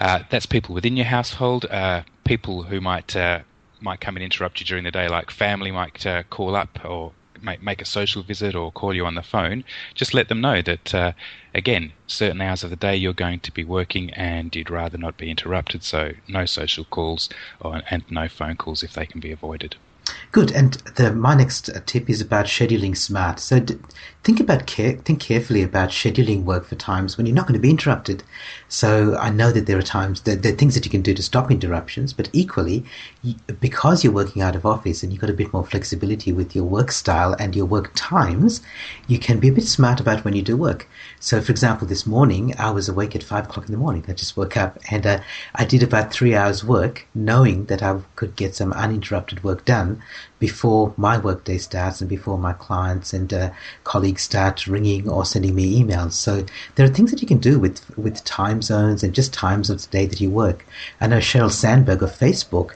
Uh, 0.00 0.20
that's 0.30 0.46
people 0.46 0.74
within 0.74 0.96
your 0.96 1.06
household. 1.06 1.64
Uh, 1.66 2.02
people 2.24 2.64
who 2.64 2.80
might 2.80 3.16
uh, 3.16 3.40
might 3.82 4.00
come 4.00 4.16
and 4.16 4.24
interrupt 4.24 4.60
you 4.60 4.66
during 4.66 4.84
the 4.84 4.90
day, 4.90 5.08
like 5.08 5.30
family 5.30 5.70
might 5.70 6.06
uh, 6.06 6.22
call 6.24 6.54
up 6.56 6.78
or 6.84 7.12
make, 7.42 7.62
make 7.62 7.82
a 7.82 7.86
social 7.86 8.22
visit 8.22 8.54
or 8.54 8.72
call 8.72 8.94
you 8.94 9.04
on 9.04 9.14
the 9.14 9.22
phone, 9.22 9.64
just 9.94 10.14
let 10.14 10.28
them 10.28 10.40
know 10.40 10.62
that, 10.62 10.94
uh, 10.94 11.12
again, 11.54 11.92
certain 12.06 12.40
hours 12.40 12.62
of 12.64 12.70
the 12.70 12.76
day 12.76 12.96
you're 12.96 13.12
going 13.12 13.40
to 13.40 13.52
be 13.52 13.64
working 13.64 14.10
and 14.10 14.54
you'd 14.54 14.70
rather 14.70 14.98
not 14.98 15.16
be 15.16 15.30
interrupted. 15.30 15.82
So, 15.82 16.12
no 16.28 16.46
social 16.46 16.84
calls 16.84 17.28
or, 17.60 17.82
and 17.90 18.04
no 18.10 18.28
phone 18.28 18.56
calls 18.56 18.82
if 18.82 18.92
they 18.92 19.06
can 19.06 19.20
be 19.20 19.32
avoided. 19.32 19.76
Good. 20.32 20.50
And 20.52 20.72
the, 20.96 21.12
my 21.12 21.34
next 21.34 21.70
tip 21.86 22.08
is 22.08 22.20
about 22.20 22.46
scheduling 22.46 22.96
smart. 22.96 23.38
So 23.38 23.60
d- 23.60 23.78
think 24.24 24.40
about 24.40 24.66
care, 24.66 24.92
think 24.92 25.20
carefully 25.20 25.62
about 25.62 25.90
scheduling 25.90 26.44
work 26.44 26.64
for 26.64 26.74
times 26.74 27.16
when 27.16 27.26
you're 27.26 27.34
not 27.34 27.46
going 27.46 27.58
to 27.58 27.60
be 27.60 27.70
interrupted. 27.70 28.22
So 28.68 29.16
I 29.16 29.30
know 29.30 29.52
that 29.52 29.66
there 29.66 29.78
are 29.78 29.82
times 29.82 30.22
that 30.22 30.42
there 30.42 30.52
are 30.52 30.56
things 30.56 30.74
that 30.74 30.84
you 30.84 30.90
can 30.90 31.02
do 31.02 31.12
to 31.12 31.22
stop 31.22 31.50
interruptions, 31.50 32.12
but 32.12 32.30
equally, 32.32 32.84
because 33.60 34.02
you're 34.02 34.12
working 34.12 34.40
out 34.40 34.56
of 34.56 34.64
office 34.64 35.02
and 35.02 35.12
you've 35.12 35.20
got 35.20 35.30
a 35.30 35.34
bit 35.34 35.52
more 35.52 35.66
flexibility 35.66 36.32
with 36.32 36.56
your 36.56 36.64
work 36.64 36.92
style 36.92 37.34
and 37.38 37.54
your 37.54 37.66
work 37.66 37.92
times, 37.94 38.62
you 39.08 39.18
can 39.18 39.38
be 39.38 39.48
a 39.48 39.52
bit 39.52 39.66
smart 39.66 40.00
about 40.00 40.24
when 40.24 40.34
you 40.34 40.42
do 40.42 40.56
work. 40.56 40.88
So, 41.20 41.40
for 41.40 41.52
example, 41.52 41.86
this 41.86 42.06
morning 42.06 42.54
I 42.58 42.70
was 42.70 42.88
awake 42.88 43.14
at 43.14 43.22
five 43.22 43.44
o'clock 43.44 43.66
in 43.66 43.72
the 43.72 43.78
morning. 43.78 44.04
I 44.08 44.14
just 44.14 44.36
woke 44.36 44.56
up 44.56 44.78
and 44.90 45.06
uh, 45.06 45.20
I 45.54 45.64
did 45.64 45.82
about 45.82 46.12
three 46.12 46.34
hours 46.34 46.64
work, 46.64 47.06
knowing 47.14 47.66
that 47.66 47.82
I 47.82 48.00
could 48.16 48.34
get 48.34 48.54
some 48.54 48.72
uninterrupted 48.72 49.44
work 49.44 49.64
done 49.64 49.91
before 50.38 50.92
my 50.96 51.18
workday 51.18 51.58
starts 51.58 52.00
and 52.00 52.10
before 52.10 52.38
my 52.38 52.52
clients 52.52 53.12
and 53.12 53.32
uh, 53.32 53.50
colleagues 53.84 54.22
start 54.22 54.66
ringing 54.66 55.08
or 55.08 55.24
sending 55.24 55.54
me 55.54 55.80
emails. 55.80 56.12
So 56.12 56.44
there 56.74 56.86
are 56.86 56.92
things 56.92 57.10
that 57.10 57.22
you 57.22 57.28
can 57.28 57.38
do 57.38 57.58
with 57.58 57.96
with 57.96 58.24
time 58.24 58.62
zones 58.62 59.02
and 59.02 59.14
just 59.14 59.32
times 59.32 59.70
of 59.70 59.82
the 59.82 59.88
day 59.88 60.06
that 60.06 60.20
you 60.20 60.30
work. 60.30 60.66
I 61.00 61.06
know 61.06 61.18
Sheryl 61.18 61.50
Sandberg 61.50 62.02
of 62.02 62.10
Facebook 62.10 62.74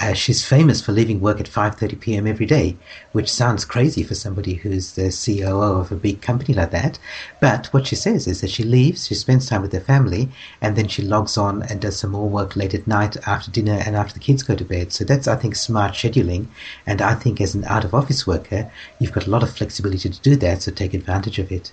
uh, 0.00 0.12
she's 0.12 0.46
famous 0.46 0.80
for 0.80 0.92
leaving 0.92 1.20
work 1.20 1.40
at 1.40 1.48
5:30 1.48 2.00
p.m. 2.00 2.26
every 2.26 2.46
day, 2.46 2.76
which 3.12 3.30
sounds 3.30 3.64
crazy 3.64 4.02
for 4.02 4.14
somebody 4.14 4.54
who's 4.54 4.92
the 4.92 5.10
COO 5.10 5.80
of 5.80 5.90
a 5.90 5.96
big 5.96 6.20
company 6.20 6.54
like 6.54 6.70
that. 6.70 6.98
But 7.40 7.66
what 7.72 7.86
she 7.86 7.96
says 7.96 8.26
is 8.26 8.40
that 8.40 8.50
she 8.50 8.62
leaves, 8.62 9.06
she 9.06 9.14
spends 9.14 9.48
time 9.48 9.62
with 9.62 9.72
her 9.72 9.80
family, 9.80 10.28
and 10.60 10.76
then 10.76 10.88
she 10.88 11.02
logs 11.02 11.36
on 11.36 11.62
and 11.64 11.80
does 11.80 11.98
some 11.98 12.12
more 12.12 12.28
work 12.28 12.54
late 12.54 12.74
at 12.74 12.86
night 12.86 13.16
after 13.26 13.50
dinner 13.50 13.82
and 13.84 13.96
after 13.96 14.14
the 14.14 14.20
kids 14.20 14.42
go 14.42 14.54
to 14.54 14.64
bed. 14.64 14.92
So 14.92 15.04
that's, 15.04 15.26
I 15.26 15.36
think, 15.36 15.56
smart 15.56 15.94
scheduling. 15.94 16.46
And 16.86 17.02
I 17.02 17.14
think 17.14 17.40
as 17.40 17.54
an 17.54 17.64
out-of-office 17.64 18.26
worker, 18.26 18.70
you've 18.98 19.12
got 19.12 19.26
a 19.26 19.30
lot 19.30 19.42
of 19.42 19.50
flexibility 19.56 20.08
to 20.08 20.20
do 20.20 20.36
that. 20.36 20.62
So 20.62 20.70
take 20.70 20.94
advantage 20.94 21.38
of 21.38 21.50
it. 21.50 21.72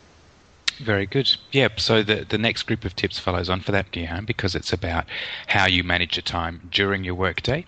Very 0.80 1.06
good. 1.06 1.32
Yep. 1.52 1.80
So 1.80 2.04
the 2.04 2.26
the 2.28 2.38
next 2.38 2.64
group 2.64 2.84
of 2.84 2.96
tips 2.96 3.18
follows 3.18 3.50
on 3.50 3.62
for 3.62 3.72
that, 3.72 3.92
Gihan, 3.92 4.26
because 4.26 4.56
it's 4.56 4.74
about 4.74 5.06
how 5.48 5.68
you 5.68 5.84
manage 5.84 6.18
your 6.18 6.24
time 6.24 6.68
during 6.70 7.06
your 7.06 7.16
workday. 7.16 7.66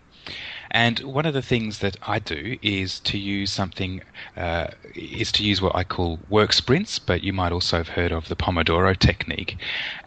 And 0.71 0.99
one 0.99 1.25
of 1.25 1.33
the 1.33 1.41
things 1.41 1.79
that 1.79 1.95
I 2.03 2.19
do 2.19 2.57
is 2.61 2.99
to 3.01 3.17
use 3.17 3.51
something, 3.51 4.01
uh, 4.35 4.67
is 4.95 5.31
to 5.33 5.43
use 5.43 5.61
what 5.61 5.75
I 5.75 5.83
call 5.83 6.19
work 6.29 6.53
sprints, 6.53 6.99
but 6.99 7.23
you 7.23 7.33
might 7.33 7.51
also 7.51 7.77
have 7.77 7.89
heard 7.89 8.11
of 8.11 8.27
the 8.27 8.35
Pomodoro 8.35 8.97
technique. 8.97 9.57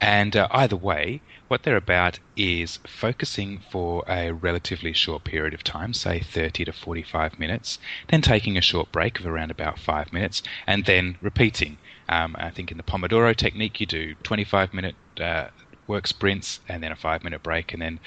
And 0.01 0.37
uh, 0.37 0.49
either 0.51 0.77
way, 0.77 1.23
what 1.49 1.63
they're 1.65 1.77
about 1.77 2.19
is 2.37 2.79
focusing 2.87 3.61
for 3.73 4.05
a 4.07 4.33
relatively 4.33 4.93
short 4.93 5.25
period 5.25 5.55
of 5.55 5.65
time, 5.65 5.93
say 5.93 6.21
30 6.21 6.67
to 6.67 6.73
45 6.73 7.39
minutes, 7.39 7.79
then 8.09 8.23
taking 8.23 8.57
a 8.57 8.61
short 8.63 8.93
break 8.93 9.19
of 9.19 9.27
around 9.27 9.51
about 9.51 9.79
five 9.79 10.13
minutes, 10.13 10.43
and 10.67 10.85
then 10.85 11.19
repeating. 11.21 11.79
Um, 12.09 12.37
I 12.39 12.51
think 12.51 12.71
in 12.71 12.77
the 12.77 12.83
Pomodoro 12.83 13.35
technique, 13.35 13.81
you 13.81 13.87
do 13.87 14.15
25 14.23 14.75
minute 14.75 14.95
uh, 15.21 15.49
work 15.91 16.07
sprints 16.07 16.61
and 16.69 16.83
then 16.83 16.93
a 16.93 16.97
five 16.97 17.25
minute 17.25 17.43
break 17.43 17.73
and 17.73 17.83
then 17.83 17.99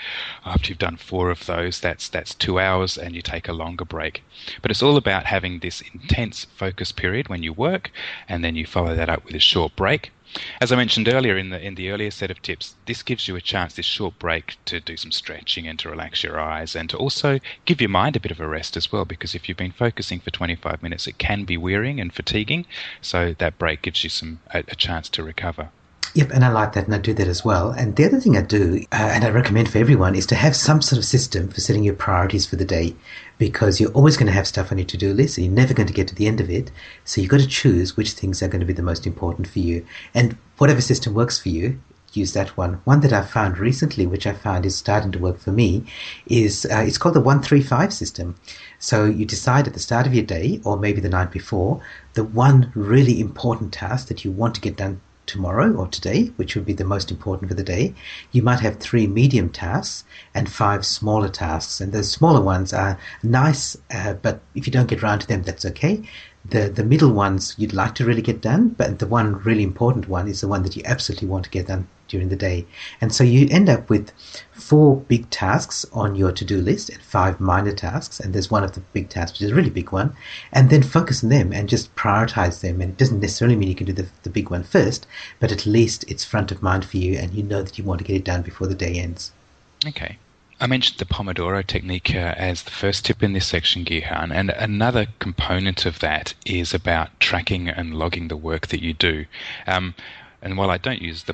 after 0.45 0.69
you've 0.69 0.87
done 0.87 0.95
four 0.95 1.29
of 1.29 1.45
those 1.45 1.81
that's 1.81 2.07
that's 2.07 2.33
two 2.33 2.57
hours 2.57 2.97
and 2.97 3.13
you 3.13 3.21
take 3.21 3.49
a 3.49 3.53
longer 3.53 3.85
break 3.85 4.23
but 4.61 4.71
it's 4.71 4.81
all 4.81 4.97
about 4.97 5.25
having 5.25 5.59
this 5.59 5.81
intense 5.93 6.45
focus 6.55 6.91
period 6.93 7.27
when 7.27 7.43
you 7.43 7.51
work 7.51 7.91
and 8.29 8.43
then 8.43 8.55
you 8.55 8.65
follow 8.65 8.95
that 8.95 9.09
up 9.09 9.25
with 9.25 9.35
a 9.35 9.39
short 9.39 9.75
break 9.75 10.11
as 10.59 10.71
I 10.71 10.75
mentioned 10.75 11.07
earlier 11.07 11.37
in 11.37 11.51
the 11.51 11.61
in 11.61 11.75
the 11.75 11.91
earlier 11.91 12.09
set 12.09 12.31
of 12.31 12.41
tips, 12.41 12.73
this 12.87 13.03
gives 13.03 13.27
you 13.27 13.35
a 13.35 13.41
chance, 13.41 13.75
this 13.75 13.85
short 13.85 14.17
break, 14.17 14.57
to 14.65 14.79
do 14.79 14.97
some 14.97 15.11
stretching 15.11 15.67
and 15.67 15.77
to 15.77 15.91
relax 15.91 16.23
your 16.23 16.39
eyes, 16.39 16.75
and 16.75 16.89
to 16.89 16.97
also 16.97 17.39
give 17.65 17.79
your 17.79 17.91
mind 17.91 18.15
a 18.15 18.19
bit 18.19 18.31
of 18.31 18.39
a 18.39 18.47
rest 18.47 18.75
as 18.75 18.91
well. 18.91 19.05
Because 19.05 19.35
if 19.35 19.47
you've 19.47 19.59
been 19.59 19.71
focusing 19.71 20.19
for 20.19 20.31
25 20.31 20.81
minutes, 20.81 21.05
it 21.05 21.19
can 21.19 21.43
be 21.43 21.55
wearying 21.55 21.99
and 21.99 22.11
fatiguing. 22.11 22.65
So 22.99 23.35
that 23.37 23.59
break 23.59 23.83
gives 23.83 24.03
you 24.03 24.09
some 24.09 24.39
a, 24.51 24.63
a 24.69 24.75
chance 24.75 25.07
to 25.09 25.23
recover. 25.23 25.69
Yep, 26.15 26.29
and 26.29 26.45
I 26.45 26.49
like 26.49 26.73
that, 26.73 26.85
and 26.85 26.93
I 26.93 26.99
do 26.99 27.11
that 27.15 27.27
as 27.27 27.43
well. 27.43 27.71
And 27.71 27.95
the 27.95 28.05
other 28.05 28.19
thing 28.19 28.37
I 28.37 28.43
do, 28.43 28.85
uh, 28.91 29.09
and 29.13 29.25
I 29.25 29.29
recommend 29.29 29.71
for 29.71 29.79
everyone, 29.79 30.13
is 30.13 30.27
to 30.27 30.35
have 30.35 30.55
some 30.55 30.79
sort 30.79 30.99
of 30.99 31.05
system 31.05 31.49
for 31.49 31.59
setting 31.59 31.83
your 31.83 31.95
priorities 31.95 32.45
for 32.45 32.55
the 32.55 32.65
day, 32.65 32.95
because 33.39 33.79
you're 33.79 33.91
always 33.93 34.15
going 34.15 34.27
to 34.27 34.33
have 34.33 34.45
stuff 34.45 34.71
on 34.71 34.77
your 34.77 34.85
to-do 34.85 35.11
list, 35.11 35.37
and 35.37 35.45
you're 35.47 35.55
never 35.55 35.73
going 35.73 35.87
to 35.87 35.93
get 35.93 36.07
to 36.09 36.15
the 36.15 36.27
end 36.27 36.39
of 36.39 36.51
it. 36.51 36.69
So 37.03 37.19
you've 37.19 37.31
got 37.31 37.39
to 37.39 37.47
choose 37.47 37.97
which 37.97 38.11
things 38.11 38.43
are 38.43 38.47
going 38.47 38.59
to 38.59 38.65
be 38.65 38.73
the 38.73 38.83
most 38.83 39.07
important 39.07 39.47
for 39.47 39.57
you, 39.57 39.83
and 40.13 40.37
whatever 40.59 40.81
system 40.81 41.15
works 41.15 41.39
for 41.39 41.49
you. 41.49 41.79
Use 42.13 42.33
that 42.33 42.55
one. 42.55 42.73
One 42.83 42.99
that 42.99 43.11
I 43.11 43.23
found 43.23 43.57
recently, 43.57 44.05
which 44.05 44.27
I 44.27 44.33
found 44.33 44.67
is 44.67 44.75
starting 44.75 45.11
to 45.13 45.19
work 45.19 45.39
for 45.39 45.51
me, 45.51 45.83
is 46.27 46.67
uh, 46.67 46.83
it's 46.85 46.99
called 46.99 47.15
the 47.15 47.21
one 47.21 47.41
three 47.41 47.63
five 47.63 47.91
system. 47.91 48.35
So 48.77 49.05
you 49.05 49.25
decide 49.25 49.65
at 49.65 49.73
the 49.73 49.79
start 49.79 50.05
of 50.05 50.13
your 50.13 50.23
day, 50.23 50.61
or 50.63 50.77
maybe 50.77 51.01
the 51.01 51.09
night 51.09 51.31
before, 51.31 51.81
the 52.13 52.23
one 52.23 52.71
really 52.75 53.19
important 53.19 53.73
task 53.73 54.09
that 54.09 54.23
you 54.23 54.29
want 54.31 54.53
to 54.53 54.61
get 54.61 54.77
done 54.77 55.01
tomorrow 55.25 55.73
or 55.73 55.87
today, 55.87 56.31
which 56.35 56.55
would 56.55 56.65
be 56.65 56.73
the 56.73 56.83
most 56.83 57.11
important 57.11 57.49
for 57.49 57.55
the 57.55 57.63
day, 57.63 57.93
you 58.31 58.41
might 58.41 58.59
have 58.59 58.77
three 58.77 59.07
medium 59.07 59.49
tasks 59.49 60.03
and 60.33 60.51
five 60.51 60.85
smaller 60.85 61.29
tasks. 61.29 61.81
And 61.81 61.91
the 61.91 62.03
smaller 62.03 62.41
ones 62.41 62.73
are 62.73 62.97
nice, 63.21 63.77
uh, 63.91 64.13
but 64.13 64.41
if 64.55 64.67
you 64.67 64.73
don't 64.73 64.89
get 64.89 65.03
around 65.03 65.19
to 65.19 65.27
them, 65.27 65.43
that's 65.43 65.65
okay. 65.65 66.01
The 66.45 66.69
the 66.69 66.83
middle 66.83 67.11
ones 67.11 67.55
you'd 67.57 67.73
like 67.73 67.95
to 67.95 68.05
really 68.05 68.21
get 68.21 68.41
done, 68.41 68.69
but 68.69 68.99
the 68.99 69.07
one 69.07 69.35
really 69.43 69.63
important 69.63 70.09
one 70.09 70.27
is 70.27 70.41
the 70.41 70.47
one 70.47 70.63
that 70.63 70.75
you 70.75 70.83
absolutely 70.85 71.27
want 71.27 71.45
to 71.45 71.49
get 71.49 71.67
done 71.67 71.87
during 72.13 72.29
the 72.29 72.35
day. 72.35 72.65
And 73.01 73.11
so 73.11 73.23
you 73.23 73.47
end 73.49 73.69
up 73.69 73.89
with 73.89 74.11
four 74.51 74.97
big 74.97 75.27
tasks 75.31 75.83
on 75.91 76.15
your 76.15 76.31
to 76.31 76.45
do 76.45 76.61
list 76.61 76.89
and 76.89 77.01
five 77.01 77.39
minor 77.39 77.73
tasks. 77.73 78.19
And 78.19 78.33
there's 78.33 78.51
one 78.51 78.63
of 78.63 78.73
the 78.73 78.81
big 78.93 79.09
tasks, 79.09 79.39
which 79.39 79.45
is 79.45 79.51
a 79.51 79.55
really 79.55 79.71
big 79.71 79.91
one. 79.91 80.15
And 80.51 80.69
then 80.69 80.83
focus 80.83 81.23
on 81.23 81.29
them 81.29 81.51
and 81.51 81.67
just 81.67 81.93
prioritize 81.95 82.61
them. 82.61 82.81
And 82.81 82.91
it 82.91 82.97
doesn't 82.97 83.19
necessarily 83.19 83.55
mean 83.55 83.69
you 83.69 83.75
can 83.75 83.87
do 83.87 83.93
the, 83.93 84.07
the 84.21 84.29
big 84.29 84.51
one 84.51 84.63
first, 84.63 85.07
but 85.39 85.51
at 85.51 85.65
least 85.65 86.05
it's 86.07 86.23
front 86.23 86.51
of 86.51 86.61
mind 86.61 86.85
for 86.85 86.97
you 86.97 87.17
and 87.17 87.33
you 87.33 87.41
know 87.41 87.63
that 87.63 87.79
you 87.79 87.83
want 87.83 87.99
to 87.99 88.05
get 88.05 88.15
it 88.15 88.25
done 88.25 88.43
before 88.43 88.67
the 88.67 88.75
day 88.75 88.93
ends. 88.93 89.31
Okay. 89.87 90.17
I 90.61 90.67
mentioned 90.67 90.99
the 90.99 91.05
Pomodoro 91.05 91.65
technique 91.65 92.13
uh, 92.15 92.35
as 92.37 92.63
the 92.63 92.71
first 92.71 93.03
tip 93.05 93.23
in 93.23 93.33
this 93.33 93.47
section, 93.47 93.83
Gihan, 93.83 94.31
and 94.31 94.51
another 94.51 95.07
component 95.19 95.85
of 95.85 95.99
that 95.99 96.35
is 96.45 96.73
about 96.73 97.19
tracking 97.19 97.67
and 97.67 97.95
logging 97.95 98.27
the 98.27 98.37
work 98.37 98.67
that 98.67 98.81
you 98.81 98.93
do. 98.93 99.25
Um, 99.67 99.95
and 100.43 100.57
while 100.57 100.69
I 100.69 100.77
don't 100.77 101.01
use 101.01 101.23
the 101.23 101.33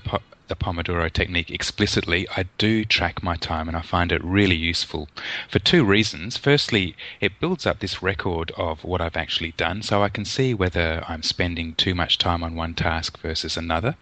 the 0.49 0.55
Pomodoro 0.55 1.13
technique 1.13 1.51
explicitly, 1.51 2.27
I 2.35 2.43
do 2.57 2.83
track 2.83 3.23
my 3.23 3.35
time 3.37 3.67
and 3.67 3.77
I 3.77 3.81
find 3.81 4.11
it 4.11 4.23
really 4.23 4.55
useful 4.55 5.07
for 5.47 5.59
two 5.59 5.85
reasons. 5.85 6.37
Firstly, 6.37 6.95
it 7.21 7.39
builds 7.39 7.65
up 7.65 7.79
this 7.79 8.01
record 8.01 8.51
of 8.57 8.83
what 8.83 8.99
I've 8.99 9.15
actually 9.15 9.51
done 9.51 9.83
so 9.83 10.03
I 10.03 10.09
can 10.09 10.25
see 10.25 10.53
whether 10.53 11.03
I'm 11.07 11.23
spending 11.23 11.75
too 11.75 11.95
much 11.95 12.17
time 12.17 12.43
on 12.43 12.55
one 12.55 12.73
task 12.73 13.19
versus 13.19 13.55
another. 13.55 13.95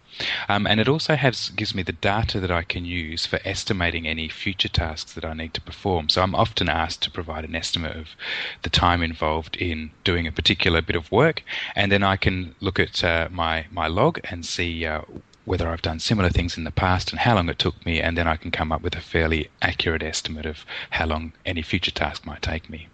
Um, 0.49 0.65
and 0.65 0.79
it 0.79 0.87
also 0.87 1.15
has 1.15 1.49
gives 1.49 1.75
me 1.75 1.83
the 1.83 1.91
data 1.91 2.39
that 2.39 2.49
I 2.49 2.63
can 2.63 2.85
use 2.85 3.25
for 3.25 3.39
estimating 3.45 4.07
any 4.07 4.29
future 4.29 4.69
tasks 4.69 5.13
that 5.13 5.25
I 5.25 5.33
need 5.33 5.53
to 5.53 5.61
perform. 5.61 6.09
So 6.09 6.23
I'm 6.23 6.33
often 6.33 6.69
asked 6.69 7.03
to 7.03 7.11
provide 7.11 7.45
an 7.45 7.55
estimate 7.55 7.95
of 7.95 8.15
the 8.63 8.69
time 8.69 9.03
involved 9.03 9.57
in 9.57 9.91
doing 10.03 10.25
a 10.25 10.31
particular 10.31 10.81
bit 10.81 10.95
of 10.95 11.11
work, 11.11 11.43
and 11.75 11.91
then 11.91 12.03
I 12.03 12.15
can 12.15 12.55
look 12.61 12.79
at 12.79 13.03
uh, 13.03 13.27
my 13.29 13.65
my 13.69 13.87
log 13.87 14.19
and 14.23 14.45
see 14.45 14.85
uh, 14.85 15.01
whether 15.47 15.69
I've 15.69 15.81
done 15.81 15.99
similar 15.99 16.29
things 16.29 16.57
in 16.57 16.65
the 16.65 16.71
past 16.71 17.11
and 17.11 17.19
how 17.21 17.35
long 17.35 17.47
it 17.47 17.57
took 17.57 17.85
me, 17.85 18.01
and 18.01 18.17
then 18.17 18.27
I 18.27 18.35
can 18.35 18.51
come 18.51 18.73
up 18.73 18.81
with 18.81 18.95
a 18.97 19.01
fairly 19.01 19.49
accurate 19.61 20.03
estimate 20.03 20.45
of 20.45 20.65
how 20.89 21.05
long 21.05 21.31
any 21.45 21.61
future 21.61 21.89
task 21.91 22.25
might 22.25 22.41
take 22.41 22.69
me. 22.69 22.89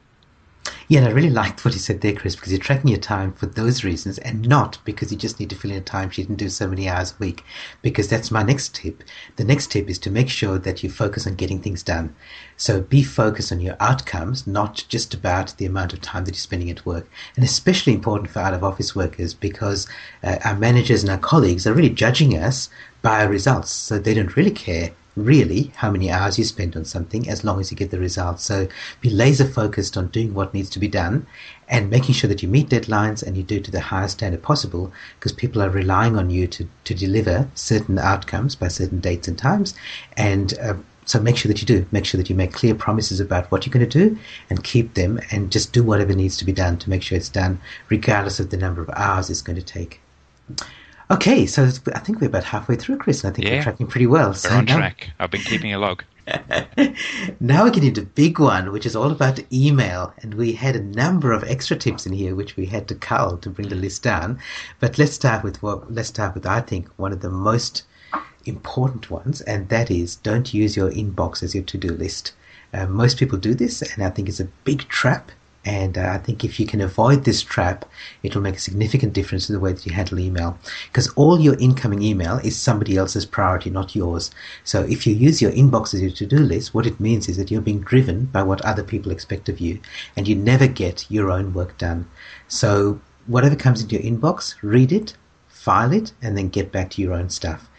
Yeah, 0.87 0.99
and 0.99 1.07
I 1.07 1.11
really 1.11 1.29
liked 1.29 1.65
what 1.65 1.73
you 1.73 1.79
said 1.79 2.01
there, 2.01 2.13
Chris, 2.13 2.35
because 2.35 2.51
you're 2.51 2.61
tracking 2.61 2.89
your 2.89 2.99
time 2.99 3.33
for 3.33 3.47
those 3.47 3.83
reasons 3.83 4.17
and 4.19 4.47
not 4.47 4.77
because 4.85 5.11
you 5.11 5.17
just 5.17 5.39
need 5.39 5.49
to 5.49 5.55
fill 5.55 5.71
in 5.71 5.77
a 5.77 5.81
timesheet 5.81 6.29
and 6.29 6.37
do 6.37 6.49
so 6.49 6.67
many 6.67 6.87
hours 6.87 7.11
a 7.11 7.23
week. 7.23 7.43
Because 7.81 8.07
that's 8.07 8.31
my 8.31 8.43
next 8.43 8.75
tip. 8.75 9.03
The 9.35 9.43
next 9.43 9.71
tip 9.71 9.89
is 9.89 9.97
to 9.99 10.11
make 10.11 10.29
sure 10.29 10.57
that 10.59 10.83
you 10.83 10.89
focus 10.89 11.25
on 11.25 11.35
getting 11.35 11.59
things 11.59 11.83
done. 11.83 12.15
So 12.57 12.81
be 12.81 13.03
focused 13.03 13.51
on 13.51 13.59
your 13.59 13.75
outcomes, 13.79 14.45
not 14.45 14.85
just 14.87 15.13
about 15.13 15.57
the 15.57 15.65
amount 15.65 15.93
of 15.93 16.01
time 16.01 16.25
that 16.25 16.35
you're 16.35 16.39
spending 16.39 16.69
at 16.69 16.85
work. 16.85 17.09
And 17.35 17.43
especially 17.43 17.93
important 17.93 18.29
for 18.29 18.39
out 18.39 18.53
of 18.53 18.63
office 18.63 18.95
workers 18.95 19.33
because 19.33 19.87
uh, 20.23 20.37
our 20.45 20.55
managers 20.55 21.01
and 21.01 21.11
our 21.11 21.17
colleagues 21.17 21.65
are 21.65 21.73
really 21.73 21.89
judging 21.89 22.37
us 22.37 22.69
by 23.01 23.23
our 23.23 23.29
results. 23.29 23.71
So 23.71 23.99
they 23.99 24.13
don't 24.13 24.37
really 24.37 24.51
care 24.51 24.91
really 25.15 25.71
how 25.75 25.91
many 25.91 26.11
hours 26.11 26.37
you 26.37 26.43
spend 26.43 26.75
on 26.75 26.85
something 26.85 27.29
as 27.29 27.43
long 27.43 27.59
as 27.59 27.71
you 27.71 27.77
get 27.77 27.91
the 27.91 27.99
results. 27.99 28.43
So 28.43 28.67
be 29.01 29.09
laser 29.09 29.47
focused 29.47 29.97
on 29.97 30.07
doing 30.07 30.33
what 30.33 30.53
needs 30.53 30.69
to 30.71 30.79
be 30.79 30.87
done 30.87 31.27
and 31.67 31.89
making 31.89 32.15
sure 32.15 32.27
that 32.27 32.41
you 32.41 32.49
meet 32.49 32.69
deadlines 32.69 33.23
and 33.23 33.37
you 33.37 33.43
do 33.43 33.59
to 33.59 33.71
the 33.71 33.79
highest 33.79 34.17
standard 34.17 34.41
possible 34.41 34.91
because 35.19 35.31
people 35.31 35.61
are 35.61 35.69
relying 35.69 36.17
on 36.17 36.29
you 36.29 36.47
to, 36.47 36.67
to 36.85 36.93
deliver 36.93 37.49
certain 37.55 37.99
outcomes 37.99 38.55
by 38.55 38.67
certain 38.67 38.99
dates 38.99 39.27
and 39.27 39.37
times. 39.37 39.73
And 40.17 40.57
uh, 40.59 40.75
so 41.05 41.19
make 41.19 41.37
sure 41.37 41.51
that 41.51 41.61
you 41.61 41.67
do. 41.67 41.85
Make 41.91 42.05
sure 42.05 42.17
that 42.17 42.29
you 42.29 42.35
make 42.35 42.53
clear 42.53 42.75
promises 42.75 43.19
about 43.19 43.51
what 43.51 43.65
you're 43.65 43.73
going 43.73 43.87
to 43.87 44.09
do 44.09 44.17
and 44.49 44.63
keep 44.63 44.93
them 44.93 45.19
and 45.31 45.51
just 45.51 45.73
do 45.73 45.83
whatever 45.83 46.13
needs 46.13 46.37
to 46.37 46.45
be 46.45 46.53
done 46.53 46.77
to 46.77 46.89
make 46.89 47.03
sure 47.03 47.17
it's 47.17 47.29
done 47.29 47.59
regardless 47.89 48.39
of 48.39 48.49
the 48.49 48.57
number 48.57 48.81
of 48.81 48.89
hours 48.91 49.29
it's 49.29 49.41
going 49.41 49.57
to 49.57 49.61
take. 49.61 49.99
Okay, 51.13 51.45
so 51.45 51.69
I 51.93 51.99
think 51.99 52.21
we're 52.21 52.27
about 52.27 52.43
halfway 52.43 52.75
through, 52.75 52.97
Chris. 52.97 53.23
And 53.23 53.31
I 53.31 53.35
think 53.35 53.47
yeah. 53.47 53.57
we're 53.57 53.63
tracking 53.63 53.85
pretty 53.85 54.07
well. 54.07 54.29
We're 54.29 54.33
so 54.33 54.49
on 54.49 54.65
now... 54.65 54.77
track. 54.77 55.11
I've 55.19 55.29
been 55.29 55.41
keeping 55.41 55.71
a 55.71 55.77
log. 55.77 56.03
now 57.39 57.65
we 57.65 57.69
get 57.69 57.83
into 57.83 58.01
big 58.01 58.39
one, 58.39 58.71
which 58.71 58.87
is 58.87 58.95
all 58.95 59.11
about 59.11 59.39
email, 59.53 60.11
and 60.23 60.33
we 60.33 60.53
had 60.53 60.75
a 60.75 60.81
number 60.81 61.31
of 61.31 61.43
extra 61.43 61.77
tips 61.77 62.07
in 62.07 62.13
here, 62.13 62.33
which 62.33 62.57
we 62.57 62.65
had 62.65 62.87
to 62.87 62.95
cull 62.95 63.37
to 63.37 63.49
bring 63.51 63.69
the 63.69 63.75
list 63.75 64.01
down. 64.01 64.39
But 64.79 64.97
let's 64.97 65.13
start 65.13 65.43
with 65.43 65.61
what. 65.61 65.93
Let's 65.93 66.09
start 66.09 66.33
with 66.33 66.47
I 66.47 66.61
think 66.61 66.87
one 66.95 67.13
of 67.13 67.21
the 67.21 67.29
most 67.29 67.83
important 68.45 69.11
ones, 69.11 69.41
and 69.41 69.69
that 69.69 69.91
is 69.91 70.15
don't 70.15 70.51
use 70.51 70.75
your 70.75 70.89
inbox 70.89 71.43
as 71.43 71.53
your 71.53 71.63
to-do 71.65 71.89
list. 71.89 72.33
Uh, 72.73 72.87
most 72.87 73.19
people 73.19 73.37
do 73.37 73.53
this, 73.53 73.83
and 73.83 74.03
I 74.03 74.09
think 74.09 74.29
it's 74.29 74.39
a 74.39 74.49
big 74.63 74.87
trap 74.87 75.31
and 75.65 75.97
uh, 75.97 76.09
I 76.13 76.17
think 76.17 76.43
if 76.43 76.59
you 76.59 76.65
can 76.65 76.81
avoid 76.81 77.23
this 77.23 77.41
trap, 77.41 77.85
it 78.21 78.35
will 78.35 78.41
make 78.41 78.55
a 78.55 78.59
significant 78.59 79.13
difference 79.13 79.47
to 79.47 79.53
the 79.53 79.59
way 79.59 79.71
that 79.71 79.85
you 79.85 79.93
handle 79.93 80.19
email. 80.19 80.57
Because 80.87 81.07
all 81.15 81.39
your 81.39 81.57
incoming 81.57 82.01
email 82.01 82.37
is 82.39 82.59
somebody 82.59 82.97
else's 82.97 83.25
priority, 83.25 83.69
not 83.69 83.95
yours. 83.95 84.31
So 84.63 84.83
if 84.83 85.07
you 85.07 85.13
use 85.13 85.41
your 85.41 85.51
inbox 85.51 85.93
as 85.93 86.01
your 86.01 86.11
to 86.11 86.25
do 86.25 86.39
list, 86.39 86.73
what 86.73 86.85
it 86.85 86.99
means 86.99 87.29
is 87.29 87.37
that 87.37 87.49
you're 87.49 87.61
being 87.61 87.81
driven 87.81 88.25
by 88.25 88.43
what 88.43 88.63
other 88.65 88.83
people 88.83 89.11
expect 89.11 89.47
of 89.47 89.61
you, 89.61 89.79
and 90.17 90.27
you 90.27 90.35
never 90.35 90.67
get 90.67 91.09
your 91.09 91.31
own 91.31 91.53
work 91.53 91.77
done. 91.77 92.09
So 92.47 92.99
whatever 93.27 93.55
comes 93.55 93.81
into 93.81 93.95
your 93.95 94.03
inbox, 94.03 94.55
read 94.61 94.91
it, 94.91 95.15
file 95.63 95.93
it, 95.93 96.11
and 96.21 96.37
then 96.37 96.49
get 96.49 96.73
back 96.73 96.89
to 96.89 97.01
your 97.01 97.13
own 97.13 97.29
stuff. 97.29 97.69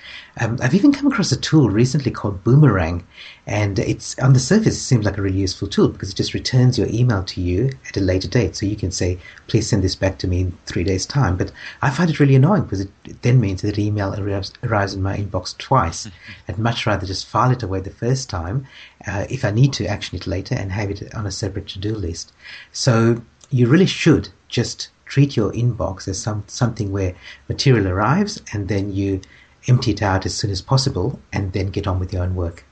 Um, 0.40 0.58
I've 0.62 0.74
even 0.74 0.90
come 0.90 1.06
across 1.06 1.32
a 1.32 1.36
tool 1.36 1.68
recently 1.68 2.10
called 2.10 2.42
Boomerang, 2.42 3.06
and 3.46 3.78
it's 3.78 4.18
on 4.18 4.32
the 4.32 4.40
surface 4.40 4.74
it 4.74 4.80
seems 4.80 5.04
like 5.04 5.18
a 5.18 5.22
really 5.22 5.38
useful 5.38 5.68
tool 5.68 5.88
because 5.88 6.08
it 6.08 6.16
just 6.16 6.32
returns 6.32 6.78
your 6.78 6.88
email 6.88 7.22
to 7.24 7.42
you 7.42 7.70
at 7.86 7.98
a 7.98 8.00
later 8.00 8.26
date. 8.26 8.56
So 8.56 8.64
you 8.64 8.76
can 8.76 8.90
say, 8.90 9.18
"Please 9.48 9.68
send 9.68 9.84
this 9.84 9.94
back 9.96 10.16
to 10.18 10.26
me 10.26 10.40
in 10.40 10.58
three 10.64 10.82
days' 10.82 11.04
time." 11.04 11.36
But 11.36 11.52
I 11.82 11.90
find 11.90 12.08
it 12.08 12.20
really 12.20 12.36
annoying 12.36 12.62
because 12.62 12.80
it, 12.80 12.90
it 13.04 13.20
then 13.20 13.38
means 13.38 13.60
that 13.60 13.78
email 13.78 14.18
arrives, 14.18 14.54
arrives 14.62 14.94
in 14.94 15.02
my 15.02 15.18
inbox 15.18 15.56
twice. 15.58 16.08
I'd 16.48 16.58
much 16.58 16.86
rather 16.86 17.06
just 17.06 17.26
file 17.26 17.50
it 17.50 17.62
away 17.62 17.80
the 17.80 17.90
first 17.90 18.30
time, 18.30 18.66
uh, 19.06 19.26
if 19.28 19.44
I 19.44 19.50
need 19.50 19.74
to 19.74 19.86
action 19.86 20.16
it 20.16 20.26
later, 20.26 20.54
and 20.54 20.72
have 20.72 20.90
it 20.90 21.14
on 21.14 21.26
a 21.26 21.30
separate 21.30 21.68
to-do 21.68 21.94
list. 21.94 22.32
So 22.72 23.20
you 23.50 23.68
really 23.68 23.86
should 23.86 24.30
just 24.48 24.88
treat 25.06 25.36
your 25.36 25.52
inbox 25.52 26.08
as 26.08 26.18
some 26.18 26.44
something 26.46 26.92
where 26.92 27.14
material 27.48 27.88
arrives 27.88 28.40
and 28.52 28.68
then 28.68 28.92
you 28.92 29.20
empty 29.68 29.92
it 29.92 30.02
out 30.02 30.26
as 30.26 30.34
soon 30.34 30.50
as 30.50 30.60
possible, 30.60 31.18
and 31.32 31.52
then 31.52 31.68
get 31.70 31.86
on 31.86 31.98
with 31.98 32.12
your 32.12 32.22
own 32.22 32.34
work. 32.34 32.64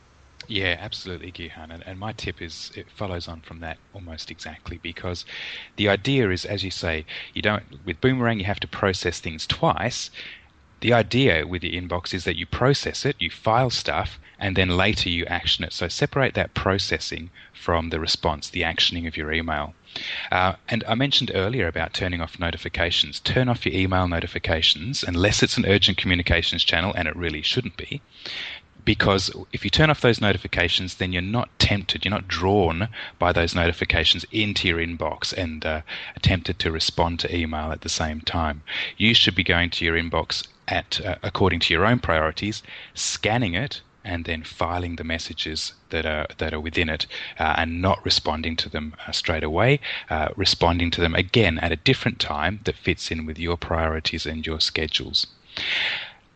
Yeah, 0.48 0.76
absolutely, 0.78 1.32
Gihan. 1.32 1.70
And, 1.70 1.82
and, 1.86 1.98
my 1.98 2.12
tip 2.12 2.42
is 2.42 2.72
it 2.74 2.86
follows 2.90 3.28
on 3.28 3.40
from 3.40 3.60
that 3.60 3.78
almost 3.94 4.30
exactly 4.30 4.78
because 4.82 5.24
the 5.76 5.88
idea 5.88 6.30
is, 6.30 6.44
as 6.44 6.64
you 6.64 6.70
say, 6.70 7.06
you 7.32 7.42
don't 7.42 7.62
with 7.86 8.00
Boomerang 8.00 8.38
you 8.38 8.44
have 8.44 8.60
to 8.60 8.68
process 8.68 9.20
things 9.20 9.46
twice. 9.46 10.10
The 10.82 10.92
idea 10.92 11.46
with 11.46 11.62
your 11.62 11.80
inbox 11.80 12.12
is 12.12 12.24
that 12.24 12.34
you 12.34 12.44
process 12.44 13.04
it, 13.04 13.14
you 13.20 13.30
file 13.30 13.70
stuff, 13.70 14.18
and 14.36 14.56
then 14.56 14.76
later 14.76 15.08
you 15.08 15.24
action 15.26 15.64
it. 15.64 15.72
So 15.72 15.86
separate 15.86 16.34
that 16.34 16.54
processing 16.54 17.30
from 17.52 17.90
the 17.90 18.00
response, 18.00 18.50
the 18.50 18.62
actioning 18.62 19.06
of 19.06 19.16
your 19.16 19.32
email. 19.32 19.74
Uh, 20.32 20.54
and 20.68 20.82
I 20.88 20.96
mentioned 20.96 21.30
earlier 21.32 21.68
about 21.68 21.94
turning 21.94 22.20
off 22.20 22.40
notifications. 22.40 23.20
Turn 23.20 23.48
off 23.48 23.64
your 23.64 23.76
email 23.76 24.08
notifications 24.08 25.04
unless 25.04 25.40
it's 25.40 25.56
an 25.56 25.66
urgent 25.66 25.98
communications 25.98 26.64
channel, 26.64 26.92
and 26.96 27.06
it 27.06 27.14
really 27.14 27.42
shouldn't 27.42 27.76
be. 27.76 28.02
Because 28.84 29.30
if 29.52 29.62
you 29.62 29.70
turn 29.70 29.88
off 29.88 30.00
those 30.00 30.20
notifications, 30.20 30.96
then 30.96 31.12
you're 31.12 31.22
not 31.22 31.56
tempted, 31.60 32.04
you're 32.04 32.10
not 32.10 32.26
drawn 32.26 32.88
by 33.20 33.32
those 33.32 33.54
notifications 33.54 34.26
into 34.32 34.66
your 34.66 34.78
inbox 34.78 35.32
and 35.32 35.64
uh, 35.64 35.82
tempted 36.22 36.58
to 36.58 36.72
respond 36.72 37.20
to 37.20 37.32
email 37.32 37.70
at 37.70 37.82
the 37.82 37.88
same 37.88 38.20
time. 38.20 38.64
You 38.96 39.14
should 39.14 39.36
be 39.36 39.44
going 39.44 39.70
to 39.70 39.84
your 39.84 39.94
inbox 39.94 40.48
at 40.68 41.00
uh, 41.04 41.16
according 41.22 41.60
to 41.60 41.74
your 41.74 41.84
own 41.84 41.98
priorities, 41.98 42.62
scanning 42.94 43.54
it, 43.54 43.80
and 44.04 44.24
then 44.24 44.42
filing 44.42 44.96
the 44.96 45.04
messages 45.04 45.74
that 45.90 46.04
are 46.04 46.26
that 46.38 46.52
are 46.52 46.60
within 46.60 46.88
it 46.88 47.06
uh, 47.38 47.54
and 47.56 47.80
not 47.80 48.04
responding 48.04 48.56
to 48.56 48.68
them 48.68 48.94
uh, 49.06 49.12
straight 49.12 49.44
away, 49.44 49.80
uh, 50.10 50.28
responding 50.36 50.90
to 50.90 51.00
them 51.00 51.14
again 51.14 51.58
at 51.58 51.72
a 51.72 51.76
different 51.76 52.18
time 52.18 52.60
that 52.64 52.76
fits 52.76 53.10
in 53.10 53.26
with 53.26 53.38
your 53.38 53.56
priorities 53.56 54.26
and 54.26 54.46
your 54.46 54.60
schedules. 54.60 55.26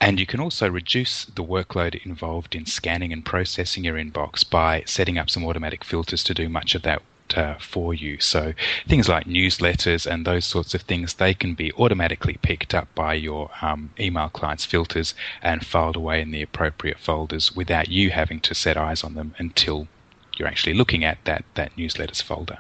And 0.01 0.21
you 0.21 0.27
can 0.27 0.41
also 0.41 0.69
reduce 0.69 1.25
the 1.25 1.43
workload 1.43 2.05
involved 2.05 2.55
in 2.55 2.67
scanning 2.67 3.13
and 3.13 3.25
processing 3.25 3.85
your 3.85 3.97
inbox 3.97 4.49
by 4.49 4.83
setting 4.87 5.17
up 5.17 5.31
some 5.31 5.45
automatic 5.45 5.83
filters 5.85 6.23
to 6.25 6.35
do 6.35 6.49
much 6.51 6.75
of 6.75 6.83
that 6.83 7.03
uh, 7.35 7.55
for 7.59 7.95
you. 7.95 8.21
So 8.21 8.53
things 8.87 9.09
like 9.09 9.27
newsletters 9.27 10.07
and 10.07 10.27
those 10.27 10.45
sorts 10.45 10.75
of 10.75 10.83
things, 10.83 11.15
they 11.15 11.35
can 11.35 11.55
be 11.55 11.73
automatically 11.73 12.39
picked 12.43 12.75
up 12.75 12.89
by 12.95 13.15
your 13.15 13.51
um, 13.63 13.91
email 13.99 14.29
client's 14.29 14.65
filters 14.65 15.15
and 15.43 15.67
filed 15.67 15.97
away 15.97 16.21
in 16.21 16.31
the 16.31 16.43
appropriate 16.43 16.99
folders 16.99 17.55
without 17.55 17.89
you 17.89 18.11
having 18.11 18.41
to 18.41 18.55
set 18.55 18.77
eyes 18.77 19.03
on 19.03 19.15
them 19.15 19.35
until 19.39 19.89
you're 20.37 20.49
actually 20.49 20.75
looking 20.75 21.05
at 21.05 21.19
that, 21.25 21.45
that 21.55 21.75
newsletters 21.77 22.23
folder. 22.23 22.59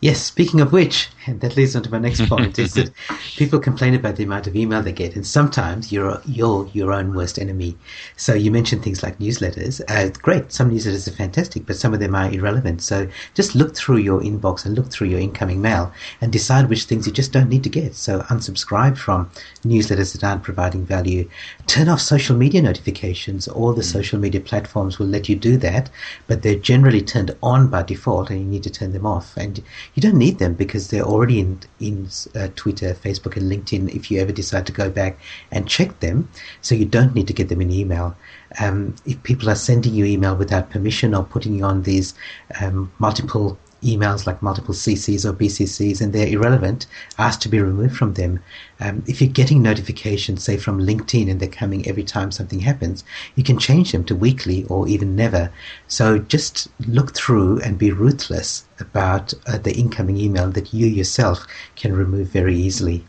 Yes, 0.00 0.22
speaking 0.22 0.60
of 0.60 0.72
which, 0.72 1.08
And 1.26 1.40
that 1.42 1.56
leads 1.56 1.74
on 1.74 1.82
to 1.82 1.90
my 1.90 1.98
next 1.98 2.26
point 2.28 2.58
is 2.58 2.74
that 2.74 2.92
people 3.36 3.58
complain 3.58 3.94
about 3.94 4.14
the 4.16 4.22
amount 4.22 4.46
of 4.46 4.54
email 4.54 4.80
they 4.80 4.92
get, 4.92 5.16
and 5.16 5.26
sometimes 5.26 5.90
you're 5.92 6.20
you're 6.24 6.68
your 6.72 6.92
own 6.92 7.14
worst 7.14 7.38
enemy. 7.38 7.76
So 8.16 8.32
you 8.32 8.50
mentioned 8.50 8.82
things 8.82 9.02
like 9.02 9.18
newsletters. 9.18 9.80
Uh, 9.88 10.10
great, 10.22 10.52
some 10.52 10.70
newsletters 10.70 11.08
are 11.08 11.16
fantastic, 11.16 11.66
but 11.66 11.76
some 11.76 11.92
of 11.92 12.00
them 12.00 12.14
are 12.14 12.30
irrelevant. 12.30 12.80
So 12.82 13.08
just 13.34 13.54
look 13.54 13.74
through 13.74 13.98
your 13.98 14.20
inbox 14.20 14.64
and 14.64 14.74
look 14.74 14.90
through 14.90 15.08
your 15.08 15.20
incoming 15.20 15.60
mail 15.60 15.92
and 16.20 16.32
decide 16.32 16.68
which 16.68 16.84
things 16.84 17.06
you 17.06 17.12
just 17.12 17.32
don't 17.32 17.48
need 17.48 17.64
to 17.64 17.70
get. 17.70 17.94
So 17.94 18.20
unsubscribe 18.30 18.96
from 18.96 19.30
newsletters 19.64 20.12
that 20.12 20.24
aren't 20.24 20.44
providing 20.44 20.86
value. 20.86 21.28
Turn 21.66 21.88
off 21.88 22.00
social 22.00 22.36
media 22.36 22.62
notifications. 22.62 23.48
All 23.48 23.72
the 23.72 23.82
mm. 23.82 23.92
social 23.92 24.18
media 24.18 24.40
platforms 24.40 24.98
will 24.98 25.08
let 25.08 25.28
you 25.28 25.34
do 25.34 25.56
that, 25.58 25.90
but 26.28 26.42
they're 26.42 26.54
generally 26.54 27.02
turned 27.02 27.36
on 27.42 27.68
by 27.68 27.82
default, 27.82 28.30
and 28.30 28.38
you 28.40 28.46
need 28.46 28.62
to 28.62 28.70
turn 28.70 28.92
them 28.92 29.04
off. 29.04 29.36
And 29.36 29.60
you 29.94 30.02
don't 30.02 30.16
need 30.16 30.38
them 30.38 30.54
because 30.54 30.88
they're 30.88 31.02
already 31.02 31.40
in 31.40 31.60
in 31.80 32.08
uh, 32.34 32.48
Twitter, 32.56 32.94
Facebook, 32.94 33.36
and 33.36 33.50
LinkedIn. 33.50 33.94
If 33.94 34.10
you 34.10 34.20
ever 34.20 34.32
decide 34.32 34.66
to 34.66 34.72
go 34.72 34.90
back 34.90 35.18
and 35.50 35.68
check 35.68 36.00
them, 36.00 36.28
so 36.60 36.74
you 36.74 36.84
don't 36.84 37.14
need 37.14 37.26
to 37.28 37.32
get 37.32 37.48
them 37.48 37.60
in 37.60 37.70
email. 37.70 38.16
Um, 38.60 38.94
if 39.06 39.22
people 39.22 39.50
are 39.50 39.54
sending 39.54 39.94
you 39.94 40.04
email 40.04 40.34
without 40.34 40.70
permission 40.70 41.14
or 41.14 41.24
putting 41.24 41.54
you 41.54 41.64
on 41.64 41.82
these 41.82 42.14
um, 42.60 42.90
multiple 42.98 43.58
emails 43.82 44.26
like 44.26 44.42
multiple 44.42 44.74
CCs 44.74 45.24
or 45.24 45.32
BCCs 45.32 46.00
and 46.00 46.12
they're 46.12 46.28
irrelevant, 46.28 46.86
ask 47.18 47.40
to 47.40 47.48
be 47.48 47.60
removed 47.60 47.96
from 47.96 48.14
them. 48.14 48.40
Um, 48.80 49.02
if 49.06 49.20
you're 49.20 49.30
getting 49.30 49.62
notifications, 49.62 50.42
say 50.42 50.56
from 50.56 50.80
LinkedIn, 50.80 51.30
and 51.30 51.40
they're 51.40 51.48
coming 51.48 51.86
every 51.86 52.04
time 52.04 52.30
something 52.30 52.60
happens, 52.60 53.04
you 53.34 53.44
can 53.44 53.58
change 53.58 53.92
them 53.92 54.04
to 54.04 54.14
weekly 54.14 54.64
or 54.64 54.88
even 54.88 55.16
never. 55.16 55.50
So 55.86 56.18
just 56.18 56.68
look 56.86 57.14
through 57.14 57.60
and 57.60 57.78
be 57.78 57.90
ruthless 57.90 58.64
about 58.80 59.34
uh, 59.46 59.58
the 59.58 59.74
incoming 59.74 60.16
email 60.16 60.50
that 60.50 60.72
you 60.72 60.86
yourself 60.86 61.46
can 61.76 61.94
remove 61.94 62.28
very 62.28 62.56
easily. 62.56 63.04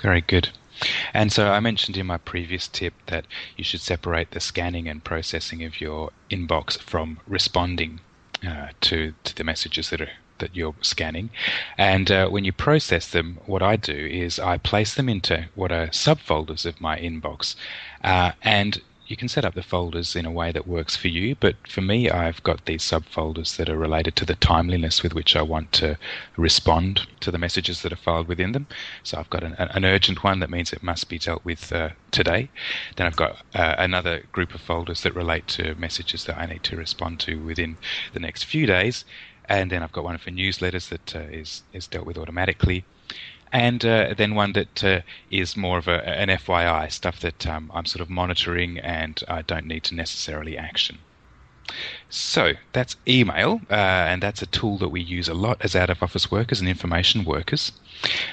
Very 0.00 0.20
good. 0.20 0.50
And 1.12 1.30
so 1.30 1.48
I 1.48 1.60
mentioned 1.60 1.98
in 1.98 2.06
my 2.06 2.16
previous 2.16 2.66
tip 2.66 2.94
that 3.06 3.26
you 3.56 3.64
should 3.64 3.82
separate 3.82 4.30
the 4.30 4.40
scanning 4.40 4.88
and 4.88 5.04
processing 5.04 5.62
of 5.62 5.80
your 5.80 6.10
inbox 6.30 6.78
from 6.78 7.18
responding 7.26 8.00
uh, 8.46 8.68
to 8.82 9.14
to 9.24 9.34
the 9.34 9.44
messages 9.44 9.90
that 9.90 10.00
are 10.00 10.10
that 10.38 10.56
you're 10.56 10.74
scanning. 10.80 11.30
And 11.76 12.10
uh, 12.10 12.28
when 12.28 12.44
you 12.44 12.52
process 12.52 13.08
them, 13.08 13.38
what 13.46 13.62
I 13.62 13.76
do 13.76 13.92
is 13.94 14.38
I 14.38 14.56
place 14.56 14.94
them 14.94 15.08
into 15.08 15.48
what 15.54 15.70
are 15.70 15.88
subfolders 15.88 16.64
of 16.64 16.80
my 16.80 16.98
inbox, 16.98 17.54
uh, 18.02 18.32
and 18.42 18.80
you 19.10 19.16
can 19.16 19.28
set 19.28 19.44
up 19.44 19.54
the 19.54 19.62
folders 19.62 20.14
in 20.14 20.24
a 20.24 20.30
way 20.30 20.52
that 20.52 20.68
works 20.68 20.94
for 20.94 21.08
you, 21.08 21.34
but 21.34 21.56
for 21.66 21.80
me, 21.80 22.08
I've 22.08 22.40
got 22.44 22.64
these 22.64 22.84
subfolders 22.84 23.56
that 23.56 23.68
are 23.68 23.76
related 23.76 24.14
to 24.16 24.24
the 24.24 24.36
timeliness 24.36 25.02
with 25.02 25.14
which 25.14 25.34
I 25.34 25.42
want 25.42 25.72
to 25.72 25.98
respond 26.36 27.08
to 27.18 27.32
the 27.32 27.38
messages 27.38 27.82
that 27.82 27.92
are 27.92 27.96
filed 27.96 28.28
within 28.28 28.52
them. 28.52 28.68
So 29.02 29.18
I've 29.18 29.28
got 29.28 29.42
an, 29.42 29.56
an 29.58 29.84
urgent 29.84 30.22
one 30.22 30.38
that 30.38 30.48
means 30.48 30.72
it 30.72 30.84
must 30.84 31.08
be 31.08 31.18
dealt 31.18 31.44
with 31.44 31.72
uh, 31.72 31.88
today. 32.12 32.50
Then 32.94 33.08
I've 33.08 33.16
got 33.16 33.38
uh, 33.52 33.74
another 33.78 34.22
group 34.30 34.54
of 34.54 34.60
folders 34.60 35.02
that 35.02 35.16
relate 35.16 35.48
to 35.48 35.74
messages 35.74 36.24
that 36.26 36.38
I 36.38 36.46
need 36.46 36.62
to 36.62 36.76
respond 36.76 37.18
to 37.20 37.34
within 37.34 37.78
the 38.12 38.20
next 38.20 38.44
few 38.44 38.64
days. 38.64 39.04
And 39.48 39.72
then 39.72 39.82
I've 39.82 39.90
got 39.90 40.04
one 40.04 40.18
for 40.18 40.30
newsletters 40.30 40.88
that 40.90 41.16
uh, 41.16 41.26
is 41.32 41.64
is 41.72 41.88
dealt 41.88 42.06
with 42.06 42.16
automatically 42.16 42.84
and 43.52 43.84
uh, 43.84 44.14
then 44.16 44.34
one 44.34 44.52
that 44.52 44.84
uh, 44.84 45.00
is 45.30 45.56
more 45.56 45.78
of 45.78 45.88
a, 45.88 46.08
an 46.08 46.28
FYI 46.28 46.90
stuff 46.92 47.20
that 47.20 47.46
um, 47.46 47.70
I'm 47.74 47.86
sort 47.86 48.00
of 48.00 48.10
monitoring 48.10 48.78
and 48.78 49.22
I 49.28 49.42
don't 49.42 49.66
need 49.66 49.84
to 49.84 49.94
necessarily 49.94 50.56
action. 50.56 50.98
So 52.08 52.54
that's 52.72 52.96
email, 53.06 53.60
uh, 53.70 53.74
and 53.74 54.22
that's 54.22 54.42
a 54.42 54.46
tool 54.46 54.78
that 54.78 54.88
we 54.88 55.00
use 55.00 55.28
a 55.28 55.34
lot 55.34 55.58
as 55.60 55.76
out 55.76 55.90
of 55.90 56.02
office 56.02 56.30
workers 56.30 56.58
and 56.58 56.68
information 56.68 57.24
workers. 57.24 57.72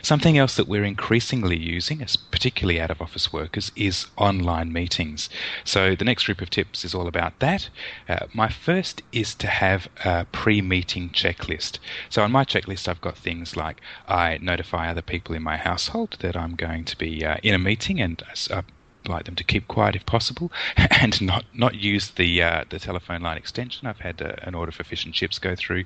Something 0.02 0.38
else 0.38 0.56
that 0.56 0.68
we're 0.68 0.84
increasingly 0.84 1.58
using, 1.58 2.02
as 2.02 2.16
particularly 2.16 2.80
out 2.80 2.90
of 2.90 3.02
office 3.02 3.34
workers, 3.34 3.72
is 3.76 4.08
online 4.16 4.72
meetings. 4.72 5.30
So 5.64 5.96
the 5.96 6.06
next 6.06 6.26
group 6.26 6.42
of 6.42 6.50
tips 6.50 6.86
is 6.86 6.96
all 6.96 7.08
about 7.08 7.38
that. 7.40 7.70
Uh, 8.08 8.26
my 8.34 8.50
first 8.50 9.02
is 9.12 9.36
to 9.36 9.48
have 9.48 9.88
a 10.06 10.26
pre 10.32 10.62
meeting 10.62 11.10
checklist. 11.10 11.80
So 12.10 12.24
on 12.24 12.32
my 12.32 12.46
checklist, 12.46 12.88
I've 12.88 13.02
got 13.02 13.18
things 13.18 13.56
like 13.56 13.82
I 14.08 14.40
notify 14.42 14.90
other 14.90 15.02
people 15.02 15.36
in 15.36 15.44
my 15.44 15.58
household 15.58 16.18
that 16.22 16.36
I'm 16.36 16.56
going 16.56 16.86
to 16.86 16.98
be 16.98 17.26
uh, 17.26 17.38
in 17.44 17.54
a 17.54 17.60
meeting 17.60 18.00
and 18.02 18.24
uh, 18.50 18.62
like 19.08 19.26
them 19.26 19.36
to 19.36 19.44
keep 19.44 19.68
quiet 19.68 19.96
if 19.96 20.06
possible, 20.06 20.52
and 20.78 21.22
not 21.22 21.46
not 21.54 21.76
use 21.76 22.12
the 22.12 22.42
uh, 22.42 22.64
the 22.70 22.80
telephone 22.80 23.22
line 23.22 23.38
extension. 23.38 23.88
I've 23.88 24.00
had 24.00 24.22
uh, 24.22 24.36
an 24.44 24.56
order 24.56 24.72
for 24.72 24.84
fish 24.84 25.06
and 25.06 25.14
chips 25.14 25.40
go 25.40 25.56
through 25.56 25.86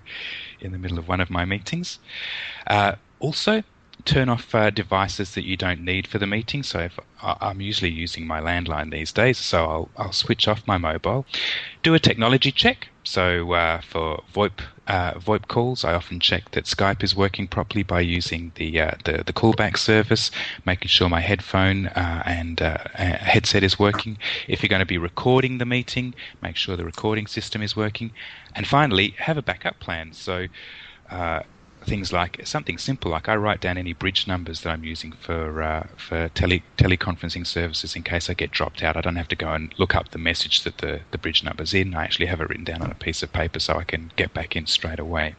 in 0.59 0.71
the 0.71 0.77
middle 0.77 0.99
of 0.99 1.07
one 1.07 1.21
of 1.21 1.29
my 1.29 1.45
meetings. 1.45 1.99
Uh, 2.67 2.95
also, 3.19 3.63
turn 4.05 4.29
off 4.29 4.53
uh, 4.55 4.69
devices 4.69 5.33
that 5.35 5.45
you 5.45 5.57
don't 5.57 5.81
need 5.81 6.07
for 6.07 6.17
the 6.17 6.27
meeting. 6.27 6.63
So 6.63 6.79
if 6.79 6.99
I'm 7.21 7.61
usually 7.61 7.91
using 7.91 8.25
my 8.27 8.41
landline 8.41 8.91
these 8.91 9.11
days, 9.11 9.37
so 9.37 9.65
I'll, 9.65 9.91
I'll 9.97 10.11
switch 10.11 10.47
off 10.47 10.67
my 10.67 10.77
mobile. 10.77 11.25
Do 11.83 11.93
a 11.93 11.99
technology 11.99 12.51
check. 12.51 12.90
So 13.03 13.53
uh, 13.53 13.81
for 13.81 14.23
VoIP 14.33 14.61
uh, 14.87 15.13
VoIP 15.13 15.47
calls, 15.47 15.83
I 15.83 15.93
often 15.93 16.19
check 16.19 16.51
that 16.51 16.65
Skype 16.65 17.03
is 17.03 17.15
working 17.15 17.47
properly 17.47 17.81
by 17.81 18.01
using 18.01 18.51
the 18.55 18.79
uh, 18.79 18.91
the, 19.05 19.23
the, 19.25 19.33
callback 19.33 19.77
service, 19.77 20.29
making 20.65 20.89
sure 20.89 21.09
my 21.09 21.21
headphone 21.21 21.87
uh, 21.87 22.21
and 22.25 22.61
uh, 22.61 22.77
headset 22.95 23.63
is 23.63 23.79
working. 23.79 24.17
If 24.47 24.61
you're 24.61 24.69
going 24.69 24.81
to 24.81 24.85
be 24.85 24.97
recording 24.97 25.57
the 25.57 25.65
meeting, 25.65 26.13
make 26.41 26.55
sure 26.55 26.77
the 26.77 26.85
recording 26.85 27.25
system 27.25 27.63
is 27.63 27.75
working. 27.75 28.11
And 28.55 28.67
finally, 28.67 29.15
have 29.17 29.37
a 29.37 29.41
backup 29.41 29.79
plan. 29.79 30.13
So 30.13 30.47
uh, 31.09 31.41
things 31.85 32.13
like 32.13 32.39
something 32.45 32.77
simple, 32.77 33.11
like 33.11 33.27
I 33.27 33.35
write 33.35 33.61
down 33.61 33.77
any 33.77 33.93
bridge 33.93 34.27
numbers 34.27 34.61
that 34.61 34.69
I'm 34.69 34.83
using 34.83 35.11
for 35.11 35.61
uh, 35.61 35.87
for 35.97 36.29
tele 36.29 36.63
teleconferencing 36.77 37.45
services 37.45 37.95
in 37.95 38.03
case 38.03 38.29
I 38.29 38.33
get 38.33 38.51
dropped 38.51 38.83
out. 38.83 38.97
I 38.97 39.01
don't 39.01 39.15
have 39.15 39.27
to 39.29 39.35
go 39.35 39.49
and 39.51 39.73
look 39.77 39.95
up 39.95 40.09
the 40.09 40.17
message 40.17 40.63
that 40.63 40.77
the, 40.79 41.01
the 41.11 41.17
bridge 41.17 41.43
number's 41.43 41.73
in. 41.73 41.93
I 41.95 42.03
actually 42.03 42.27
have 42.27 42.41
it 42.41 42.49
written 42.49 42.65
down 42.65 42.81
on 42.81 42.91
a 42.91 42.95
piece 42.95 43.23
of 43.23 43.33
paper 43.33 43.59
so 43.59 43.77
I 43.77 43.83
can 43.83 44.11
get 44.15 44.33
back 44.33 44.55
in 44.55 44.67
straight 44.67 44.99
away. 44.99 45.35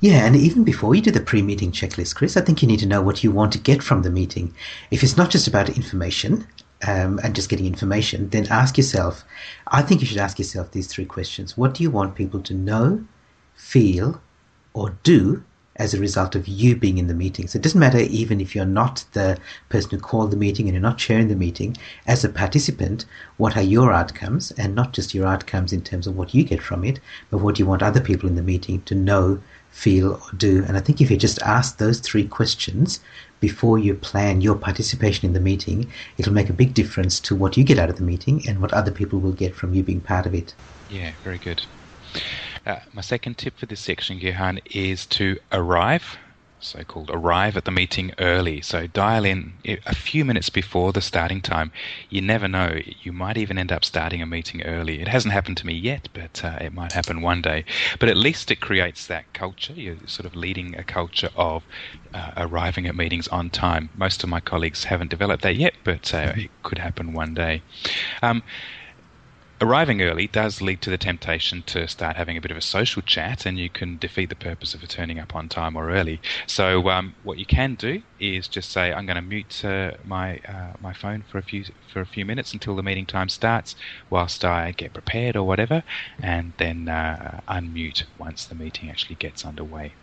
Yeah, 0.00 0.26
and 0.26 0.36
even 0.36 0.64
before 0.64 0.94
you 0.94 1.02
do 1.02 1.10
the 1.10 1.20
pre-meeting 1.20 1.72
checklist, 1.72 2.14
Chris, 2.14 2.36
I 2.36 2.40
think 2.40 2.62
you 2.62 2.68
need 2.68 2.80
to 2.80 2.86
know 2.86 3.02
what 3.02 3.24
you 3.24 3.30
want 3.30 3.52
to 3.52 3.58
get 3.58 3.82
from 3.82 4.02
the 4.02 4.10
meeting. 4.10 4.54
If 4.90 5.02
it's 5.02 5.16
not 5.16 5.30
just 5.30 5.48
about 5.48 5.68
information, 5.70 6.46
um, 6.86 7.18
and 7.24 7.34
just 7.34 7.48
getting 7.48 7.66
information, 7.66 8.28
then 8.28 8.46
ask 8.50 8.76
yourself. 8.76 9.24
I 9.66 9.82
think 9.82 10.00
you 10.00 10.06
should 10.06 10.18
ask 10.18 10.38
yourself 10.38 10.70
these 10.70 10.86
three 10.86 11.04
questions: 11.04 11.56
What 11.56 11.74
do 11.74 11.82
you 11.82 11.90
want 11.90 12.14
people 12.14 12.40
to 12.42 12.54
know, 12.54 13.04
feel, 13.56 14.20
or 14.74 14.96
do 15.02 15.42
as 15.78 15.94
a 15.94 16.00
result 16.00 16.34
of 16.34 16.48
you 16.48 16.76
being 16.76 16.98
in 16.98 17.06
the 17.06 17.14
meeting. 17.14 17.46
So 17.46 17.58
it 17.58 17.62
doesn't 17.62 17.78
matter 17.78 17.98
even 17.98 18.40
if 18.40 18.54
you're 18.54 18.64
not 18.64 19.04
the 19.12 19.38
person 19.68 19.90
who 19.90 19.98
called 19.98 20.30
the 20.30 20.36
meeting 20.36 20.66
and 20.66 20.74
you're 20.74 20.82
not 20.82 20.98
chairing 20.98 21.28
the 21.28 21.36
meeting. 21.36 21.76
As 22.06 22.24
a 22.24 22.28
participant, 22.28 23.04
what 23.36 23.56
are 23.56 23.62
your 23.62 23.92
outcomes? 23.92 24.50
And 24.52 24.74
not 24.74 24.92
just 24.92 25.14
your 25.14 25.26
outcomes 25.26 25.72
in 25.72 25.82
terms 25.82 26.06
of 26.06 26.16
what 26.16 26.34
you 26.34 26.42
get 26.42 26.62
from 26.62 26.84
it, 26.84 27.00
but 27.30 27.38
what 27.38 27.58
you 27.58 27.66
want 27.66 27.82
other 27.82 28.00
people 28.00 28.28
in 28.28 28.34
the 28.34 28.42
meeting 28.42 28.82
to 28.82 28.94
know, 28.94 29.40
feel, 29.70 30.14
or 30.14 30.36
do. 30.36 30.64
And 30.66 30.76
I 30.76 30.80
think 30.80 31.00
if 31.00 31.10
you 31.10 31.16
just 31.16 31.40
ask 31.42 31.78
those 31.78 32.00
three 32.00 32.26
questions 32.26 33.00
before 33.40 33.78
you 33.78 33.94
plan 33.94 34.40
your 34.40 34.56
participation 34.56 35.26
in 35.26 35.32
the 35.32 35.40
meeting, 35.40 35.88
it'll 36.16 36.32
make 36.32 36.50
a 36.50 36.54
big 36.54 36.74
difference 36.74 37.20
to 37.20 37.36
what 37.36 37.56
you 37.56 37.62
get 37.62 37.78
out 37.78 37.90
of 37.90 37.96
the 37.96 38.02
meeting 38.02 38.42
and 38.48 38.60
what 38.60 38.74
other 38.74 38.90
people 38.90 39.20
will 39.20 39.32
get 39.32 39.54
from 39.54 39.74
you 39.74 39.82
being 39.82 40.00
part 40.00 40.26
of 40.26 40.34
it. 40.34 40.54
Yeah, 40.90 41.12
very 41.22 41.38
good. 41.38 41.62
Uh, 42.68 42.80
my 42.92 43.00
second 43.00 43.38
tip 43.38 43.56
for 43.56 43.64
this 43.64 43.80
section, 43.80 44.20
Gihan, 44.20 44.60
is 44.66 45.06
to 45.06 45.38
arrive, 45.52 46.18
so 46.60 46.84
called 46.84 47.10
arrive 47.10 47.56
at 47.56 47.64
the 47.64 47.70
meeting 47.70 48.12
early. 48.18 48.60
So 48.60 48.86
dial 48.86 49.24
in 49.24 49.54
a 49.86 49.94
few 49.94 50.22
minutes 50.22 50.50
before 50.50 50.92
the 50.92 51.00
starting 51.00 51.40
time. 51.40 51.72
You 52.10 52.20
never 52.20 52.46
know, 52.46 52.78
you 53.00 53.10
might 53.10 53.38
even 53.38 53.56
end 53.56 53.72
up 53.72 53.86
starting 53.86 54.20
a 54.20 54.26
meeting 54.26 54.62
early. 54.64 55.00
It 55.00 55.08
hasn't 55.08 55.32
happened 55.32 55.56
to 55.58 55.66
me 55.66 55.72
yet, 55.72 56.10
but 56.12 56.44
uh, 56.44 56.58
it 56.60 56.74
might 56.74 56.92
happen 56.92 57.22
one 57.22 57.40
day. 57.40 57.64
But 57.98 58.10
at 58.10 58.18
least 58.18 58.50
it 58.50 58.60
creates 58.60 59.06
that 59.06 59.32
culture. 59.32 59.72
You're 59.72 59.96
sort 60.06 60.26
of 60.26 60.36
leading 60.36 60.76
a 60.76 60.84
culture 60.84 61.30
of 61.36 61.64
uh, 62.12 62.32
arriving 62.36 62.86
at 62.86 62.94
meetings 62.94 63.28
on 63.28 63.48
time. 63.48 63.88
Most 63.96 64.22
of 64.22 64.28
my 64.28 64.40
colleagues 64.40 64.84
haven't 64.84 65.08
developed 65.08 65.42
that 65.42 65.56
yet, 65.56 65.72
but 65.84 66.12
uh, 66.12 66.34
it 66.36 66.50
could 66.64 66.76
happen 66.76 67.14
one 67.14 67.32
day. 67.32 67.62
Um, 68.22 68.42
arriving 69.60 70.02
early 70.02 70.26
does 70.28 70.60
lead 70.60 70.80
to 70.82 70.90
the 70.90 70.98
temptation 70.98 71.62
to 71.64 71.86
start 71.88 72.16
having 72.16 72.36
a 72.36 72.40
bit 72.40 72.50
of 72.50 72.56
a 72.56 72.60
social 72.62 73.02
chat, 73.02 73.46
and 73.46 73.58
you 73.58 73.70
can 73.70 73.98
defeat 73.98 74.28
the 74.30 74.36
purpose 74.36 74.74
of 74.74 74.86
turning 74.88 75.18
up 75.18 75.34
on 75.34 75.48
time 75.48 75.76
or 75.76 75.90
early. 75.90 76.20
So, 76.46 76.88
um, 76.90 77.14
what 77.22 77.38
you 77.38 77.46
can 77.46 77.74
do 77.76 78.02
is 78.18 78.48
just 78.48 78.70
say, 78.72 78.92
"I'm 78.92 79.06
going 79.06 79.16
to 79.16 79.22
mute 79.22 79.64
uh, 79.64 79.92
my 80.04 80.38
uh, 80.48 80.72
my 80.80 80.92
phone 80.92 81.22
for 81.22 81.38
a 81.38 81.42
few 81.42 81.64
for 81.92 82.00
a 82.00 82.06
few 82.06 82.24
minutes 82.24 82.52
until 82.52 82.76
the 82.76 82.82
meeting 82.82 83.06
time 83.06 83.28
starts, 83.28 83.74
whilst 84.10 84.44
I 84.44 84.72
get 84.72 84.92
prepared 84.94 85.36
or 85.36 85.46
whatever, 85.46 85.82
and 86.22 86.54
then 86.58 86.88
uh, 86.88 87.40
unmute 87.48 88.04
once 88.16 88.46
the 88.46 88.54
meeting 88.54 88.90
actually 88.90 89.16
gets 89.16 89.44
underway." 89.44 89.96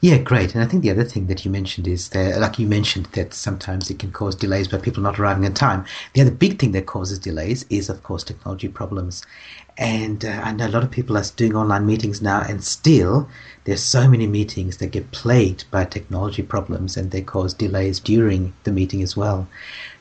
Yeah, 0.00 0.18
great. 0.18 0.54
And 0.54 0.62
I 0.62 0.66
think 0.66 0.82
the 0.82 0.90
other 0.90 1.04
thing 1.04 1.26
that 1.26 1.44
you 1.44 1.50
mentioned 1.50 1.88
is 1.88 2.10
that, 2.10 2.40
like 2.40 2.58
you 2.58 2.66
mentioned, 2.68 3.06
that 3.12 3.34
sometimes 3.34 3.90
it 3.90 3.98
can 3.98 4.12
cause 4.12 4.36
delays 4.36 4.68
by 4.68 4.78
people 4.78 5.02
not 5.02 5.18
arriving 5.18 5.44
on 5.44 5.54
time. 5.54 5.84
The 6.14 6.20
other 6.20 6.30
big 6.30 6.58
thing 6.58 6.70
that 6.72 6.86
causes 6.86 7.18
delays 7.18 7.64
is, 7.68 7.88
of 7.88 8.02
course, 8.04 8.22
technology 8.22 8.68
problems. 8.68 9.24
And 9.76 10.24
uh, 10.24 10.40
I 10.44 10.52
know 10.52 10.66
a 10.66 10.74
lot 10.74 10.84
of 10.84 10.90
people 10.90 11.16
are 11.16 11.24
doing 11.36 11.56
online 11.56 11.86
meetings 11.86 12.22
now, 12.22 12.42
and 12.42 12.62
still 12.62 13.28
there's 13.64 13.82
so 13.82 14.08
many 14.08 14.26
meetings 14.26 14.76
that 14.78 14.92
get 14.92 15.10
plagued 15.10 15.70
by 15.70 15.84
technology 15.84 16.42
problems 16.42 16.96
and 16.96 17.10
they 17.10 17.22
cause 17.22 17.52
delays 17.54 18.00
during 18.00 18.54
the 18.64 18.72
meeting 18.72 19.02
as 19.02 19.16
well. 19.16 19.48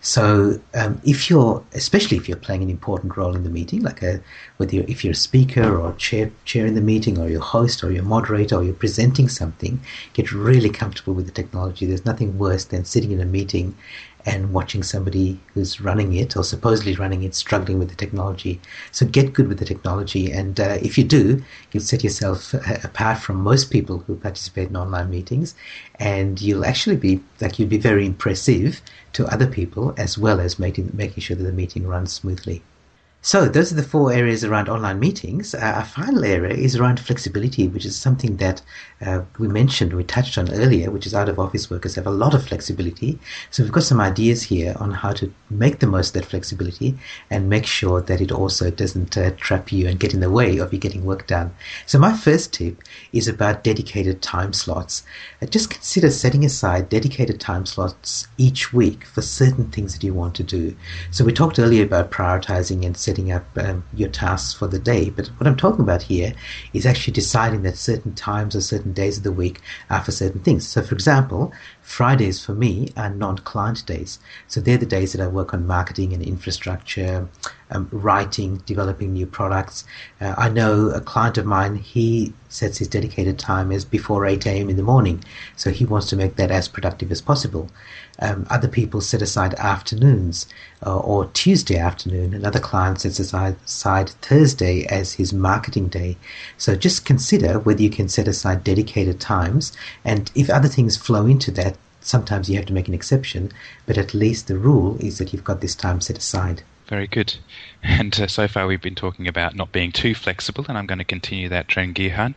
So 0.01 0.59
um, 0.73 1.01
if 1.03 1.29
you're, 1.29 1.63
especially 1.73 2.17
if 2.17 2.27
you're 2.27 2.37
playing 2.37 2.63
an 2.63 2.69
important 2.69 3.17
role 3.17 3.35
in 3.35 3.43
the 3.43 3.49
meeting, 3.49 3.81
like 3.81 4.01
a, 4.01 4.21
whether 4.57 4.75
you're, 4.75 4.85
if 4.85 5.03
you're 5.03 5.11
a 5.11 5.15
speaker 5.15 5.77
or 5.77 5.93
chair, 5.93 6.31
chair 6.45 6.65
in 6.65 6.75
the 6.75 6.81
meeting 6.81 7.17
or 7.17 7.29
your 7.29 7.41
host 7.41 7.83
or 7.83 7.91
your 7.91 8.03
moderator 8.03 8.55
or 8.55 8.63
you're 8.63 8.73
presenting 8.73 9.27
something, 9.27 9.79
get 10.13 10.31
really 10.31 10.69
comfortable 10.69 11.13
with 11.13 11.25
the 11.25 11.31
technology. 11.31 11.85
There's 11.85 12.05
nothing 12.05 12.37
worse 12.37 12.65
than 12.65 12.85
sitting 12.85 13.11
in 13.11 13.19
a 13.19 13.25
meeting 13.25 13.75
and 14.27 14.51
watching 14.51 14.83
somebody 14.83 15.39
who's 15.53 15.79
running 15.79 16.13
it 16.13 16.35
or 16.35 16.43
supposedly 16.43 16.93
running 16.95 17.23
it 17.23 17.33
struggling 17.33 17.79
with 17.79 17.87
the 17.89 17.95
technology. 17.95 18.59
So 18.91 19.05
get 19.05 19.31
good 19.31 19.47
with 19.47 19.57
the 19.57 19.65
technology, 19.65 20.31
and 20.31 20.59
uh, 20.59 20.77
if 20.81 20.97
you 20.97 21.05
do, 21.05 21.41
you'll 21.71 21.83
set 21.83 22.03
yourself 22.03 22.53
uh, 22.53 22.59
apart 22.83 23.19
from 23.19 23.37
most 23.37 23.71
people 23.71 23.99
who 23.99 24.17
participate 24.17 24.67
in 24.67 24.75
online 24.75 25.09
meetings, 25.09 25.55
and 25.97 26.41
you'll 26.41 26.65
actually 26.65 26.97
be 26.97 27.21
like 27.39 27.57
you'll 27.57 27.69
be 27.69 27.77
very 27.77 28.05
impressive 28.05 28.81
to 29.17 29.25
other 29.33 29.47
people 29.47 29.95
as 29.97 30.15
well 30.15 30.39
as 30.39 30.59
making 30.59 30.91
making 30.93 31.21
sure 31.21 31.35
that 31.35 31.43
the 31.43 31.51
meeting 31.51 31.87
runs 31.87 32.13
smoothly. 32.13 32.61
So 33.27 33.49
those 33.49 33.73
are 33.73 33.75
the 33.75 33.83
four 33.83 34.13
areas 34.13 34.45
around 34.45 34.69
online 34.69 35.01
meetings. 35.01 35.53
Uh, 35.53 35.57
our 35.57 35.83
final 35.83 36.23
area 36.23 36.53
is 36.53 36.77
around 36.77 36.97
flexibility, 36.97 37.67
which 37.67 37.83
is 37.83 37.93
something 37.93 38.37
that 38.37 38.61
uh, 39.05 39.23
we 39.37 39.49
mentioned, 39.49 39.91
we 39.91 40.05
touched 40.05 40.37
on 40.37 40.49
earlier, 40.53 40.89
which 40.91 41.05
is 41.05 41.13
out 41.13 41.27
of 41.27 41.37
office 41.37 41.69
workers 41.69 41.95
have 41.95 42.07
a 42.07 42.09
lot 42.09 42.33
of 42.33 42.47
flexibility. 42.47 43.19
So 43.51 43.63
we've 43.63 43.71
got 43.73 43.83
some 43.83 43.99
ideas 43.99 44.43
here 44.43 44.77
on 44.79 44.91
how 44.91 45.11
to 45.11 45.29
make 45.49 45.79
the 45.79 45.87
most 45.87 46.15
of 46.15 46.21
that 46.21 46.29
flexibility 46.29 46.97
and 47.29 47.49
make 47.49 47.65
sure 47.65 47.99
that 47.99 48.21
it 48.21 48.31
also 48.31 48.71
doesn't 48.71 49.17
uh, 49.17 49.31
trap 49.31 49.73
you 49.73 49.89
and 49.89 49.99
get 49.99 50.13
in 50.13 50.21
the 50.21 50.31
way 50.31 50.57
of 50.59 50.71
you 50.71 50.79
getting 50.79 51.03
work 51.03 51.27
done. 51.27 51.53
So 51.85 51.99
my 51.99 52.15
first 52.15 52.53
tip 52.53 52.81
is 53.11 53.27
about 53.27 53.61
dedicated 53.61 54.21
time 54.21 54.53
slots. 54.53 55.03
Uh, 55.41 55.47
just 55.47 55.69
consider 55.69 56.11
setting 56.11 56.45
aside 56.45 56.87
dedicated 56.87 57.41
time 57.41 57.65
slots 57.65 58.29
each 58.37 58.71
week 58.71 59.03
for 59.03 59.21
certain 59.21 59.69
things 59.69 59.91
that 59.91 60.05
you 60.05 60.13
want 60.13 60.33
to 60.35 60.43
do. 60.43 60.77
So 61.11 61.25
we 61.25 61.33
talked 61.33 61.59
earlier 61.59 61.83
about 61.83 62.09
prioritizing 62.09 62.85
and 62.85 62.95
setting 62.95 63.16
up 63.31 63.45
um, 63.57 63.83
your 63.93 64.09
tasks 64.09 64.53
for 64.53 64.67
the 64.67 64.79
day. 64.79 65.09
But 65.09 65.27
what 65.37 65.47
I'm 65.47 65.57
talking 65.57 65.81
about 65.81 66.03
here 66.03 66.33
is 66.73 66.85
actually 66.85 67.13
deciding 67.13 67.63
that 67.63 67.77
certain 67.77 68.13
times 68.13 68.55
or 68.55 68.61
certain 68.61 68.93
days 68.93 69.17
of 69.17 69.23
the 69.23 69.31
week 69.31 69.61
are 69.89 70.03
for 70.03 70.11
certain 70.11 70.41
things. 70.41 70.67
So, 70.67 70.81
for 70.81 70.95
example, 70.95 71.51
Fridays 71.87 72.43
for 72.43 72.53
me 72.53 72.91
are 72.97 73.09
non-client 73.09 73.85
days. 73.85 74.19
So 74.47 74.59
they're 74.59 74.77
the 74.77 74.85
days 74.85 75.13
that 75.13 75.21
I 75.21 75.27
work 75.27 75.53
on 75.53 75.65
marketing 75.65 76.13
and 76.13 76.21
infrastructure, 76.21 77.27
um, 77.71 77.87
writing, 77.91 78.57
developing 78.65 79.13
new 79.13 79.25
products. 79.25 79.85
Uh, 80.19 80.35
I 80.37 80.49
know 80.49 80.89
a 80.89 80.99
client 80.99 81.37
of 81.37 81.45
mine, 81.45 81.75
he 81.77 82.33
sets 82.49 82.77
his 82.77 82.87
dedicated 82.87 83.39
time 83.39 83.71
as 83.71 83.83
before 83.85 84.25
8 84.25 84.45
a.m. 84.45 84.69
in 84.69 84.75
the 84.75 84.83
morning. 84.83 85.23
So 85.55 85.71
he 85.71 85.85
wants 85.85 86.09
to 86.09 86.15
make 86.15 86.35
that 86.35 86.51
as 86.51 86.67
productive 86.67 87.11
as 87.11 87.21
possible. 87.21 87.69
Um, 88.19 88.47
other 88.49 88.67
people 88.67 89.01
set 89.01 89.21
aside 89.21 89.53
afternoons 89.55 90.47
uh, 90.85 90.97
or 90.97 91.25
Tuesday 91.27 91.77
afternoon. 91.77 92.33
Another 92.33 92.59
client 92.59 93.01
sets 93.01 93.19
aside, 93.19 93.55
aside 93.65 94.09
Thursday 94.09 94.85
as 94.85 95.13
his 95.13 95.33
marketing 95.33 95.87
day. 95.87 96.17
So 96.57 96.75
just 96.75 97.05
consider 97.05 97.59
whether 97.59 97.81
you 97.81 97.89
can 97.89 98.09
set 98.09 98.27
aside 98.27 98.63
dedicated 98.63 99.19
times. 99.19 99.71
And 100.03 100.31
if 100.35 100.49
other 100.49 100.67
things 100.67 100.97
flow 100.97 101.25
into 101.25 101.51
that, 101.51 101.76
sometimes 102.07 102.49
you 102.49 102.55
have 102.55 102.65
to 102.65 102.73
make 102.73 102.87
an 102.87 102.93
exception, 102.93 103.51
but 103.85 103.97
at 103.97 104.13
least 104.13 104.47
the 104.47 104.57
rule 104.57 104.97
is 104.99 105.17
that 105.17 105.33
you've 105.33 105.43
got 105.43 105.61
this 105.61 105.75
time 105.75 106.01
set 106.01 106.17
aside. 106.17 106.63
Very 106.87 107.07
good. 107.07 107.35
And 107.83 108.17
uh, 108.19 108.27
so 108.27 108.47
far 108.47 108.65
we've 108.65 108.81
been 108.81 108.95
talking 108.95 109.27
about 109.27 109.55
not 109.55 109.73
being 109.73 109.91
too 109.91 110.15
flexible, 110.15 110.65
and 110.69 110.77
I'm 110.77 110.85
going 110.85 110.99
to 110.99 111.05
continue 111.05 111.49
that 111.49 111.67
trend, 111.67 111.95
Gihan, 111.95 112.33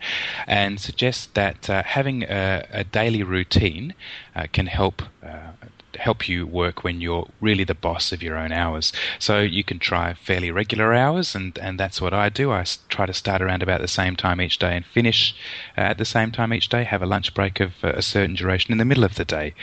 and 0.47 0.81
suggest 0.81 1.35
that 1.35 1.71
uh, 1.71 1.85
having 1.85 2.25
a, 2.25 2.67
a, 2.73 2.85
daily 2.85 3.23
routine 3.23 3.95
uh, 4.35 4.47
can 4.53 4.67
help 4.67 5.03
uh, 5.25 5.53
help 6.01 6.29
you 6.29 6.47
work 6.47 6.83
when 6.83 7.01
you're 7.01 7.29
really 7.41 7.63
the 7.65 7.75
boss 7.75 8.11
of 8.11 8.23
your 8.23 8.37
own 8.37 8.53
hours. 8.53 8.93
So 9.19 9.41
you 9.41 9.63
can 9.63 9.79
try 9.79 10.15
fairly 10.15 10.51
regular 10.51 10.95
hours, 10.95 11.35
and, 11.35 11.59
and 11.59 11.79
that's 11.79 12.01
what 12.01 12.15
I 12.15 12.31
do. 12.31 12.51
I 12.51 12.65
try 12.89 13.05
to 13.05 13.13
start 13.13 13.43
around 13.43 13.63
about 13.63 13.83
the 13.83 13.89
same 13.89 14.17
time 14.17 14.41
each 14.41 14.59
day 14.59 14.77
and 14.77 14.87
finish 14.87 15.35
uh, 15.77 15.83
at 15.83 15.99
the 15.99 16.07
same 16.07 16.33
time 16.33 16.55
each 16.55 16.71
day, 16.71 16.85
have 16.85 17.03
a 17.03 17.07
lunch 17.07 17.35
break 17.35 17.61
of 17.61 17.73
a 17.83 18.01
certain 18.01 18.35
duration 18.35 18.73
in 18.73 18.79
the 18.79 18.85
middle 18.87 19.05
of 19.05 19.17
the 19.17 19.27
day. 19.27 19.55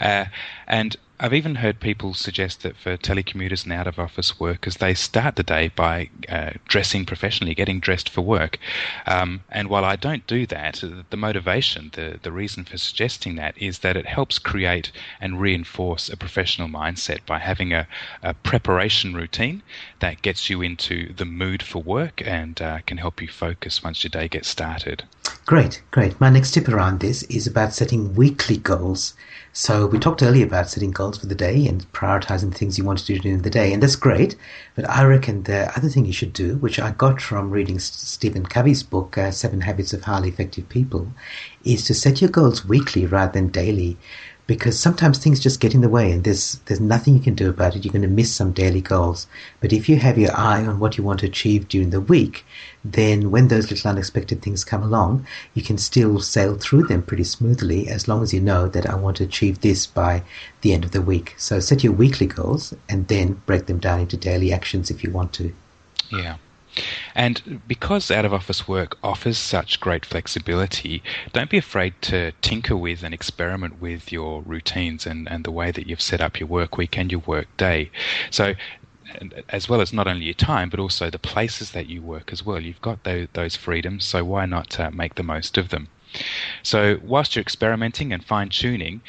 Uh, 0.00 0.24
and 0.66 0.96
I've 1.20 1.34
even 1.34 1.54
heard 1.54 1.78
people 1.78 2.14
suggest 2.14 2.62
that 2.62 2.76
for 2.76 2.96
telecommuters 2.96 3.62
and 3.62 3.72
out 3.72 3.86
of 3.86 4.00
office 4.00 4.40
workers, 4.40 4.78
they 4.78 4.94
start 4.94 5.36
the 5.36 5.44
day 5.44 5.68
by 5.68 6.10
uh, 6.28 6.50
dressing 6.66 7.06
professionally, 7.06 7.54
getting 7.54 7.78
dressed 7.78 8.08
for 8.08 8.22
work. 8.22 8.58
Um, 9.06 9.44
and 9.48 9.68
while 9.68 9.84
I 9.84 9.94
don't 9.94 10.26
do 10.26 10.46
that, 10.46 10.82
the 11.10 11.16
motivation, 11.16 11.90
the, 11.92 12.18
the 12.20 12.32
reason 12.32 12.64
for 12.64 12.76
suggesting 12.76 13.36
that 13.36 13.56
is 13.56 13.80
that 13.80 13.96
it 13.96 14.06
helps 14.06 14.40
create 14.40 14.90
and 15.20 15.40
reinforce 15.40 16.08
a 16.08 16.16
professional 16.16 16.68
mindset 16.68 17.24
by 17.24 17.38
having 17.38 17.72
a, 17.72 17.86
a 18.22 18.34
preparation 18.34 19.14
routine 19.14 19.62
that 20.00 20.22
gets 20.22 20.50
you 20.50 20.60
into 20.60 21.12
the 21.12 21.24
mood 21.24 21.62
for 21.62 21.82
work 21.82 22.20
and 22.26 22.60
uh, 22.60 22.80
can 22.86 22.98
help 22.98 23.22
you 23.22 23.28
focus 23.28 23.84
once 23.84 24.02
your 24.02 24.10
day 24.10 24.26
gets 24.26 24.48
started. 24.48 25.04
Great, 25.46 25.82
great. 25.90 26.20
My 26.20 26.30
next 26.30 26.52
tip 26.52 26.68
around 26.68 27.00
this 27.00 27.22
is 27.24 27.46
about 27.46 27.74
setting 27.74 28.14
weekly 28.14 28.56
goals. 28.56 29.14
So 29.52 29.86
we 29.86 29.98
talked 29.98 30.22
earlier 30.22 30.46
about 30.46 30.70
setting 30.70 30.90
goals 30.90 31.01
for 31.10 31.26
the 31.26 31.34
day 31.34 31.66
and 31.66 31.90
prioritizing 31.92 32.52
the 32.52 32.58
things 32.58 32.78
you 32.78 32.84
want 32.84 33.00
to 33.00 33.04
do 33.04 33.18
during 33.18 33.42
the 33.42 33.50
day, 33.50 33.72
and 33.72 33.82
that's 33.82 33.96
great. 33.96 34.36
But 34.76 34.88
I 34.88 35.04
reckon 35.04 35.42
the 35.42 35.76
other 35.76 35.88
thing 35.88 36.04
you 36.04 36.12
should 36.12 36.32
do, 36.32 36.56
which 36.56 36.78
I 36.78 36.92
got 36.92 37.20
from 37.20 37.50
reading 37.50 37.78
Stephen 37.80 38.46
Covey's 38.46 38.82
book, 38.82 39.18
uh, 39.18 39.32
Seven 39.32 39.62
Habits 39.62 39.92
of 39.92 40.04
Highly 40.04 40.28
Effective 40.28 40.68
People, 40.68 41.08
is 41.64 41.84
to 41.86 41.94
set 41.94 42.20
your 42.20 42.30
goals 42.30 42.64
weekly 42.64 43.06
rather 43.06 43.32
than 43.32 43.48
daily 43.48 43.96
because 44.46 44.78
sometimes 44.78 45.18
things 45.18 45.38
just 45.38 45.60
get 45.60 45.74
in 45.74 45.82
the 45.82 45.88
way 45.88 46.10
and 46.10 46.24
there's 46.24 46.58
there's 46.66 46.80
nothing 46.80 47.14
you 47.14 47.20
can 47.20 47.34
do 47.34 47.48
about 47.48 47.76
it. 47.76 47.84
You're 47.84 47.92
going 47.92 48.02
to 48.02 48.08
miss 48.08 48.34
some 48.34 48.52
daily 48.52 48.80
goals. 48.80 49.26
But 49.60 49.72
if 49.72 49.88
you 49.88 49.96
have 49.96 50.18
your 50.18 50.36
eye 50.36 50.66
on 50.66 50.80
what 50.80 50.98
you 50.98 51.04
want 51.04 51.20
to 51.20 51.26
achieve 51.26 51.68
during 51.68 51.90
the 51.90 52.00
week, 52.00 52.44
then 52.84 53.30
when 53.30 53.48
those 53.48 53.70
little 53.70 53.90
unexpected 53.90 54.42
things 54.42 54.64
come 54.64 54.82
along, 54.82 55.26
you 55.54 55.62
can 55.62 55.78
still 55.78 56.20
sail 56.20 56.56
through 56.56 56.84
them 56.84 57.02
pretty 57.02 57.24
smoothly 57.24 57.88
as 57.88 58.08
long 58.08 58.22
as 58.22 58.34
you 58.34 58.40
know 58.40 58.68
that 58.68 58.88
I 58.88 58.96
want 58.96 59.16
to 59.18 59.24
achieve 59.24 59.60
this 59.60 59.86
by 59.86 60.22
the 60.62 60.72
end 60.72 60.84
of 60.84 60.90
the 60.90 61.02
week. 61.02 61.34
So 61.38 61.60
set 61.60 61.84
your 61.84 61.92
weekly 61.92 62.26
goals 62.26 62.74
and 62.88 63.06
then 63.08 63.40
break 63.46 63.66
them 63.66 63.78
down 63.78 64.00
into 64.00 64.16
daily 64.16 64.52
actions 64.52 64.90
if 64.90 65.04
you 65.04 65.10
want 65.10 65.32
to. 65.34 65.54
Yeah. 66.10 66.36
And 67.14 67.60
because 67.66 68.10
out 68.10 68.24
of 68.24 68.32
office 68.32 68.66
work 68.66 68.96
offers 69.02 69.36
such 69.38 69.80
great 69.80 70.06
flexibility, 70.06 71.02
don't 71.32 71.50
be 71.50 71.58
afraid 71.58 71.94
to 72.02 72.32
tinker 72.40 72.76
with 72.76 73.02
and 73.02 73.12
experiment 73.12 73.80
with 73.80 74.10
your 74.10 74.42
routines 74.42 75.06
and, 75.06 75.30
and 75.30 75.44
the 75.44 75.52
way 75.52 75.70
that 75.70 75.86
you've 75.86 76.00
set 76.00 76.20
up 76.20 76.40
your 76.40 76.48
work 76.48 76.78
week 76.78 76.96
and 76.96 77.12
your 77.12 77.22
work 77.26 77.48
day. 77.56 77.90
So 78.30 78.54
as 79.48 79.68
well 79.68 79.80
as 79.80 79.92
not 79.92 80.06
only 80.06 80.24
your 80.24 80.34
time, 80.34 80.70
but 80.70 80.80
also 80.80 81.10
the 81.10 81.18
places 81.18 81.72
that 81.72 81.88
you 81.88 82.00
work 82.00 82.32
as 82.32 82.44
well. 82.44 82.60
You've 82.60 82.80
got 82.80 83.04
those, 83.04 83.28
those 83.34 83.56
freedoms, 83.56 84.04
so 84.04 84.24
why 84.24 84.46
not 84.46 84.78
uh, 84.80 84.90
make 84.90 85.16
the 85.16 85.22
most 85.22 85.58
of 85.58 85.68
them? 85.68 85.88
So, 86.62 86.98
whilst 87.02 87.34
you're 87.34 87.42
experimenting 87.42 88.12
and 88.12 88.24
fine 88.24 88.50
tuning, 88.50 89.02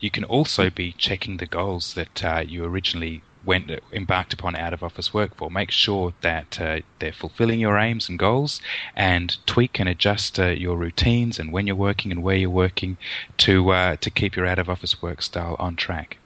you 0.00 0.10
can 0.10 0.24
also 0.24 0.70
be 0.70 0.92
checking 0.92 1.36
the 1.36 1.46
goals 1.46 1.94
that 1.94 2.24
uh, 2.24 2.44
you 2.46 2.64
originally 2.64 3.22
went 3.44 3.70
embarked 3.92 4.32
upon 4.32 4.56
out 4.56 4.72
of 4.72 4.82
office 4.82 5.12
work 5.12 5.36
for. 5.36 5.50
Make 5.50 5.70
sure 5.70 6.12
that 6.22 6.60
uh, 6.60 6.80
they're 6.98 7.12
fulfilling 7.12 7.60
your 7.60 7.78
aims 7.78 8.08
and 8.08 8.18
goals, 8.18 8.60
and 8.96 9.36
tweak 9.46 9.78
and 9.78 9.88
adjust 9.88 10.38
uh, 10.38 10.46
your 10.46 10.76
routines 10.76 11.38
and 11.38 11.52
when 11.52 11.66
you're 11.66 11.76
working 11.76 12.10
and 12.10 12.22
where 12.22 12.36
you're 12.36 12.50
working 12.50 12.96
to 13.38 13.70
uh, 13.70 13.96
to 13.96 14.10
keep 14.10 14.36
your 14.36 14.46
out 14.46 14.58
of 14.58 14.68
office 14.68 15.02
work 15.02 15.22
style 15.22 15.56
on 15.58 15.76
track. 15.76 16.18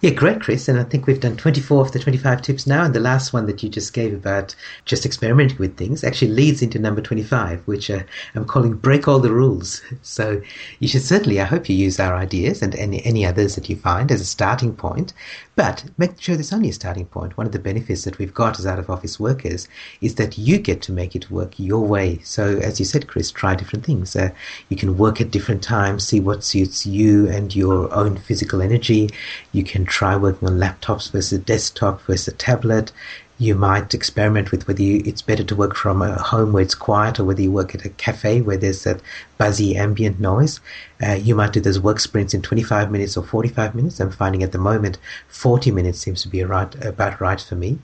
Yeah, 0.00 0.10
great, 0.10 0.40
Chris. 0.40 0.68
And 0.68 0.78
I 0.78 0.84
think 0.84 1.06
we've 1.06 1.20
done 1.20 1.36
24 1.36 1.86
of 1.86 1.92
the 1.92 1.98
25 1.98 2.42
tips 2.42 2.66
now. 2.66 2.84
And 2.84 2.94
the 2.94 3.00
last 3.00 3.32
one 3.32 3.46
that 3.46 3.62
you 3.62 3.68
just 3.68 3.92
gave 3.92 4.14
about 4.14 4.54
just 4.84 5.04
experimenting 5.04 5.58
with 5.58 5.76
things 5.76 6.02
actually 6.02 6.30
leads 6.30 6.62
into 6.62 6.78
number 6.78 7.00
25, 7.00 7.60
which 7.66 7.90
uh, 7.90 8.02
I'm 8.34 8.44
calling 8.44 8.74
break 8.74 9.06
all 9.08 9.20
the 9.20 9.32
rules. 9.32 9.82
So 10.02 10.40
you 10.80 10.88
should 10.88 11.02
certainly, 11.02 11.40
I 11.40 11.44
hope 11.44 11.68
you 11.68 11.76
use 11.76 12.00
our 12.00 12.14
ideas 12.16 12.62
and 12.62 12.74
any, 12.74 13.04
any 13.04 13.24
others 13.24 13.54
that 13.54 13.68
you 13.68 13.76
find 13.76 14.10
as 14.10 14.20
a 14.20 14.24
starting 14.24 14.74
point. 14.74 15.12
But 15.56 15.84
make 15.98 16.18
sure 16.18 16.36
there's 16.36 16.54
only 16.54 16.70
a 16.70 16.72
starting 16.72 17.04
point. 17.04 17.36
One 17.36 17.46
of 17.46 17.52
the 17.52 17.58
benefits 17.58 18.04
that 18.04 18.18
we've 18.18 18.32
got 18.32 18.58
as 18.58 18.66
out 18.66 18.78
of 18.78 18.88
office 18.88 19.20
workers 19.20 19.68
is 20.00 20.14
that 20.14 20.38
you 20.38 20.56
get 20.56 20.80
to 20.82 20.92
make 20.92 21.14
it 21.14 21.30
work 21.30 21.58
your 21.58 21.86
way. 21.86 22.18
So, 22.24 22.56
as 22.58 22.78
you 22.78 22.86
said, 22.86 23.08
Chris, 23.08 23.30
try 23.30 23.54
different 23.54 23.84
things. 23.84 24.16
Uh, 24.16 24.30
you 24.70 24.76
can 24.78 24.96
work 24.96 25.20
at 25.20 25.30
different 25.30 25.62
times, 25.62 26.06
see 26.06 26.18
what 26.18 26.44
suits 26.44 26.86
you 26.86 27.28
and 27.28 27.54
your 27.54 27.92
own 27.92 28.16
physical 28.16 28.62
energy. 28.62 29.10
You 29.52 29.62
can 29.70 29.84
try 29.84 30.16
working 30.16 30.48
on 30.48 30.58
laptops 30.58 31.12
versus 31.12 31.38
desktop 31.38 32.02
versus 32.02 32.28
a 32.28 32.32
tablet. 32.32 32.90
You 33.38 33.54
might 33.54 33.94
experiment 33.94 34.50
with 34.50 34.66
whether 34.66 34.82
you, 34.82 35.00
it's 35.06 35.22
better 35.22 35.44
to 35.44 35.54
work 35.54 35.76
from 35.76 36.02
a 36.02 36.20
home 36.20 36.52
where 36.52 36.62
it's 36.62 36.74
quiet 36.74 37.20
or 37.20 37.24
whether 37.24 37.40
you 37.40 37.52
work 37.52 37.74
at 37.74 37.86
a 37.86 37.88
cafe 37.90 38.40
where 38.40 38.56
there's 38.56 38.82
that 38.82 39.00
buzzy 39.38 39.76
ambient 39.76 40.18
noise. 40.18 40.58
Uh, 41.00 41.12
you 41.12 41.36
might 41.36 41.52
do 41.52 41.60
those 41.60 41.78
work 41.78 42.00
sprints 42.00 42.34
in 42.34 42.42
25 42.42 42.90
minutes 42.90 43.16
or 43.16 43.22
45 43.22 43.76
minutes. 43.76 44.00
I'm 44.00 44.10
finding 44.10 44.42
at 44.42 44.50
the 44.50 44.58
moment 44.58 44.98
40 45.28 45.70
minutes 45.70 46.00
seems 46.00 46.20
to 46.22 46.28
be 46.28 46.42
right, 46.42 46.74
about 46.84 47.20
right 47.20 47.40
for 47.40 47.54
me. 47.54 47.78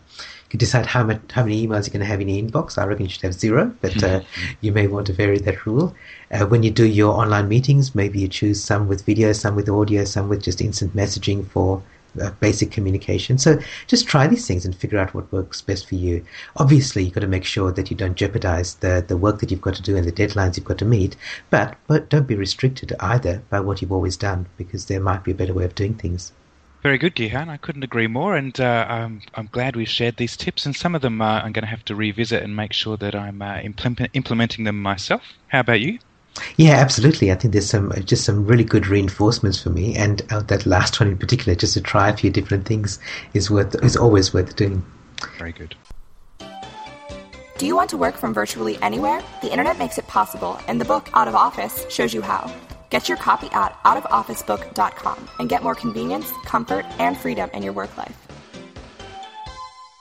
You 0.47 0.51
can 0.51 0.59
decide 0.59 0.87
how, 0.87 1.03
much, 1.03 1.21
how 1.33 1.43
many 1.43 1.67
emails 1.67 1.87
you're 1.87 1.93
going 1.93 2.01
to 2.01 2.07
have 2.07 2.21
in 2.21 2.29
your 2.29 2.45
inbox. 2.45 2.79
I 2.79 2.87
reckon 2.87 3.07
you 3.07 3.11
should 3.11 3.23
have 3.23 3.35
zero, 3.35 3.75
but 3.81 4.01
uh, 4.03 4.21
you 4.61 4.71
may 4.71 4.87
want 4.87 5.09
to 5.09 5.13
vary 5.13 5.39
that 5.39 5.67
rule. 5.67 5.93
Uh, 6.31 6.47
when 6.47 6.63
you 6.63 6.71
do 6.71 6.87
your 6.87 7.15
online 7.15 7.49
meetings, 7.49 7.97
maybe 7.97 8.21
you 8.21 8.29
choose 8.29 8.63
some 8.63 8.87
with 8.87 9.05
video, 9.05 9.33
some 9.33 9.57
with 9.57 9.69
audio, 9.69 10.05
some 10.05 10.29
with 10.29 10.45
just 10.45 10.61
instant 10.61 10.95
messaging 10.95 11.45
for 11.49 11.83
uh, 12.21 12.31
basic 12.41 12.71
communication. 12.71 13.39
So 13.39 13.59
just 13.89 14.07
try 14.07 14.27
these 14.27 14.47
things 14.47 14.65
and 14.65 14.75
figure 14.75 14.99
out 14.99 15.15
what 15.15 15.31
works 15.33 15.61
best 15.61 15.89
for 15.89 15.97
you. 15.97 16.25
Obviously, 16.57 17.05
you've 17.05 17.15
got 17.15 17.21
to 17.21 17.27
make 17.27 17.45
sure 17.45 17.73
that 17.73 17.91
you 17.91 17.97
don't 17.97 18.15
jeopardize 18.15 18.77
the, 18.77 19.05
the 19.07 19.17
work 19.17 19.41
that 19.41 19.51
you've 19.51 19.61
got 19.61 19.75
to 19.75 19.83
do 19.83 19.97
and 19.97 20.07
the 20.07 20.13
deadlines 20.13 20.57
you've 20.57 20.65
got 20.65 20.79
to 20.79 20.85
meet, 20.85 21.17
but, 21.51 21.77
but 21.87 22.09
don't 22.09 22.27
be 22.27 22.37
restricted 22.37 22.93
either 23.01 23.43
by 23.51 23.61
what 23.61 23.83
you've 23.83 23.93
always 23.93 24.17
done 24.17 24.47
because 24.57 24.87
there 24.87 25.01
might 25.01 25.25
be 25.25 25.33
a 25.33 25.35
better 25.35 25.55
way 25.55 25.65
of 25.65 25.75
doing 25.75 25.95
things. 25.95 26.33
Very 26.87 26.99
good, 26.99 27.17
Gihan. 27.17 27.49
I 27.49 27.57
couldn't 27.57 27.83
agree 27.83 28.07
more, 28.07 28.37
and 28.37 28.61
uh, 28.61 28.87
I'm, 28.89 29.21
I'm 29.35 29.49
glad 29.51 29.75
we've 29.75 29.89
shared 29.89 30.19
these 30.19 30.37
tips. 30.37 30.65
And 30.65 30.77
some 30.77 30.95
of 30.95 31.03
them 31.03 31.21
uh, 31.21 31.41
I'm 31.43 31.51
going 31.51 31.65
to 31.65 31.69
have 31.69 31.85
to 31.87 31.97
revisit 31.97 32.45
and 32.45 32.55
make 32.55 32.73
sure 32.73 32.97
that 32.99 33.13
I'm 33.13 33.43
uh, 33.43 33.59
implement, 33.59 34.09
implementing 34.15 34.63
them 34.63 34.81
myself. 34.81 35.25
How 35.49 35.59
about 35.59 35.81
you? 35.81 35.99
Yeah, 36.57 36.75
absolutely. 36.75 37.33
I 37.33 37.35
think 37.35 37.55
there's 37.55 37.69
some 37.69 37.93
just 38.05 38.25
some 38.25 38.47
really 38.47 38.63
good 38.63 38.87
reinforcements 38.87 39.61
for 39.61 39.71
me, 39.71 39.97
and 39.97 40.23
uh, 40.31 40.43
that 40.43 40.65
last 40.65 41.01
one 41.01 41.09
in 41.09 41.19
particular, 41.19 41.57
just 41.57 41.75
to 41.75 41.81
try 41.81 42.09
a 42.09 42.17
few 42.17 42.31
different 42.31 42.67
things, 42.67 43.01
is 43.35 43.51
worth 43.51 43.75
is 43.83 43.97
always 43.97 44.33
worth 44.33 44.55
doing. 44.55 44.87
Very 45.39 45.51
good. 45.51 45.75
Do 47.59 47.67
you 47.67 47.75
want 47.75 47.91
to 47.91 47.97
work 47.97 48.17
from 48.17 48.33
virtually 48.33 48.81
anywhere? 48.81 49.25
The 49.43 49.51
internet 49.51 49.77
makes 49.77 49.99
it 49.99 50.07
possible, 50.07 50.61
and 50.69 50.81
the 50.81 50.85
book 50.85 51.11
Out 51.15 51.27
of 51.27 51.35
Office 51.35 51.85
shows 51.89 52.15
you 52.15 52.23
how. 52.23 52.49
Get 52.91 53.09
your 53.09 53.19
copy 53.19 53.49
at 53.53 53.73
outofofficebook.com 53.85 55.29
and 55.39 55.49
get 55.49 55.63
more 55.63 55.75
convenience, 55.75 56.31
comfort, 56.45 56.85
and 56.99 57.17
freedom 57.17 57.51
in 57.53 57.63
your 57.63 57.73
work 57.73 57.97
life. 57.97 58.27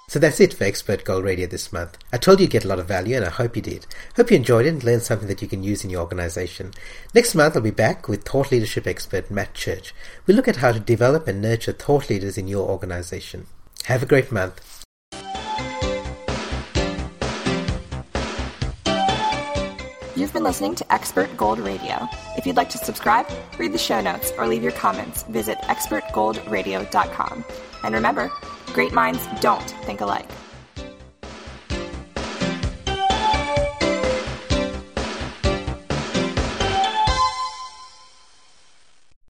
So 0.07 0.19
that's 0.19 0.39
it 0.39 0.53
for 0.53 0.63
Expert 0.63 1.03
Gold 1.03 1.25
Radio 1.25 1.45
this 1.45 1.73
month. 1.73 1.97
I 2.13 2.17
told 2.17 2.39
you 2.39 2.43
you'd 2.43 2.51
get 2.51 2.63
a 2.63 2.67
lot 2.67 2.79
of 2.79 2.88
value, 2.88 3.17
and 3.17 3.25
I 3.25 3.29
hope 3.29 3.55
you 3.55 3.61
did. 3.61 3.86
Hope 4.15 4.31
you 4.31 4.38
enjoyed 4.38 4.65
it 4.65 4.69
and 4.69 4.83
learned 4.83 5.01
something 5.01 5.27
that 5.27 5.41
you 5.41 5.47
can 5.47 5.63
use 5.63 5.83
in 5.83 5.89
your 5.89 5.99
organization. 6.01 6.71
Next 7.13 7.36
month, 7.36 7.55
I'll 7.55 7.61
be 7.61 7.71
back 7.71 8.07
with 8.07 8.23
thought 8.23 8.51
leadership 8.51 8.88
expert 8.88 9.29
Matt 9.29 9.53
Church. 9.55 9.93
We'll 10.25 10.38
look 10.38 10.47
at 10.47 10.57
how 10.57 10.71
to 10.71 10.79
develop 10.79 11.27
and 11.27 11.41
nurture 11.41 11.73
thought 11.73 12.09
leaders 12.09 12.38
in 12.38 12.47
your 12.47 12.69
organization. 12.69 13.47
Have 13.86 14.03
a 14.03 14.07
great 14.07 14.31
month. 14.31 14.74
You've 20.16 20.32
been 20.32 20.43
listening 20.43 20.76
to 20.76 20.93
Expert 20.93 21.36
Gold 21.36 21.59
Radio. 21.59 22.07
If 22.38 22.45
you'd 22.45 22.55
like 22.55 22.70
to 22.70 22.78
subscribe, 22.78 23.28
read 23.59 23.74
the 23.74 23.78
show 23.78 23.99
notes, 23.99 24.32
or 24.38 24.47
leave 24.47 24.63
your 24.63 24.72
comments, 24.72 25.24
visit 25.24 25.57
expertgoldradio.com. 25.63 27.45
And 27.84 27.93
remember, 27.93 28.32
great 28.68 28.93
minds 28.93 29.28
don't 29.41 29.70
think 29.84 29.99
alike. 29.99 30.30